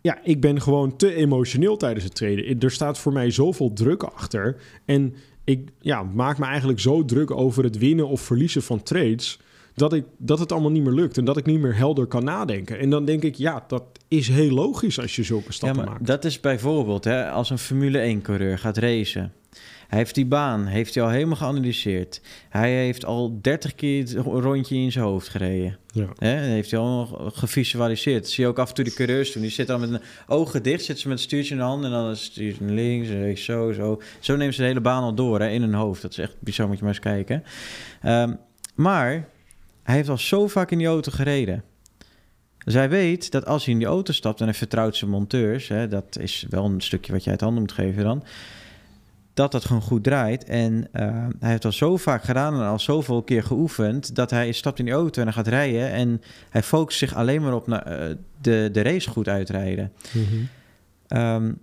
ja, 0.00 0.18
ik 0.22 0.40
ben 0.40 0.60
gewoon 0.60 0.96
te 0.96 1.14
emotioneel 1.14 1.76
tijdens 1.76 2.04
het 2.04 2.14
traden. 2.14 2.60
Er 2.60 2.70
staat 2.70 2.98
voor 2.98 3.12
mij 3.12 3.30
zoveel 3.30 3.72
druk 3.72 4.02
achter. 4.02 4.56
En 4.84 5.14
ik 5.50 5.68
ja, 5.80 6.02
maak 6.02 6.38
me 6.38 6.44
eigenlijk 6.44 6.80
zo 6.80 7.04
druk 7.04 7.30
over 7.30 7.64
het 7.64 7.78
winnen 7.78 8.08
of 8.08 8.20
verliezen 8.20 8.62
van 8.62 8.82
trades. 8.82 9.40
dat, 9.74 9.92
ik, 9.92 10.04
dat 10.16 10.38
het 10.38 10.52
allemaal 10.52 10.70
niet 10.70 10.82
meer 10.82 10.92
lukt 10.92 11.18
en 11.18 11.24
dat 11.24 11.36
ik 11.36 11.46
niet 11.46 11.60
meer 11.60 11.76
helder 11.76 12.06
kan 12.06 12.24
nadenken. 12.24 12.78
En 12.78 12.90
dan 12.90 13.04
denk 13.04 13.22
ik, 13.22 13.34
ja, 13.34 13.64
dat 13.66 13.82
is 14.08 14.28
heel 14.28 14.54
logisch 14.54 15.00
als 15.00 15.16
je 15.16 15.22
zulke 15.22 15.52
stappen 15.52 15.78
ja, 15.78 15.84
maar 15.84 15.92
maakt. 15.92 16.06
dat 16.06 16.24
is 16.24 16.40
bijvoorbeeld 16.40 17.04
hè, 17.04 17.30
als 17.30 17.50
een 17.50 17.58
Formule 17.58 18.16
1-coureur 18.16 18.58
gaat 18.58 18.76
racen. 18.76 19.32
Hij 19.90 19.98
heeft 19.98 20.14
die 20.14 20.26
baan, 20.26 20.66
heeft 20.66 20.94
hij 20.94 21.04
al 21.04 21.10
helemaal 21.10 21.36
geanalyseerd. 21.36 22.20
Hij 22.48 22.72
heeft 22.72 23.04
al 23.04 23.38
30 23.40 23.74
keer 23.74 24.00
het 24.02 24.12
rondje 24.16 24.76
in 24.76 24.92
zijn 24.92 25.04
hoofd 25.04 25.28
gereden. 25.28 25.78
Ja. 25.92 26.06
Heeft 26.28 26.70
hij 26.70 26.80
al 26.80 27.06
gevisualiseerd. 27.34 28.22
Dat 28.22 28.30
zie 28.30 28.44
je 28.44 28.50
ook 28.50 28.58
af 28.58 28.68
en 28.68 28.74
toe 28.74 28.84
de 28.84 28.92
coureurs 28.92 29.32
doen. 29.32 29.42
Die 29.42 29.50
zitten 29.50 29.80
dan 29.80 29.90
met 29.90 30.00
hun 30.00 30.08
ogen 30.26 30.62
dicht, 30.62 30.84
zitten 30.84 31.02
ze 31.02 31.08
met 31.08 31.18
het 31.18 31.26
stuurtje 31.26 31.54
in 31.54 31.60
de 31.60 31.66
hand... 31.66 31.84
en 31.84 31.90
dan 31.90 32.16
stuurt 32.16 32.56
ze 32.56 32.62
naar 32.62 32.74
links, 32.74 33.08
en 33.08 33.22
rechts, 33.22 33.44
zo, 33.44 33.72
zo. 33.72 34.00
Zo 34.20 34.36
nemen 34.36 34.54
ze 34.54 34.60
de 34.60 34.66
hele 34.66 34.80
baan 34.80 35.02
al 35.02 35.14
door 35.14 35.40
hè, 35.40 35.48
in 35.48 35.62
hun 35.62 35.74
hoofd. 35.74 36.02
Dat 36.02 36.10
is 36.10 36.18
echt 36.18 36.34
bizar, 36.38 36.66
moet 36.66 36.78
je 36.78 36.84
maar 36.84 36.92
eens 36.92 37.02
kijken. 37.02 37.44
Ehm, 38.02 38.34
maar 38.74 39.28
hij 39.82 39.94
heeft 39.94 40.08
al 40.08 40.18
zo 40.18 40.46
vaak 40.46 40.70
in 40.70 40.78
die 40.78 40.86
auto 40.86 41.12
gereden. 41.12 41.64
Dus 42.64 42.74
hij 42.74 42.88
weet 42.88 43.30
dat 43.30 43.46
als 43.46 43.64
hij 43.64 43.72
in 43.72 43.78
die 43.78 43.88
auto 43.88 44.12
stapt 44.12 44.40
en 44.40 44.46
hij 44.46 44.54
vertrouwt 44.54 44.96
zijn 44.96 45.10
monteurs, 45.10 45.68
hè, 45.68 45.88
dat 45.88 46.18
is 46.20 46.46
wel 46.50 46.64
een 46.64 46.80
stukje 46.80 47.12
wat 47.12 47.24
je 47.24 47.30
uit 47.30 47.40
handen 47.40 47.60
moet 47.60 47.72
geven 47.72 48.04
dan, 48.04 48.24
dat 49.40 49.52
dat 49.52 49.64
gewoon 49.64 49.82
goed 49.82 50.04
draait. 50.04 50.44
En 50.44 50.72
uh, 50.92 51.26
hij 51.38 51.50
heeft 51.50 51.64
al 51.64 51.72
zo 51.72 51.96
vaak 51.96 52.22
gedaan 52.22 52.54
en 52.54 52.66
al 52.66 52.78
zoveel 52.78 53.22
keer 53.22 53.42
geoefend, 53.42 54.14
dat 54.14 54.30
hij 54.30 54.52
stapt 54.52 54.78
in 54.78 54.84
die 54.84 54.94
auto 54.94 55.20
en 55.20 55.26
hij 55.26 55.36
gaat 55.36 55.46
rijden 55.46 55.90
en 55.90 56.22
hij 56.50 56.62
focust 56.62 56.98
zich 56.98 57.14
alleen 57.14 57.42
maar 57.42 57.54
op 57.54 57.68
uh, 57.68 57.78
de, 58.40 58.68
de 58.72 58.82
race 58.82 59.08
goed 59.08 59.28
uitrijden. 59.28 59.92
Mm 60.12 60.24
-hmm. 60.24 61.18
um, 61.18 61.58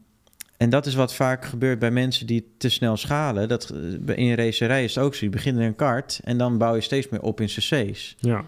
en 0.57 0.69
dat 0.69 0.85
is 0.85 0.95
wat 0.95 1.13
vaak 1.13 1.45
gebeurt 1.45 1.79
bij 1.79 1.91
mensen 1.91 2.27
die 2.27 2.53
te 2.57 2.69
snel 2.69 2.97
schalen. 2.97 3.47
Dat, 3.47 3.73
in 4.05 4.33
racerij 4.33 4.83
is 4.83 4.95
het 4.95 5.03
ook 5.03 5.15
zo. 5.15 5.25
Je 5.25 5.31
begint 5.31 5.57
in 5.57 5.63
een 5.63 5.75
kart 5.75 6.19
en 6.23 6.37
dan 6.37 6.57
bouw 6.57 6.75
je 6.75 6.81
steeds 6.81 7.09
meer 7.09 7.21
op 7.21 7.41
in 7.41 7.47
cc's. 7.47 8.15
Ja. 8.19 8.45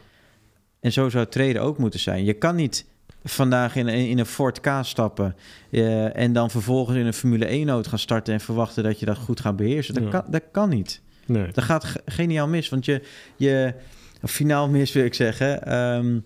En 0.79 0.91
zo 0.91 1.09
zou 1.09 1.23
het 1.23 1.31
treden 1.31 1.61
ook 1.61 1.77
moeten 1.77 1.99
zijn. 1.99 2.25
Je 2.25 2.33
kan 2.33 2.55
niet 2.55 2.85
vandaag 3.23 3.75
in, 3.75 3.87
in 3.87 4.19
een 4.19 4.25
Ford 4.25 4.59
K 4.59 4.69
stappen 4.81 5.35
uh, 5.69 6.17
en 6.17 6.33
dan 6.33 6.49
vervolgens 6.49 6.97
in 6.97 7.05
een 7.05 7.13
Formule 7.13 7.65
1-auto 7.65 7.89
gaan 7.89 7.99
starten 7.99 8.33
en 8.33 8.39
verwachten 8.39 8.83
dat 8.83 8.99
je 8.99 9.05
dat 9.05 9.17
goed 9.17 9.39
gaat 9.39 9.55
beheersen. 9.55 9.93
Dat, 9.93 10.03
Ja. 10.03 10.09
kan, 10.09 10.23
dat 10.29 10.43
kan 10.51 10.69
niet. 10.69 11.01
Nee. 11.25 11.51
Dat 11.51 11.63
gaat 11.63 11.83
ge- 11.83 12.01
geniaal 12.05 12.47
mis, 12.47 12.69
want 12.69 12.85
je, 12.85 13.01
je 13.35 13.73
finaal 14.23 14.69
mis 14.69 14.93
wil 14.93 15.05
ik 15.05 15.13
zeggen. 15.13 15.65
Ehm, 15.65 16.19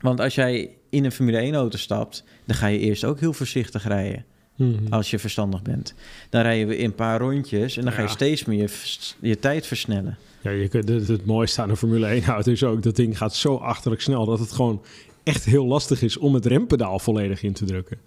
want 0.00 0.20
als 0.20 0.34
jij 0.34 0.70
in 0.90 1.04
een 1.04 1.12
Formule 1.12 1.50
1-auto 1.52 1.76
stapt, 1.78 2.24
dan 2.44 2.56
ga 2.56 2.66
je 2.66 2.78
eerst 2.78 3.04
ook 3.04 3.20
heel 3.20 3.32
voorzichtig 3.32 3.86
rijden. 3.86 4.24
Mhm. 4.56 4.74
Als 4.92 5.10
je 5.10 5.18
verstandig 5.18 5.62
bent. 5.62 5.94
Dan 6.30 6.42
rijden 6.42 6.68
we 6.68 6.76
in 6.76 6.84
een 6.84 6.94
paar 6.94 7.20
rondjes 7.20 7.76
en 7.76 7.84
dan 7.84 7.92
ga 7.92 8.02
je 8.02 8.08
steeds 8.08 8.44
meer 8.44 8.58
je, 8.58 8.98
je 9.28 9.38
tijd 9.38 9.66
versnellen. 9.66 10.16
Ja, 10.42 10.50
je, 10.50 10.68
kunt- 10.68 10.88
het, 10.88 11.08
het 11.08 11.26
mooiste 11.26 11.62
aan 11.62 11.70
een 11.70 11.76
Formule 11.76 12.06
1 12.06 12.24
auto 12.24 12.52
is 12.52 12.64
ook... 12.64 12.82
dat 12.82 12.96
ding 12.96 13.18
gaat 13.18 13.34
zo 13.34 13.56
achterlijk 13.56 14.02
snel... 14.02 14.24
dat 14.24 14.38
het 14.38 14.52
gewoon 14.52 14.82
echt 15.30 15.44
heel 15.44 15.66
lastig 15.66 16.02
is 16.02 16.16
om 16.16 16.34
het 16.34 16.46
rempedaal 16.46 16.98
volledig 16.98 17.42
in 17.42 17.52
te 17.52 17.64
drukken. 17.64 17.98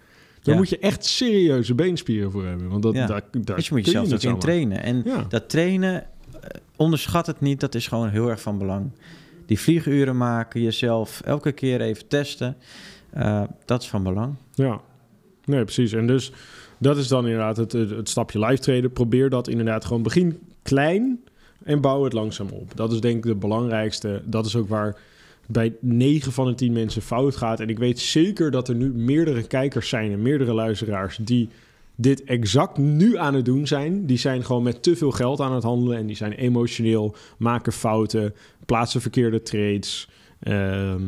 Daar 0.42 0.54
Ja. 0.54 0.60
moet 0.60 0.68
je 0.68 0.78
echt 0.78 1.04
serieuze 1.04 1.74
beenspieren 1.74 2.30
voor 2.30 2.44
hebben. 2.46 2.68
Want 2.68 2.82
dat, 2.82 2.94
Ja. 2.94 3.06
daar, 3.06 3.22
daar 3.32 3.56
Dus 3.56 3.68
je 3.68 3.74
moet 3.74 3.84
jezelf 3.84 4.04
niet 4.10 4.26
ook 4.26 4.32
in 4.32 4.38
trainen. 4.38 4.82
En 4.82 5.02
Ja. 5.04 5.24
dat 5.28 5.48
trainen, 5.48 6.02
eh, 6.02 6.06
onderschat 6.76 7.26
het 7.26 7.40
niet, 7.40 7.60
dat 7.60 7.74
is 7.74 7.86
gewoon 7.86 8.08
heel 8.08 8.28
erg 8.28 8.40
van 8.40 8.58
belang. 8.58 8.90
Die 9.46 9.60
vlieguren 9.60 10.16
maken, 10.16 10.62
jezelf 10.62 11.20
elke 11.20 11.52
keer 11.52 11.80
even 11.80 12.08
testen, 12.08 12.56
eh, 13.10 13.42
dat 13.64 13.82
is 13.82 13.88
van 13.88 14.02
belang. 14.02 14.34
Ja, 14.54 14.80
nee, 15.44 15.62
precies. 15.64 15.92
En 15.92 16.06
dus 16.06 16.32
dat 16.78 16.96
is 16.96 17.08
dan 17.08 17.24
inderdaad 17.24 17.56
het, 17.56 17.72
het, 17.72 17.90
het 17.90 18.08
stapje 18.08 18.38
live 18.46 18.62
traden. 18.62 18.92
Probeer 18.92 19.30
dat 19.30 19.48
inderdaad 19.48 19.84
gewoon 19.84 20.02
begin 20.02 20.38
klein 20.62 21.20
en 21.64 21.80
bouw 21.80 22.04
het 22.04 22.12
langzaam 22.12 22.48
op. 22.52 22.76
Dat 22.76 22.92
is 22.92 23.00
denk 23.00 23.16
ik 23.16 23.22
de 23.22 23.34
belangrijkste. 23.34 24.22
Dat 24.24 24.46
is 24.46 24.56
ook 24.56 24.68
waar 24.68 24.96
bij 25.46 25.74
9 25.80 26.32
van 26.32 26.46
de 26.46 26.54
10 26.54 26.72
mensen 26.72 27.02
fout 27.02 27.36
gaat. 27.36 27.60
En 27.60 27.68
ik 27.68 27.78
weet 27.78 27.98
zeker 27.98 28.50
dat 28.50 28.68
er 28.68 28.74
nu 28.74 28.92
meerdere 28.92 29.46
kijkers 29.46 29.88
zijn 29.88 30.12
en 30.12 30.22
meerdere 30.22 30.52
luisteraars 30.52 31.16
die 31.16 31.48
dit 31.96 32.24
exact 32.24 32.78
nu 32.78 33.16
aan 33.16 33.34
het 33.34 33.44
doen 33.44 33.66
zijn. 33.66 34.06
Die 34.06 34.18
zijn 34.18 34.44
gewoon 34.44 34.62
met 34.62 34.82
te 34.82 34.96
veel 34.96 35.10
geld 35.10 35.40
aan 35.40 35.54
het 35.54 35.62
handelen 35.62 35.98
en 35.98 36.06
die 36.06 36.16
zijn 36.16 36.32
emotioneel, 36.32 37.14
maken 37.38 37.72
fouten, 37.72 38.34
plaatsen 38.66 39.00
verkeerde 39.00 39.42
trades. 39.42 40.08
Ehm, 40.40 41.02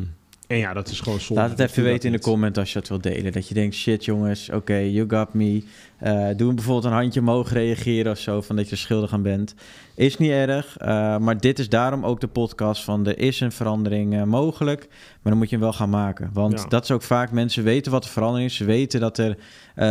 en 0.47 0.57
ja, 0.57 0.73
dat 0.73 0.89
is 0.89 0.99
gewoon 0.99 1.19
zonde. 1.19 1.41
Laat 1.41 1.51
het 1.51 1.59
even 1.69 1.83
weten 1.83 2.05
in 2.05 2.15
de 2.15 2.21
comment 2.21 2.57
als 2.57 2.73
je 2.73 2.79
dat 2.79 2.87
wilt 2.87 3.03
delen. 3.03 3.31
Dat 3.31 3.47
je 3.47 3.53
denkt, 3.53 3.75
shit 3.75 4.05
jongens, 4.05 4.49
oké, 4.49 4.75
you 4.77 5.09
got 5.09 5.33
me. 5.33 5.63
Eh, 5.97 6.27
doe 6.35 6.53
bijvoorbeeld 6.53 6.85
een 6.85 6.99
handje 6.99 7.19
omhoog 7.19 7.51
reageren 7.51 8.11
of 8.11 8.17
zo, 8.17 8.41
van 8.41 8.55
dat 8.55 8.69
je 8.69 8.75
schuldig 8.75 9.13
aan 9.13 9.21
bent. 9.21 9.55
Is 9.95 10.17
niet 10.17 10.31
erg, 10.31 10.77
eh, 10.77 11.17
maar 11.17 11.39
dit 11.39 11.59
is 11.59 11.69
daarom 11.69 12.05
ook 12.05 12.19
de 12.19 12.27
podcast 12.27 12.83
van 12.83 13.07
er 13.07 13.19
is 13.19 13.39
een 13.39 13.51
verandering 13.51 14.15
eh, 14.15 14.23
mogelijk. 14.23 14.87
Maar 14.89 15.31
dan 15.31 15.37
moet 15.37 15.49
je 15.49 15.55
hem 15.55 15.63
wel 15.63 15.73
gaan 15.73 15.89
maken. 15.89 16.29
Want 16.33 16.59
Ja. 16.59 16.67
dat 16.67 16.83
is 16.83 16.91
ook 16.91 17.01
vaak, 17.01 17.31
mensen 17.31 17.63
weten 17.63 17.91
wat 17.91 18.03
de 18.03 18.09
verandering 18.09 18.49
is. 18.49 18.55
Ze 18.55 18.65
weten 18.65 18.99
dat 18.99 19.17
er 19.17 19.37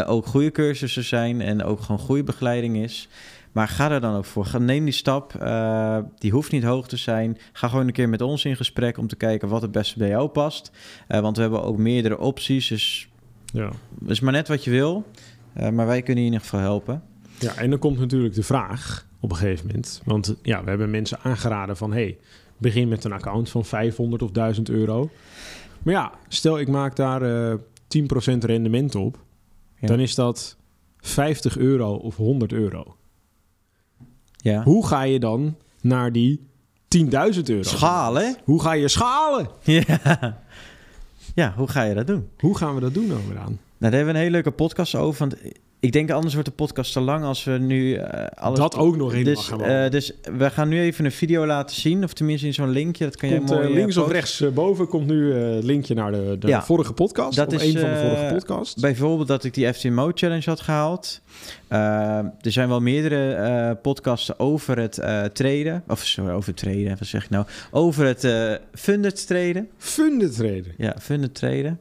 ook 0.07 0.27
goede 0.27 0.51
cursussen 0.51 1.05
zijn 1.05 1.41
en 1.41 1.65
ook 1.65 1.81
gewoon 1.81 1.99
goede 1.99 2.23
begeleiding 2.25 2.77
is. 2.77 3.09
Maar 3.57 3.69
ga 3.69 3.91
er 3.91 4.01
dan 4.01 4.15
ook 4.17 4.25
voor. 4.25 4.45
Ga, 4.45 4.59
neem 4.59 4.85
die 4.85 4.93
stap. 4.95 5.35
eh, 5.35 5.99
die 6.19 6.31
hoeft 6.31 6.53
niet 6.53 6.63
hoog 6.63 6.89
te 6.89 6.97
zijn. 6.97 7.39
Ga 7.53 7.69
gewoon 7.69 7.87
een 7.87 7.93
keer 7.93 8.09
met 8.09 8.21
ons 8.21 8.45
in 8.45 8.57
gesprek 8.57 8.99
om 8.99 9.07
te 9.07 9.17
kijken 9.17 9.49
wat 9.49 9.63
het 9.63 9.73
beste 9.73 9.99
bij 9.99 10.09
jou 10.09 10.29
past. 10.29 10.71
Eh, 11.09 11.21
want 11.21 11.37
we 11.37 11.43
hebben 11.43 11.63
ook 11.63 11.77
meerdere 11.77 12.19
opties. 12.19 12.69
Dus 12.69 13.09
Ja. 13.53 13.71
is 14.07 14.21
maar 14.21 14.33
net 14.33 14.49
wat 14.49 14.65
je 14.65 14.71
wil. 14.71 15.05
Eh, 15.53 15.71
maar 15.71 15.87
wij 15.87 16.03
kunnen 16.03 16.23
je 16.25 16.29
in 16.29 16.35
ieder 16.35 16.49
geval 16.49 16.61
helpen. 16.61 17.03
Ja, 17.39 17.55
en 17.57 17.71
dan 17.71 17.79
komt 17.79 17.99
natuurlijk 17.99 18.35
de 18.35 18.43
vraag 18.43 19.07
op 19.21 19.31
een 19.31 19.37
gegeven 19.37 19.67
moment. 19.67 20.03
Want 20.05 20.35
ja, 20.43 20.63
we 20.65 20.69
hebben 20.69 20.91
mensen 20.91 21.19
aangeraden 21.23 21.77
van... 21.77 21.93
hey, 21.93 22.19
begin 22.59 22.89
met 22.89 23.05
een 23.05 23.13
account 23.13 23.51
van 23.51 23.65
500 23.65 24.23
of 24.23 24.31
1000 24.31 24.69
euro. 24.69 25.11
Maar 25.83 25.95
ja, 25.95 26.13
stel 26.29 26.59
ik 26.59 26.69
maak 26.69 26.97
daar 26.97 27.23
eh 27.23 27.59
10% 27.89 28.45
rendement 28.45 28.95
op... 28.95 29.19
Ja. 29.79 29.87
dan 29.87 30.01
is 30.01 30.15
dat 30.15 30.57
50 30.99 31.59
euro 31.59 31.95
of 31.95 32.17
100 32.17 32.53
euro. 32.53 32.97
Ja. 34.47 34.63
Hoe 34.63 34.87
ga 34.87 35.03
je 35.03 35.19
dan 35.19 35.57
naar 35.81 36.13
die 36.13 36.41
10.000 36.99 37.09
euro? 37.11 37.63
Schalen? 37.63 38.37
Hoe 38.45 38.63
ga 38.63 38.73
je 38.73 38.89
schalen? 38.89 39.49
Ja. 39.63 40.39
ja, 41.35 41.55
hoe 41.57 41.69
ga 41.69 41.83
je 41.83 41.95
dat 41.95 42.07
doen? 42.07 42.29
Hoe 42.39 42.57
gaan 42.57 42.75
we 42.75 42.81
dat 42.81 42.95
doen, 42.95 43.13
Overaan? 43.13 43.59
Nou, 43.79 43.93
daar 43.93 43.93
hebben 43.93 44.07
we 44.07 44.13
een 44.13 44.25
hele 44.25 44.31
leuke 44.31 44.51
podcast 44.51 44.95
over. 44.95 45.19
Want 45.19 45.37
ik 45.87 45.93
denk 45.93 46.11
anders 46.11 46.35
wordt 46.35 46.49
de 46.49 46.55
podcast 46.55 46.93
te 46.93 47.01
lang 47.01 47.25
als 47.25 47.45
we 47.45 47.51
nu 47.51 47.95
eh, 47.95 48.27
alles... 48.35 48.59
Dat 48.59 48.77
ook 48.77 48.97
nog 48.97 49.13
helemaal 49.13 49.35
dus, 49.35 49.47
gaan 49.47 49.61
eh, 49.63 49.91
dus 49.91 50.13
we 50.39 50.51
gaan 50.51 50.69
nu 50.69 50.81
even 50.81 51.05
een 51.05 51.13
video 51.13 51.47
laten 51.47 51.77
zien. 51.77 52.05
Of 52.05 52.13
tenminste 52.13 52.47
in 52.47 52.55
zo'n 52.55 52.71
linkje. 52.71 53.05
Dat 53.05 53.17
kan 53.17 53.29
Komt, 53.29 53.49
jij 53.49 53.59
mooi... 53.59 53.69
eh, 53.69 53.75
eh, 53.75 53.81
links 53.81 53.97
of 53.97 54.11
rechts 54.11 54.45
boven 54.55 54.89
komt 54.89 55.07
nu 55.07 55.33
het 55.33 55.65
linkje 55.65 55.95
naar 55.95 56.13
de, 56.13 56.37
de 56.39 56.47
Ja. 56.49 56.63
vorige 56.63 56.93
podcast. 56.93 57.37
Dat 57.37 57.47
of 57.55 57.63
is, 57.63 57.75
een 57.75 57.81
van 57.81 57.91
de 57.91 57.97
vorige 57.97 58.35
podcasts. 58.35 58.81
Bijvoorbeeld 58.81 59.29
dat 59.29 59.45
ik 59.45 59.55
die 59.55 59.73
FTMO 59.73 60.11
Challenge 60.15 60.43
had 60.45 60.61
gehaald. 60.61 61.21
Eh, 61.69 61.79
er 62.19 62.53
zijn 62.53 62.69
wel 62.69 62.81
meerdere 62.81 63.75
podcasten 63.75 64.39
over 64.39 64.79
het 64.79 64.95
traden. 65.35 65.83
Of 65.89 66.05
sorry, 66.05 66.33
over 66.33 66.49
het 66.49 66.57
traden. 66.59 66.97
Wat 66.99 67.09
zeg 67.09 67.25
ik 67.25 67.31
nou? 67.31 67.47
Over 67.71 68.07
het 68.07 68.29
funded 68.75 69.27
traden. 69.27 69.69
Funded 69.79 70.35
traden. 70.35 70.75
Ja, 70.77 70.97
funded 71.01 71.35
traden. 71.35 71.81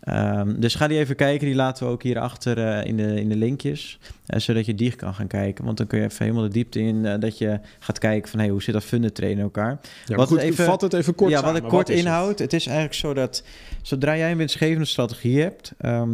Ehm, 0.00 0.60
dus 0.60 0.74
ga 0.74 0.88
die 0.88 0.98
even 0.98 1.16
kijken. 1.16 1.46
Die 1.46 1.54
laten 1.54 1.86
we 1.86 1.92
ook 1.92 2.02
hierachter 2.02 2.58
eh 2.58 2.86
in, 2.86 2.96
de, 2.96 3.20
in 3.20 3.28
de 3.28 3.36
linkjes. 3.36 3.98
eh, 4.26 4.40
zodat 4.40 4.66
je 4.66 4.74
die 4.74 4.96
kan 4.96 5.14
gaan 5.14 5.26
kijken. 5.26 5.64
Want 5.64 5.76
dan 5.76 5.86
kun 5.86 5.98
je 5.98 6.04
even 6.04 6.24
helemaal 6.24 6.44
de 6.46 6.48
diepte 6.52 6.80
in. 6.80 7.06
eh, 7.06 7.18
dat 7.20 7.38
je 7.38 7.60
gaat 7.78 7.98
kijken 7.98 8.30
van 8.30 8.38
hey, 8.38 8.48
hoe 8.48 8.62
zit 8.62 8.74
dat 8.74 8.84
funded 8.84 9.14
traden 9.14 9.36
in 9.36 9.42
elkaar. 9.42 9.80
Ja, 10.06 10.16
Wat 10.16 10.28
goed, 10.28 10.38
even- 10.38 10.64
vat 10.64 10.80
het 10.80 10.92
even 10.92 11.14
kort 11.14 11.30
ja, 11.30 11.38
samen. 11.38 11.52
wat 11.54 11.62
ik 11.62 11.68
kort 11.68 11.88
inhoud. 11.88 12.38
Het? 12.38 12.52
is 12.52 12.66
eigenlijk 12.66 12.96
zo 12.96 13.14
dat 13.14 13.42
zodra 13.82 14.16
jij 14.16 14.30
een 14.30 14.36
winstgevende 14.36 14.84
strategie 14.86 15.40
hebt, 15.40 15.72
ehm, 15.78 16.10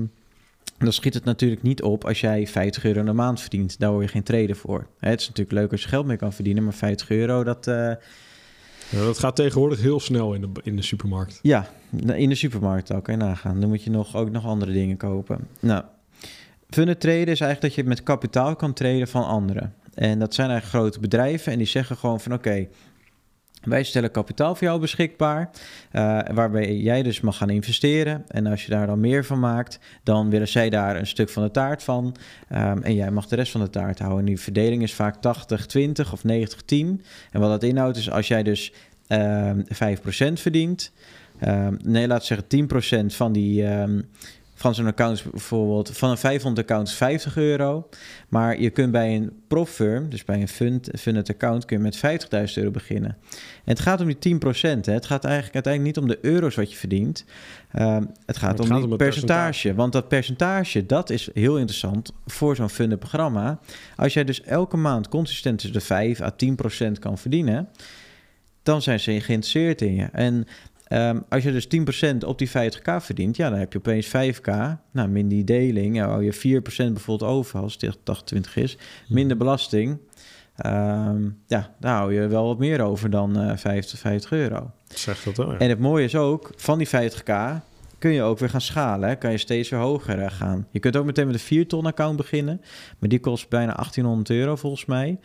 dan 0.79 0.93
schiet 0.93 1.15
het 1.15 1.25
natuurlijk 1.25 1.63
niet 1.63 1.83
op 1.83 2.05
als 2.05 2.21
jij 2.21 2.47
50 2.47 2.85
euro 2.85 2.99
in 3.01 3.07
de 3.07 3.13
maand 3.13 3.41
verdient. 3.41 3.79
Daar 3.79 3.91
hoor 3.91 4.03
je 4.03 4.09
geen 4.09 4.23
trader 4.23 4.57
voor. 4.57 4.87
Hè, 5.01 5.11
het 5.11 5.21
is 5.21 5.29
natuurlijk 5.29 5.59
leuk 5.59 5.73
als 5.73 5.83
je 5.83 5.89
geld 5.89 6.07
mee 6.07 6.17
kan 6.17 6.33
verdienen, 6.33 6.65
maar 6.65 6.75
50 6.75 7.11
euro, 7.11 7.45
dat 7.45 7.67
Ja, 8.91 9.05
dat 9.05 9.19
gaat 9.19 9.37
tegenwoordig 9.37 9.81
heel 9.81 10.01
snel 10.01 10.35
in 10.35 10.41
de, 10.41 10.49
in 10.63 10.77
de 10.77 10.83
supermarkt. 10.83 11.39
ja, 11.43 11.69
in 12.07 12.29
de 12.29 12.35
supermarkt 12.35 12.93
ook. 12.93 13.07
Hè, 13.07 13.17
nagaan. 13.17 13.61
Dan 13.61 13.69
moet 13.69 13.83
je 13.83 13.91
nog, 13.91 14.17
ook 14.17 14.31
nog 14.31 14.45
andere 14.45 14.73
dingen 14.73 14.97
kopen. 14.97 15.49
Nou, 15.61 15.85
funded 16.71 17.01
traden 17.01 17.27
is 17.27 17.41
eigenlijk 17.41 17.61
dat 17.61 17.75
je 17.75 17.85
met 17.85 18.03
kapitaal 18.03 18.57
kan 18.57 18.73
traden 18.73 19.09
van 19.09 19.25
anderen. 19.27 19.75
En 19.95 20.19
dat 20.19 20.35
zijn 20.35 20.51
eigenlijk 20.51 20.79
grote 20.79 21.01
bedrijven 21.01 21.53
en 21.53 21.59
die 21.59 21.67
zeggen 21.67 21.97
gewoon 21.97 22.21
van 22.21 22.33
oké, 22.33 22.67
Wij 23.67 23.83
stellen 23.83 24.11
kapitaal 24.11 24.55
voor 24.55 24.67
jou 24.67 24.81
beschikbaar, 24.81 25.51
eh, 25.91 26.19
waarbij 26.33 26.77
jij 26.77 27.03
dus 27.03 27.21
mag 27.21 27.37
gaan 27.37 27.51
investeren. 27.51 28.25
En 28.29 28.47
als 28.47 28.65
je 28.65 28.71
daar 28.71 28.87
dan 28.87 29.01
meer 29.01 29.25
van 29.25 29.41
maakt, 29.41 29.79
dan 30.03 30.31
willen 30.31 30.49
zij 30.49 30.71
daar 30.71 30.97
een 30.97 31.07
stuk 31.07 31.29
van 31.29 31.43
de 31.43 31.51
taart 31.51 31.83
van. 31.83 32.17
Ehm, 32.49 32.83
en 32.83 32.95
jij 32.95 33.11
mag 33.11 33.27
de 33.27 33.37
rest 33.37 33.53
van 33.53 33.61
de 33.61 33.71
taart 33.71 33.99
houden. 33.99 34.21
En 34.21 34.27
die 34.27 34.41
verdeling 34.41 34.83
is 34.83 34.95
vaak 34.95 35.21
80-20 35.21 36.13
of 36.13 36.25
90-10. 36.25 37.03
En 37.31 37.41
wat 37.41 37.51
dat 37.51 37.63
inhoudt 37.63 37.97
is 37.97 38.11
als 38.11 38.29
jij 38.29 38.43
dus 38.43 38.73
ehm 39.07 39.61
5% 39.69 40.41
verdient, 40.41 40.93
ehm, 41.39 41.77
nee, 41.83 42.07
laat 42.07 42.25
zeggen 42.25 42.47
10% 42.49 43.15
van 43.15 43.33
die, 43.33 43.65
van 44.59 44.75
zo'n 44.75 44.87
account 44.87 45.25
bijvoorbeeld 45.31 45.97
van 45.97 46.11
een 46.11 46.19
500 46.19 46.71
accounts 46.71 46.95
50 46.95 47.37
euro. 47.37 47.89
Maar 48.29 48.61
je 48.61 48.71
kunt 48.71 48.93
bij 48.93 49.17
een 49.17 49.33
proffirm, 49.49 50.09
dus 50.09 50.25
bij 50.25 50.41
een 50.41 50.49
fund, 50.49 50.89
funded 50.99 51.31
account, 51.31 51.65
kun 51.65 51.77
je 51.77 51.83
met 51.83 51.97
50.000 52.49 52.55
euro 52.55 52.71
beginnen. 52.71 53.17
En 53.31 53.73
het 53.73 53.81
gaat 53.81 54.01
om 54.01 54.07
die 54.07 54.35
10%. 54.35 54.41
Hè. 54.61 54.93
Het 54.93 55.07
gaat 55.07 55.25
eigenlijk 55.25 55.55
uiteindelijk 55.55 55.83
niet 55.83 55.99
om 55.99 56.09
de 56.09 56.19
euro's 56.21 56.55
wat 56.55 56.71
je 56.71 56.77
verdient. 56.77 57.25
Ehm, 57.73 58.05
het 58.27 58.37
gaat 58.37 58.61
om 58.61 58.71
het 58.71 58.97
percentage. 58.97 59.75
Want 59.75 59.93
dat 59.93 60.09
percentage, 60.09 60.87
dat 60.87 61.11
is 61.11 61.29
heel 61.35 61.59
interessant 61.59 62.13
voor 62.27 62.57
zo'n 62.57 62.71
funded 62.71 62.99
programma. 62.99 63.59
Als 63.97 64.13
jij 64.13 64.25
dus 64.25 64.43
elke 64.43 64.77
maand 64.77 65.09
consistent 65.09 65.59
tussen 65.59 65.79
de 65.79 65.85
5 65.85 66.21
à 66.21 66.31
10% 66.31 66.99
kan 66.99 67.19
verdienen 67.19 67.69
dan 68.67 68.83
zijn 68.83 69.01
ze 69.01 69.21
geïnteresseerd 69.21 69.83
in 69.83 69.95
je. 69.95 70.09
En 70.13 70.47
Ehm, 70.87 71.21
als 71.29 71.43
je 71.43 71.53
dus 71.53 71.67
10% 71.67 72.25
op 72.25 72.39
die 72.39 72.49
50k 72.49 72.97
verdient, 73.01 73.37
ja, 73.37 73.51
dan 73.51 73.59
heb 73.59 73.73
je 73.73 73.79
opeens 73.79 74.07
5k. 74.07 74.47
Nou, 74.91 75.09
min 75.09 75.29
die 75.29 75.45
deling, 75.45 76.01
hou 76.01 76.25
je 76.25 76.33
4% 76.33 76.93
bijvoorbeeld 76.93 77.31
over 77.31 77.61
als 77.61 77.77
het 77.81 77.99
28 78.05 78.57
is. 78.57 78.77
Mhm. 78.77 79.15
Minder 79.15 79.37
belasting. 79.37 79.99
Ehm, 80.57 81.29
ja, 81.47 81.75
daar 81.81 81.97
hou 81.97 82.15
je 82.15 82.27
wel 82.27 82.47
wat 82.47 82.59
meer 82.59 82.81
over 82.81 83.11
dan 83.11 83.41
uh, 83.43 83.57
50, 83.57 83.99
50 83.99 84.31
euro. 84.31 84.71
Zeg 84.89 85.23
dat 85.23 85.37
wel, 85.37 85.53
ja. 85.53 85.59
En 85.59 85.69
het 85.69 85.79
mooie 85.79 86.05
is 86.05 86.17
ook, 86.17 86.53
van 86.57 86.79
die 86.79 86.89
50k 86.89 87.33
kun 87.99 88.11
je 88.11 88.23
ook 88.23 88.39
weer 88.39 88.51
gaan 88.51 88.61
schalen. 88.61 89.09
Hè? 89.09 89.17
Kan 89.17 89.31
je 89.31 89.39
steeds 89.39 89.69
weer 89.69 89.81
hoger 89.81 90.31
gaan. 90.31 90.67
Je 90.71 90.79
kunt 90.79 90.97
ook 90.97 91.05
meteen 91.05 91.27
met 91.27 91.35
een 91.35 91.41
4 91.41 91.67
ton 91.67 91.87
account 91.87 92.17
beginnen. 92.17 92.61
Maar 92.99 93.09
die 93.09 93.21
kost 93.21 93.49
bijna 93.49 93.73
1800 93.73 94.31
euro 94.31 94.57
volgens 94.57 94.85
mij. 94.85 95.19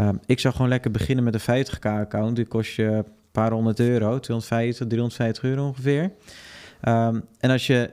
Um, 0.00 0.20
ik 0.26 0.40
zou 0.40 0.54
gewoon 0.54 0.70
lekker 0.70 0.90
beginnen 0.90 1.24
met 1.24 1.34
een 1.34 1.66
50k 1.66 1.78
account. 1.80 2.36
Die 2.36 2.46
kost 2.46 2.74
je 2.74 3.04
paar 3.32 3.52
honderd 3.52 3.80
euro, 3.80 4.18
250, 4.18 4.86
350 4.86 5.44
euro 5.44 5.66
ongeveer. 5.66 6.02
Um, 6.82 7.24
en 7.40 7.50
als 7.50 7.66
je 7.66 7.90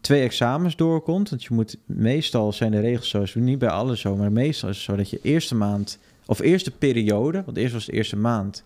twee 0.00 0.22
examens 0.22 0.76
doorkomt, 0.76 1.30
want 1.30 1.42
je 1.42 1.54
moet 1.54 1.76
meestal 1.86 2.52
zijn 2.52 2.70
de 2.70 2.80
regels 2.80 3.08
zo, 3.08 3.40
niet 3.40 3.58
bij 3.58 3.68
alle 3.68 3.96
zo, 3.96 4.16
maar 4.16 4.32
meestal 4.32 4.68
is 4.68 4.76
het 4.76 4.84
zo 4.84 4.96
dat 4.96 5.10
je 5.10 5.18
eerste 5.22 5.54
maand 5.54 5.98
of 6.26 6.40
eerste 6.40 6.70
periode, 6.70 7.42
want 7.44 7.56
eerst 7.56 7.72
was 7.72 7.86
het 7.86 7.94
eerste 7.94 8.16
maand, 8.16 8.62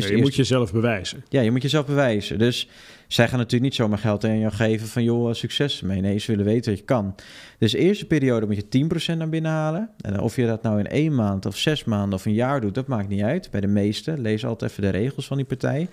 dus 0.00 0.08
je 0.08 0.16
moet 0.16 0.34
jezelf 0.34 0.72
bewijzen. 0.72 1.24
Ja, 1.28 1.40
je 1.40 1.50
moet 1.50 1.62
jezelf 1.62 1.86
bewijzen. 1.86 2.38
Dus 2.38 2.68
zij 3.06 3.28
gaan 3.28 3.38
natuurlijk 3.38 3.62
niet 3.62 3.74
zomaar 3.74 3.98
geld 3.98 4.24
aan 4.24 4.38
jou 4.38 4.52
geven 4.52 4.88
van 4.88 5.04
joh, 5.04 5.32
succes 5.32 5.80
mee. 5.80 6.00
Nee, 6.00 6.18
ze 6.18 6.30
willen 6.30 6.44
weten 6.44 6.70
wat 6.70 6.80
je 6.80 6.84
kan. 6.84 7.14
Dus 7.58 7.72
de 7.72 7.78
eerste 7.78 8.06
periode 8.06 8.46
moet 8.46 8.64
je 8.70 8.86
10% 9.14 9.16
naar 9.16 9.28
binnen 9.28 9.50
halen. 9.50 9.90
En 10.00 10.20
of 10.20 10.36
je 10.36 10.46
dat 10.46 10.62
nou 10.62 10.78
in 10.78 10.86
één 10.86 11.14
maand 11.14 11.46
of 11.46 11.56
zes 11.56 11.84
maanden 11.84 12.18
of 12.18 12.26
een 12.26 12.34
jaar 12.34 12.60
doet, 12.60 12.74
dat 12.74 12.86
maakt 12.86 13.08
niet 13.08 13.22
uit. 13.22 13.50
Bij 13.50 13.60
de 13.60 13.66
meeste, 13.66 14.18
lees 14.18 14.44
altijd 14.44 14.70
even 14.70 14.82
de 14.82 14.88
regels 14.88 15.26
van 15.26 15.36
die 15.36 15.46
partij. 15.46 15.88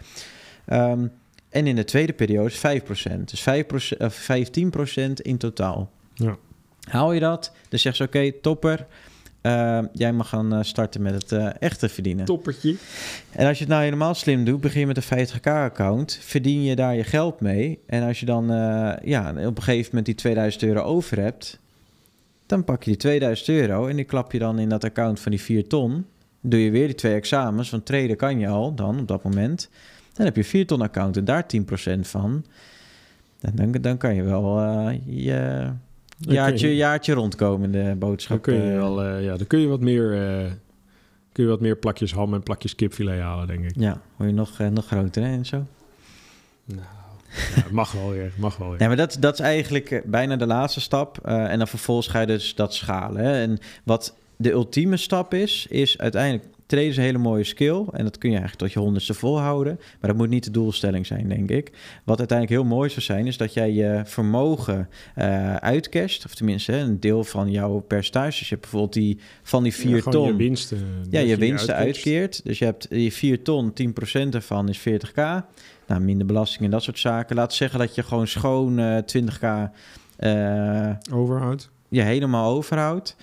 Um, 0.67 1.11
en 1.49 1.67
in 1.67 1.75
de 1.75 1.83
tweede 1.83 2.13
periode 2.13 2.49
is 2.49 2.81
5%. 2.81 3.23
Dus 3.25 3.45
5%, 3.93 3.97
of 3.97 4.29
15% 4.31 5.11
in 5.13 5.37
totaal. 5.37 5.91
Ja. 6.13 6.37
Haal 6.89 7.11
je 7.11 7.19
dat, 7.19 7.51
dan 7.69 7.79
zegt 7.79 7.95
ze 7.95 8.03
oké, 8.03 8.31
topper. 8.31 8.85
Uh, 9.41 9.79
jij 9.93 10.13
mag 10.13 10.29
gaan 10.29 10.53
eh, 10.53 10.63
starten 10.63 11.01
met 11.01 11.13
het 11.13 11.31
uh, 11.31 11.49
echte 11.59 11.89
verdienen. 11.89 12.25
Toppertje. 12.25 12.75
En 13.31 13.47
als 13.47 13.57
je 13.57 13.63
het 13.63 13.73
nou 13.73 13.83
helemaal 13.83 14.13
slim 14.13 14.45
doet, 14.45 14.61
begin 14.61 14.79
je 14.79 14.85
met 14.85 14.97
een 14.97 15.27
50k-account. 15.27 16.19
Verdien 16.21 16.63
je 16.63 16.75
daar 16.75 16.95
je 16.95 17.03
geld 17.03 17.39
mee. 17.39 17.79
En 17.85 18.03
als 18.03 18.19
je 18.19 18.25
dan 18.25 18.51
uh, 18.51 18.93
ja, 19.03 19.29
op 19.29 19.57
een 19.57 19.63
gegeven 19.63 19.87
moment 19.87 20.05
die 20.05 20.15
2000 20.15 20.63
euro 20.63 20.81
over 20.81 21.19
hebt... 21.19 21.59
dan 22.45 22.63
pak 22.63 22.83
je 22.83 22.89
die 22.89 22.99
2000 22.99 23.49
euro 23.49 23.87
en 23.87 23.95
die 23.95 24.05
klap 24.05 24.31
je 24.31 24.39
dan 24.39 24.59
in 24.59 24.69
dat 24.69 24.83
account 24.83 25.19
van 25.19 25.31
die 25.31 25.41
4 25.41 25.67
ton. 25.67 26.05
Doe 26.41 26.59
je 26.59 26.71
weer 26.71 26.85
die 26.85 26.95
twee 26.95 27.13
examens, 27.13 27.69
want 27.69 27.85
traden 27.85 28.17
kan 28.17 28.39
je 28.39 28.47
al 28.47 28.75
dan 28.75 28.99
op 28.99 29.07
dat 29.07 29.23
moment. 29.23 29.69
Dan 30.13 30.25
heb 30.25 30.35
je 30.35 30.43
4 30.43 30.67
ton 30.67 30.81
account 30.81 31.17
en 31.17 31.25
daar 31.25 31.45
10% 31.97 31.99
van. 31.99 32.45
En 33.41 33.55
dan, 33.55 33.71
dan 33.71 33.97
kan 33.97 34.15
je 34.15 34.23
wel 34.23 34.59
je 35.05 35.71
jaartje, 36.19 36.67
je, 36.67 36.75
jaartje 36.75 37.13
rondkomende 37.13 37.95
boodschap. 37.95 38.43
Dan 38.43 38.55
kun 38.55 38.65
je, 38.65 38.75
wel, 38.75 39.05
uh, 39.05 39.23
ja, 39.23 39.37
dan 39.37 39.47
kun 39.47 39.59
je 39.59 39.67
wat 39.67 39.79
meer... 39.79 40.41
Uh, 40.43 40.51
kun 41.31 41.43
je 41.43 41.49
wat 41.49 41.59
meer 41.59 41.77
plakjes 41.77 42.13
ham 42.13 42.33
en 42.33 42.43
plakjes 42.43 42.75
kipfilet 42.75 43.19
halen, 43.19 43.47
denk 43.47 43.63
ik. 43.63 43.71
Ja, 43.75 44.01
word 44.15 44.29
je 44.29 44.35
nog, 44.35 44.59
uh, 44.59 44.67
nog 44.67 44.85
groter 44.85 45.23
hè, 45.23 45.31
en 45.31 45.45
zo? 45.45 45.65
Nou, 46.65 46.81
ja, 47.55 47.63
mag 47.71 47.91
wel 47.91 48.09
weer, 48.09 48.31
mag 48.37 48.57
wel 48.57 48.69
weer. 48.69 48.81
Ja, 48.81 48.87
maar 48.87 48.97
dat, 48.97 49.17
dat 49.19 49.33
is 49.33 49.39
eigenlijk 49.39 50.03
bijna 50.05 50.35
de 50.35 50.45
laatste 50.45 50.81
stap. 50.81 51.17
en 51.25 51.57
dan 51.57 51.67
vervolgens 51.67 52.07
ga 52.07 52.19
je 52.19 52.27
dus 52.27 52.55
dat 52.55 52.73
schalen. 52.73 53.23
Hè? 53.23 53.41
En 53.41 53.57
wat 53.83 54.15
de 54.35 54.51
ultieme 54.51 54.97
stap 54.97 55.33
is, 55.33 55.67
is 55.69 55.97
uiteindelijk 55.97 56.45
Traden 56.69 56.89
is 56.89 56.97
een 56.97 57.03
hele 57.03 57.17
mooie 57.17 57.43
skill 57.43 57.85
en 57.91 58.03
dat 58.03 58.17
kun 58.17 58.29
je 58.29 58.37
eigenlijk 58.37 58.65
tot 58.65 58.73
je 58.73 58.79
honderdste 58.79 59.13
volhouden. 59.13 59.75
Maar 59.75 60.09
dat 60.09 60.15
moet 60.15 60.29
niet 60.29 60.43
de 60.43 60.51
doelstelling 60.51 61.05
zijn, 61.05 61.29
denk 61.29 61.49
ik. 61.49 61.71
Wat 62.03 62.17
uiteindelijk 62.19 62.59
heel 62.59 62.69
mooi 62.69 62.89
zou 62.89 63.01
zijn, 63.01 63.27
is 63.27 63.37
dat 63.37 63.53
jij 63.53 63.71
je 63.71 64.01
vermogen 64.05 64.89
uh, 65.17 65.55
uitcasht. 65.55 66.25
Of 66.25 66.35
tenminste, 66.35 66.73
een 66.73 66.99
deel 66.99 67.23
van 67.23 67.51
jouw 67.51 67.79
percentage. 67.79 68.39
je 68.39 68.49
hebt 68.49 68.61
bijvoorbeeld 68.61 68.93
die 68.93 69.19
van 69.43 69.63
die 69.63 69.73
4 69.73 70.03
ton. 70.03 70.27
Je 70.27 70.35
winsten. 70.35 70.77
Ja, 71.09 71.19
je 71.19 71.37
winsten 71.37 71.75
uitkeert. 71.75 72.45
Dus 72.45 72.59
je 72.59 72.65
hebt 72.65 72.89
die 72.89 73.13
4 73.13 73.43
ton, 73.43 73.73
10% 73.73 74.29
ervan 74.29 74.69
is 74.69 74.79
40k. 74.79 75.21
Nou, 75.87 76.01
minder 76.01 76.25
belasting 76.25 76.63
en 76.63 76.71
dat 76.71 76.83
soort 76.83 76.99
zaken. 76.99 77.35
Laat 77.35 77.53
zeggen 77.53 77.79
dat 77.79 77.95
je 77.95 78.03
gewoon 78.03 78.27
schoon 78.27 78.79
uh, 78.79 78.97
20k 78.97 79.43
uh, 80.19 80.89
overhoudt. 81.13 81.69
Je 81.89 82.01
helemaal 82.01 82.55
overhoudt. 82.55 83.15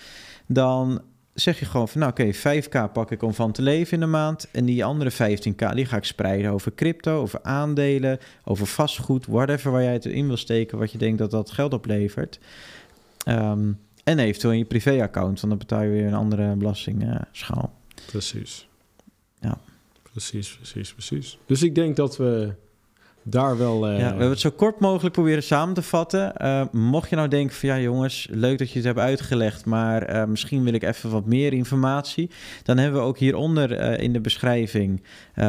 Dan 0.46 1.02
zeg 1.36 1.58
je 1.58 1.64
gewoon 1.64 1.88
van, 1.88 2.00
nou 2.00 2.12
oké, 2.12 2.34
5k 2.34 2.92
pak 2.92 3.10
ik 3.10 3.22
om 3.22 3.34
van 3.34 3.52
te 3.52 3.62
leven 3.62 3.92
in 3.92 4.00
de 4.00 4.06
maand. 4.06 4.48
En 4.50 4.64
die 4.64 4.84
andere 4.84 5.12
15k, 5.12 5.74
die 5.74 5.86
ga 5.86 5.96
ik 5.96 6.04
spreiden 6.04 6.50
over 6.50 6.74
crypto, 6.74 7.20
over 7.20 7.42
aandelen, 7.42 8.18
over 8.44 8.66
vastgoed, 8.66 9.26
whatever 9.26 9.70
waar 9.70 9.82
jij 9.82 9.92
het 9.92 10.04
in 10.04 10.26
wil 10.26 10.36
steken, 10.36 10.78
wat 10.78 10.92
je 10.92 10.98
denkt 10.98 11.18
dat 11.18 11.30
dat 11.30 11.50
geld 11.50 11.72
oplevert. 11.72 12.38
Um, 13.28 13.78
en 14.04 14.18
eventueel 14.18 14.52
in 14.52 14.58
je 14.58 14.64
privéaccount, 14.64 15.40
want 15.40 15.48
dan 15.48 15.58
betaal 15.58 15.82
je 15.82 15.90
weer 15.90 16.06
een 16.06 16.14
andere 16.14 16.54
belastingschaal. 16.54 17.74
precies. 18.06 18.68
Ja. 19.40 19.58
Precies, 20.02 20.56
precies, 20.56 20.92
precies. 20.92 21.38
Dus 21.46 21.62
ik 21.62 21.74
denk 21.74 21.96
dat 21.96 22.16
we 22.16 22.54
daar 23.28 23.58
wel... 23.58 23.90
Ja, 23.90 23.96
we 23.96 24.02
hebben 24.02 24.28
het 24.28 24.40
zo 24.40 24.50
kort 24.50 24.80
mogelijk 24.80 25.14
proberen 25.14 25.42
samen 25.42 25.74
te 25.74 25.82
vatten. 25.82 26.32
Uh, 26.42 26.64
mocht 26.72 27.10
je 27.10 27.16
nou 27.16 27.28
denken 27.28 27.56
van 27.56 27.68
ja 27.68 27.78
jongens, 27.78 28.28
leuk 28.30 28.58
dat 28.58 28.70
je 28.70 28.76
het 28.76 28.84
hebt 28.84 28.98
uitgelegd, 28.98 29.64
maar 29.64 30.14
uh, 30.14 30.24
misschien 30.24 30.64
wil 30.64 30.72
ik 30.72 30.82
even 30.82 31.10
wat 31.10 31.26
meer 31.26 31.52
informatie. 31.52 32.30
Dan 32.62 32.78
hebben 32.78 33.00
we 33.00 33.06
ook 33.06 33.18
hieronder 33.18 34.00
in 34.00 34.12
de 34.12 34.20
beschrijving 34.20 35.02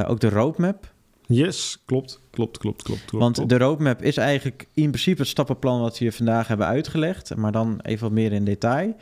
ook 0.08 0.20
de 0.20 0.30
roadmap. 0.30 0.96
Yes, 1.26 1.82
klopt, 1.86 2.20
klopt, 2.30 2.58
klopt, 2.58 2.84
klopt. 2.84 3.06
klopt 3.06 3.24
Want 3.24 3.50
de 3.50 3.58
roadmap 3.58 4.02
is 4.02 4.18
eigenlijk 4.18 4.68
in 4.74 4.90
principe 4.90 5.22
het 5.22 5.30
stappenplan 5.30 5.82
wat 5.82 5.92
we 5.92 6.04
hier 6.04 6.14
vandaag 6.14 6.48
hebben 6.48 6.68
uitgelegd, 6.68 7.36
maar 7.36 7.52
dan 7.52 7.80
even 7.82 8.04
wat 8.04 8.12
meer 8.12 8.32
in 8.32 8.44
detail. 8.44 8.96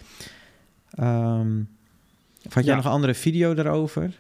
Um, 0.99 1.69
had 2.49 2.63
jij 2.63 2.63
ja. 2.63 2.75
nog 2.75 2.85
een 2.85 2.91
andere 2.91 3.13
video 3.13 3.53
daarover? 3.53 4.11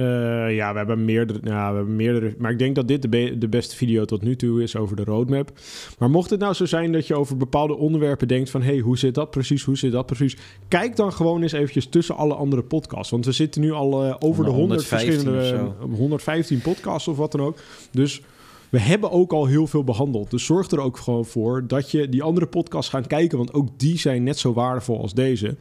Uh, 0.00 0.54
ja, 0.54 0.72
we 0.72 0.78
hebben, 0.78 1.04
meerdere, 1.04 1.38
ja, 1.42 1.70
we 1.70 1.76
hebben 1.76 1.96
meerdere. 1.96 2.34
Maar 2.38 2.50
ik 2.50 2.58
denk 2.58 2.74
dat 2.74 2.88
dit 2.88 3.02
de, 3.02 3.08
be 3.08 3.38
de, 3.38 3.48
beste 3.48 3.76
video 3.76 4.04
tot 4.04 4.22
nu 4.22 4.36
toe 4.36 4.62
is 4.62 4.76
over 4.76 4.96
de 4.96 5.04
roadmap. 5.04 5.52
Maar 5.98 6.10
mocht 6.10 6.30
het 6.30 6.40
nou 6.40 6.54
zo 6.54 6.66
zijn 6.66 6.92
dat 6.92 7.06
je 7.06 7.14
over 7.14 7.36
bepaalde 7.36 7.76
onderwerpen 7.76 8.28
denkt 8.28 8.50
van... 8.50 8.62
hé, 8.62 8.72
hey, 8.72 8.78
hoe 8.78 8.98
zit 8.98 9.14
dat 9.14 9.30
precies, 9.30 9.62
hoe 9.62 9.76
zit 9.76 9.92
dat 9.92 10.06
precies? 10.06 10.36
Kijk 10.68 10.96
dan 10.96 11.12
gewoon 11.12 11.42
eens 11.42 11.52
eventjes 11.52 11.86
tussen 11.86 12.16
alle 12.16 12.34
andere 12.34 12.62
podcasts. 12.62 13.10
Want 13.10 13.24
we 13.24 13.32
zitten 13.32 13.60
nu 13.60 13.72
al 13.72 14.06
uh, 14.06 14.14
over 14.18 14.44
de 14.44 14.50
100 14.50 14.84
verschillende... 14.84 15.72
115 15.90 16.60
podcasts 16.60 17.08
of 17.08 17.16
wat 17.16 17.32
dan 17.32 17.40
ook. 17.40 17.58
Dus 17.90 18.22
we 18.68 18.80
hebben 18.80 19.10
ook 19.10 19.32
al 19.32 19.46
heel 19.46 19.66
veel 19.66 19.84
behandeld. 19.84 20.30
Dus 20.30 20.44
zorg 20.44 20.70
er 20.70 20.80
ook 20.80 20.96
gewoon 20.96 21.24
voor 21.24 21.66
dat 21.66 21.90
je 21.90 22.08
die 22.08 22.22
andere 22.22 22.46
podcasts 22.46 22.90
gaat 22.90 23.06
kijken. 23.06 23.38
Want 23.38 23.52
ook 23.52 23.68
die 23.76 23.98
zijn 23.98 24.22
net 24.22 24.38
zo 24.38 24.52
waardevol 24.52 25.00
als 25.00 25.14
deze. 25.14 25.56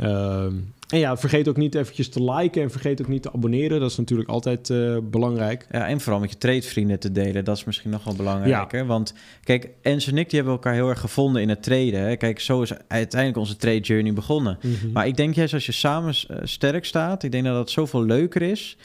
Uh, 0.00 0.46
en 0.92 0.98
ja, 0.98 1.16
vergeet 1.16 1.48
ook 1.48 1.56
niet 1.56 1.74
eventjes 1.74 2.08
te 2.08 2.22
liken 2.22 2.62
en 2.62 2.70
vergeet 2.70 3.00
ook 3.00 3.08
niet 3.08 3.22
te 3.22 3.32
abonneren. 3.32 3.80
Dat 3.80 3.90
is 3.90 3.96
natuurlijk 3.96 4.28
altijd 4.28 4.68
uh, 4.68 4.96
belangrijk. 5.02 5.66
Ja, 5.70 5.88
en 5.88 6.00
vooral 6.00 6.20
met 6.20 6.30
je 6.30 6.38
tradevrienden 6.38 6.98
te 6.98 7.12
delen. 7.12 7.44
Dat 7.44 7.56
is 7.56 7.64
misschien 7.64 7.90
nog 7.90 8.04
wel 8.04 8.14
belangrijker. 8.14 8.78
Ja. 8.78 8.86
Want 8.86 9.14
kijk, 9.44 9.68
Ens 9.82 10.06
en 10.06 10.18
ik 10.18 10.30
die 10.30 10.38
hebben 10.38 10.54
elkaar 10.54 10.74
heel 10.74 10.88
erg 10.88 11.00
gevonden 11.00 11.42
in 11.42 11.48
het 11.48 11.62
traden. 11.62 12.18
Kijk, 12.18 12.40
zo 12.40 12.62
is 12.62 12.72
uiteindelijk 12.88 13.40
onze 13.40 13.56
trade 13.56 13.80
journey 13.80 14.12
begonnen. 14.12 14.58
Mm 14.62 14.74
-hmm. 14.74 14.92
Maar 14.92 15.06
ik 15.06 15.16
denk 15.16 15.34
juist 15.34 15.54
als 15.54 15.66
je 15.66 15.72
samen 15.72 16.14
uh, 16.30 16.36
sterk 16.42 16.84
staat, 16.84 17.22
ik 17.22 17.32
denk 17.32 17.44
dat 17.44 17.54
dat 17.54 17.70
zoveel 17.70 18.04
leuker 18.04 18.42
is. 18.42 18.76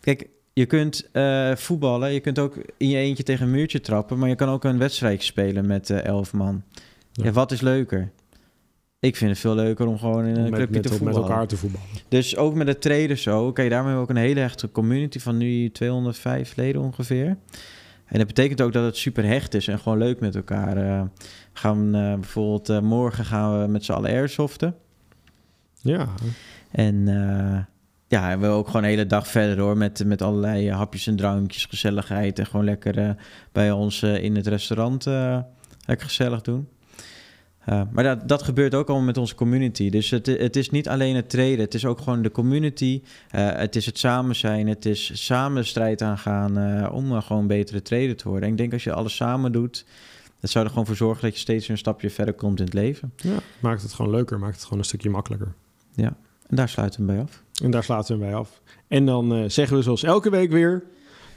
Kijk, 0.00 0.28
je 0.52 0.66
kunt 0.66 1.08
uh, 1.12 1.56
voetballen, 1.56 2.12
je 2.12 2.20
kunt 2.20 2.38
ook 2.38 2.56
in 2.76 2.88
je 2.88 2.96
eentje 2.96 3.22
tegen 3.22 3.46
een 3.46 3.52
muurtje 3.52 3.80
trappen, 3.80 4.18
maar 4.18 4.28
je 4.28 4.34
kan 4.34 4.48
ook 4.48 4.64
een 4.64 4.78
wedstrijd 4.78 5.22
spelen 5.22 5.66
met 5.66 5.90
elf 5.90 6.32
man. 6.32 6.62
Ja. 7.12 7.24
ja, 7.24 7.32
wat 7.32 7.52
is 7.52 7.60
leuker? 7.60 8.10
Ik 9.06 9.16
vind 9.16 9.30
het 9.30 9.40
veel 9.40 9.54
leuker 9.54 9.86
om 9.86 9.98
gewoon 9.98 10.24
in 10.24 10.36
een 10.36 10.42
met, 10.42 10.52
clubje 10.52 10.80
te 10.80 10.88
voetballen. 10.88 11.20
Met 11.20 11.28
elkaar 11.28 11.46
te 11.46 11.56
voetballen. 11.56 11.88
Dus 12.08 12.36
ook 12.36 12.54
met 12.54 12.66
de 12.66 12.78
traders 12.78 13.22
zo. 13.22 13.52
Kijk, 13.52 13.70
daarmee 13.70 13.92
hebben 13.92 13.94
we 13.94 14.00
ook 14.00 14.16
een 14.16 14.28
hele 14.28 14.40
hechte 14.40 14.70
community 14.70 15.18
van 15.18 15.36
nu 15.36 15.70
205 15.70 16.56
leden 16.56 16.82
ongeveer. 16.82 17.36
En 18.06 18.18
dat 18.18 18.26
betekent 18.26 18.62
ook 18.62 18.72
dat 18.72 18.84
het 18.84 18.96
super 18.96 19.24
hecht 19.24 19.54
is 19.54 19.68
en 19.68 19.78
gewoon 19.78 19.98
leuk 19.98 20.20
met 20.20 20.36
elkaar. 20.36 20.76
Uh, 20.76 21.02
gaan 21.52 21.96
uh, 21.96 22.14
bijvoorbeeld 22.14 22.70
uh, 22.70 22.80
morgen 22.80 23.24
gaan 23.24 23.60
we 23.60 23.66
met 23.66 23.84
z'n 23.84 23.92
allen 23.92 24.10
airsoften. 24.10 24.74
Ja. 25.80 26.08
En 26.70 27.06
ja, 28.08 28.38
we 28.38 28.46
ook 28.46 28.66
gewoon 28.66 28.82
de 28.82 28.88
hele 28.88 29.06
dag 29.06 29.28
verder 29.28 29.58
hoor. 29.58 29.76
Met, 29.76 30.04
met 30.04 30.22
allerlei 30.22 30.70
hapjes 30.70 31.06
en 31.06 31.16
drankjes, 31.16 31.64
gezelligheid. 31.64 32.38
En 32.38 32.46
gewoon 32.46 32.64
lekker 32.64 33.16
bij 33.52 33.70
ons 33.70 34.02
in 34.02 34.36
het 34.36 34.46
restaurant 34.46 35.04
lekker 35.84 36.06
gezellig 36.06 36.42
doen. 36.42 36.68
Uh, 37.68 37.82
maar 37.90 38.04
dat, 38.04 38.28
dat 38.28 38.42
gebeurt 38.42 38.74
ook 38.74 38.88
allemaal 38.88 39.06
met 39.06 39.16
onze 39.16 39.34
community. 39.34 39.90
Dus 39.90 40.10
het, 40.10 40.26
het 40.26 40.56
is 40.56 40.70
niet 40.70 40.88
alleen 40.88 41.16
het 41.16 41.30
treden, 41.30 41.64
het 41.64 41.74
is 41.74 41.84
ook 41.84 41.98
gewoon 41.98 42.22
de 42.22 42.30
community. 42.30 43.02
Uh, 43.34 43.52
het 43.52 43.76
is 43.76 43.86
het 43.86 43.98
samen 43.98 44.36
zijn, 44.36 44.68
het 44.68 44.84
is 44.84 45.24
samen 45.24 45.62
de 45.62 45.68
strijd 45.68 46.02
aangaan 46.02 46.58
uh, 46.58 46.92
om 46.92 47.22
gewoon 47.22 47.46
betere 47.46 47.82
trader 47.82 48.16
te 48.16 48.28
worden. 48.28 48.44
En 48.44 48.50
ik 48.50 48.58
denk 48.58 48.72
als 48.72 48.84
je 48.84 48.92
alles 48.92 49.16
samen 49.16 49.52
doet, 49.52 49.84
dat 50.40 50.50
zou 50.50 50.64
er 50.64 50.70
gewoon 50.70 50.86
voor 50.86 50.96
zorgen 50.96 51.22
dat 51.22 51.34
je 51.34 51.40
steeds 51.40 51.68
een 51.68 51.78
stapje 51.78 52.10
verder 52.10 52.34
komt 52.34 52.58
in 52.58 52.64
het 52.64 52.74
leven. 52.74 53.12
Ja, 53.16 53.36
maakt 53.60 53.82
het 53.82 53.92
gewoon 53.92 54.10
leuker, 54.10 54.38
maakt 54.38 54.54
het 54.54 54.64
gewoon 54.64 54.78
een 54.78 54.84
stukje 54.84 55.10
makkelijker. 55.10 55.52
Ja, 55.94 56.16
en 56.46 56.56
daar 56.56 56.68
sluiten 56.68 57.00
we 57.00 57.06
bij 57.06 57.20
af. 57.20 57.42
En 57.62 57.70
daar 57.70 57.84
sluiten 57.84 58.18
we 58.18 58.24
bij 58.24 58.34
af. 58.34 58.60
En 58.88 59.06
dan 59.06 59.50
zeggen 59.50 59.76
we 59.76 59.82
zoals 59.82 60.02
elke 60.02 60.30
week 60.30 60.50
weer... 60.50 60.82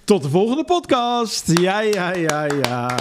Tot 0.03 0.23
de 0.23 0.29
volgende 0.29 0.63
podcast. 0.63 1.59
Ja, 1.59 1.81
ja, 1.81 2.15
ja, 2.15 2.45
ja. 2.45 2.97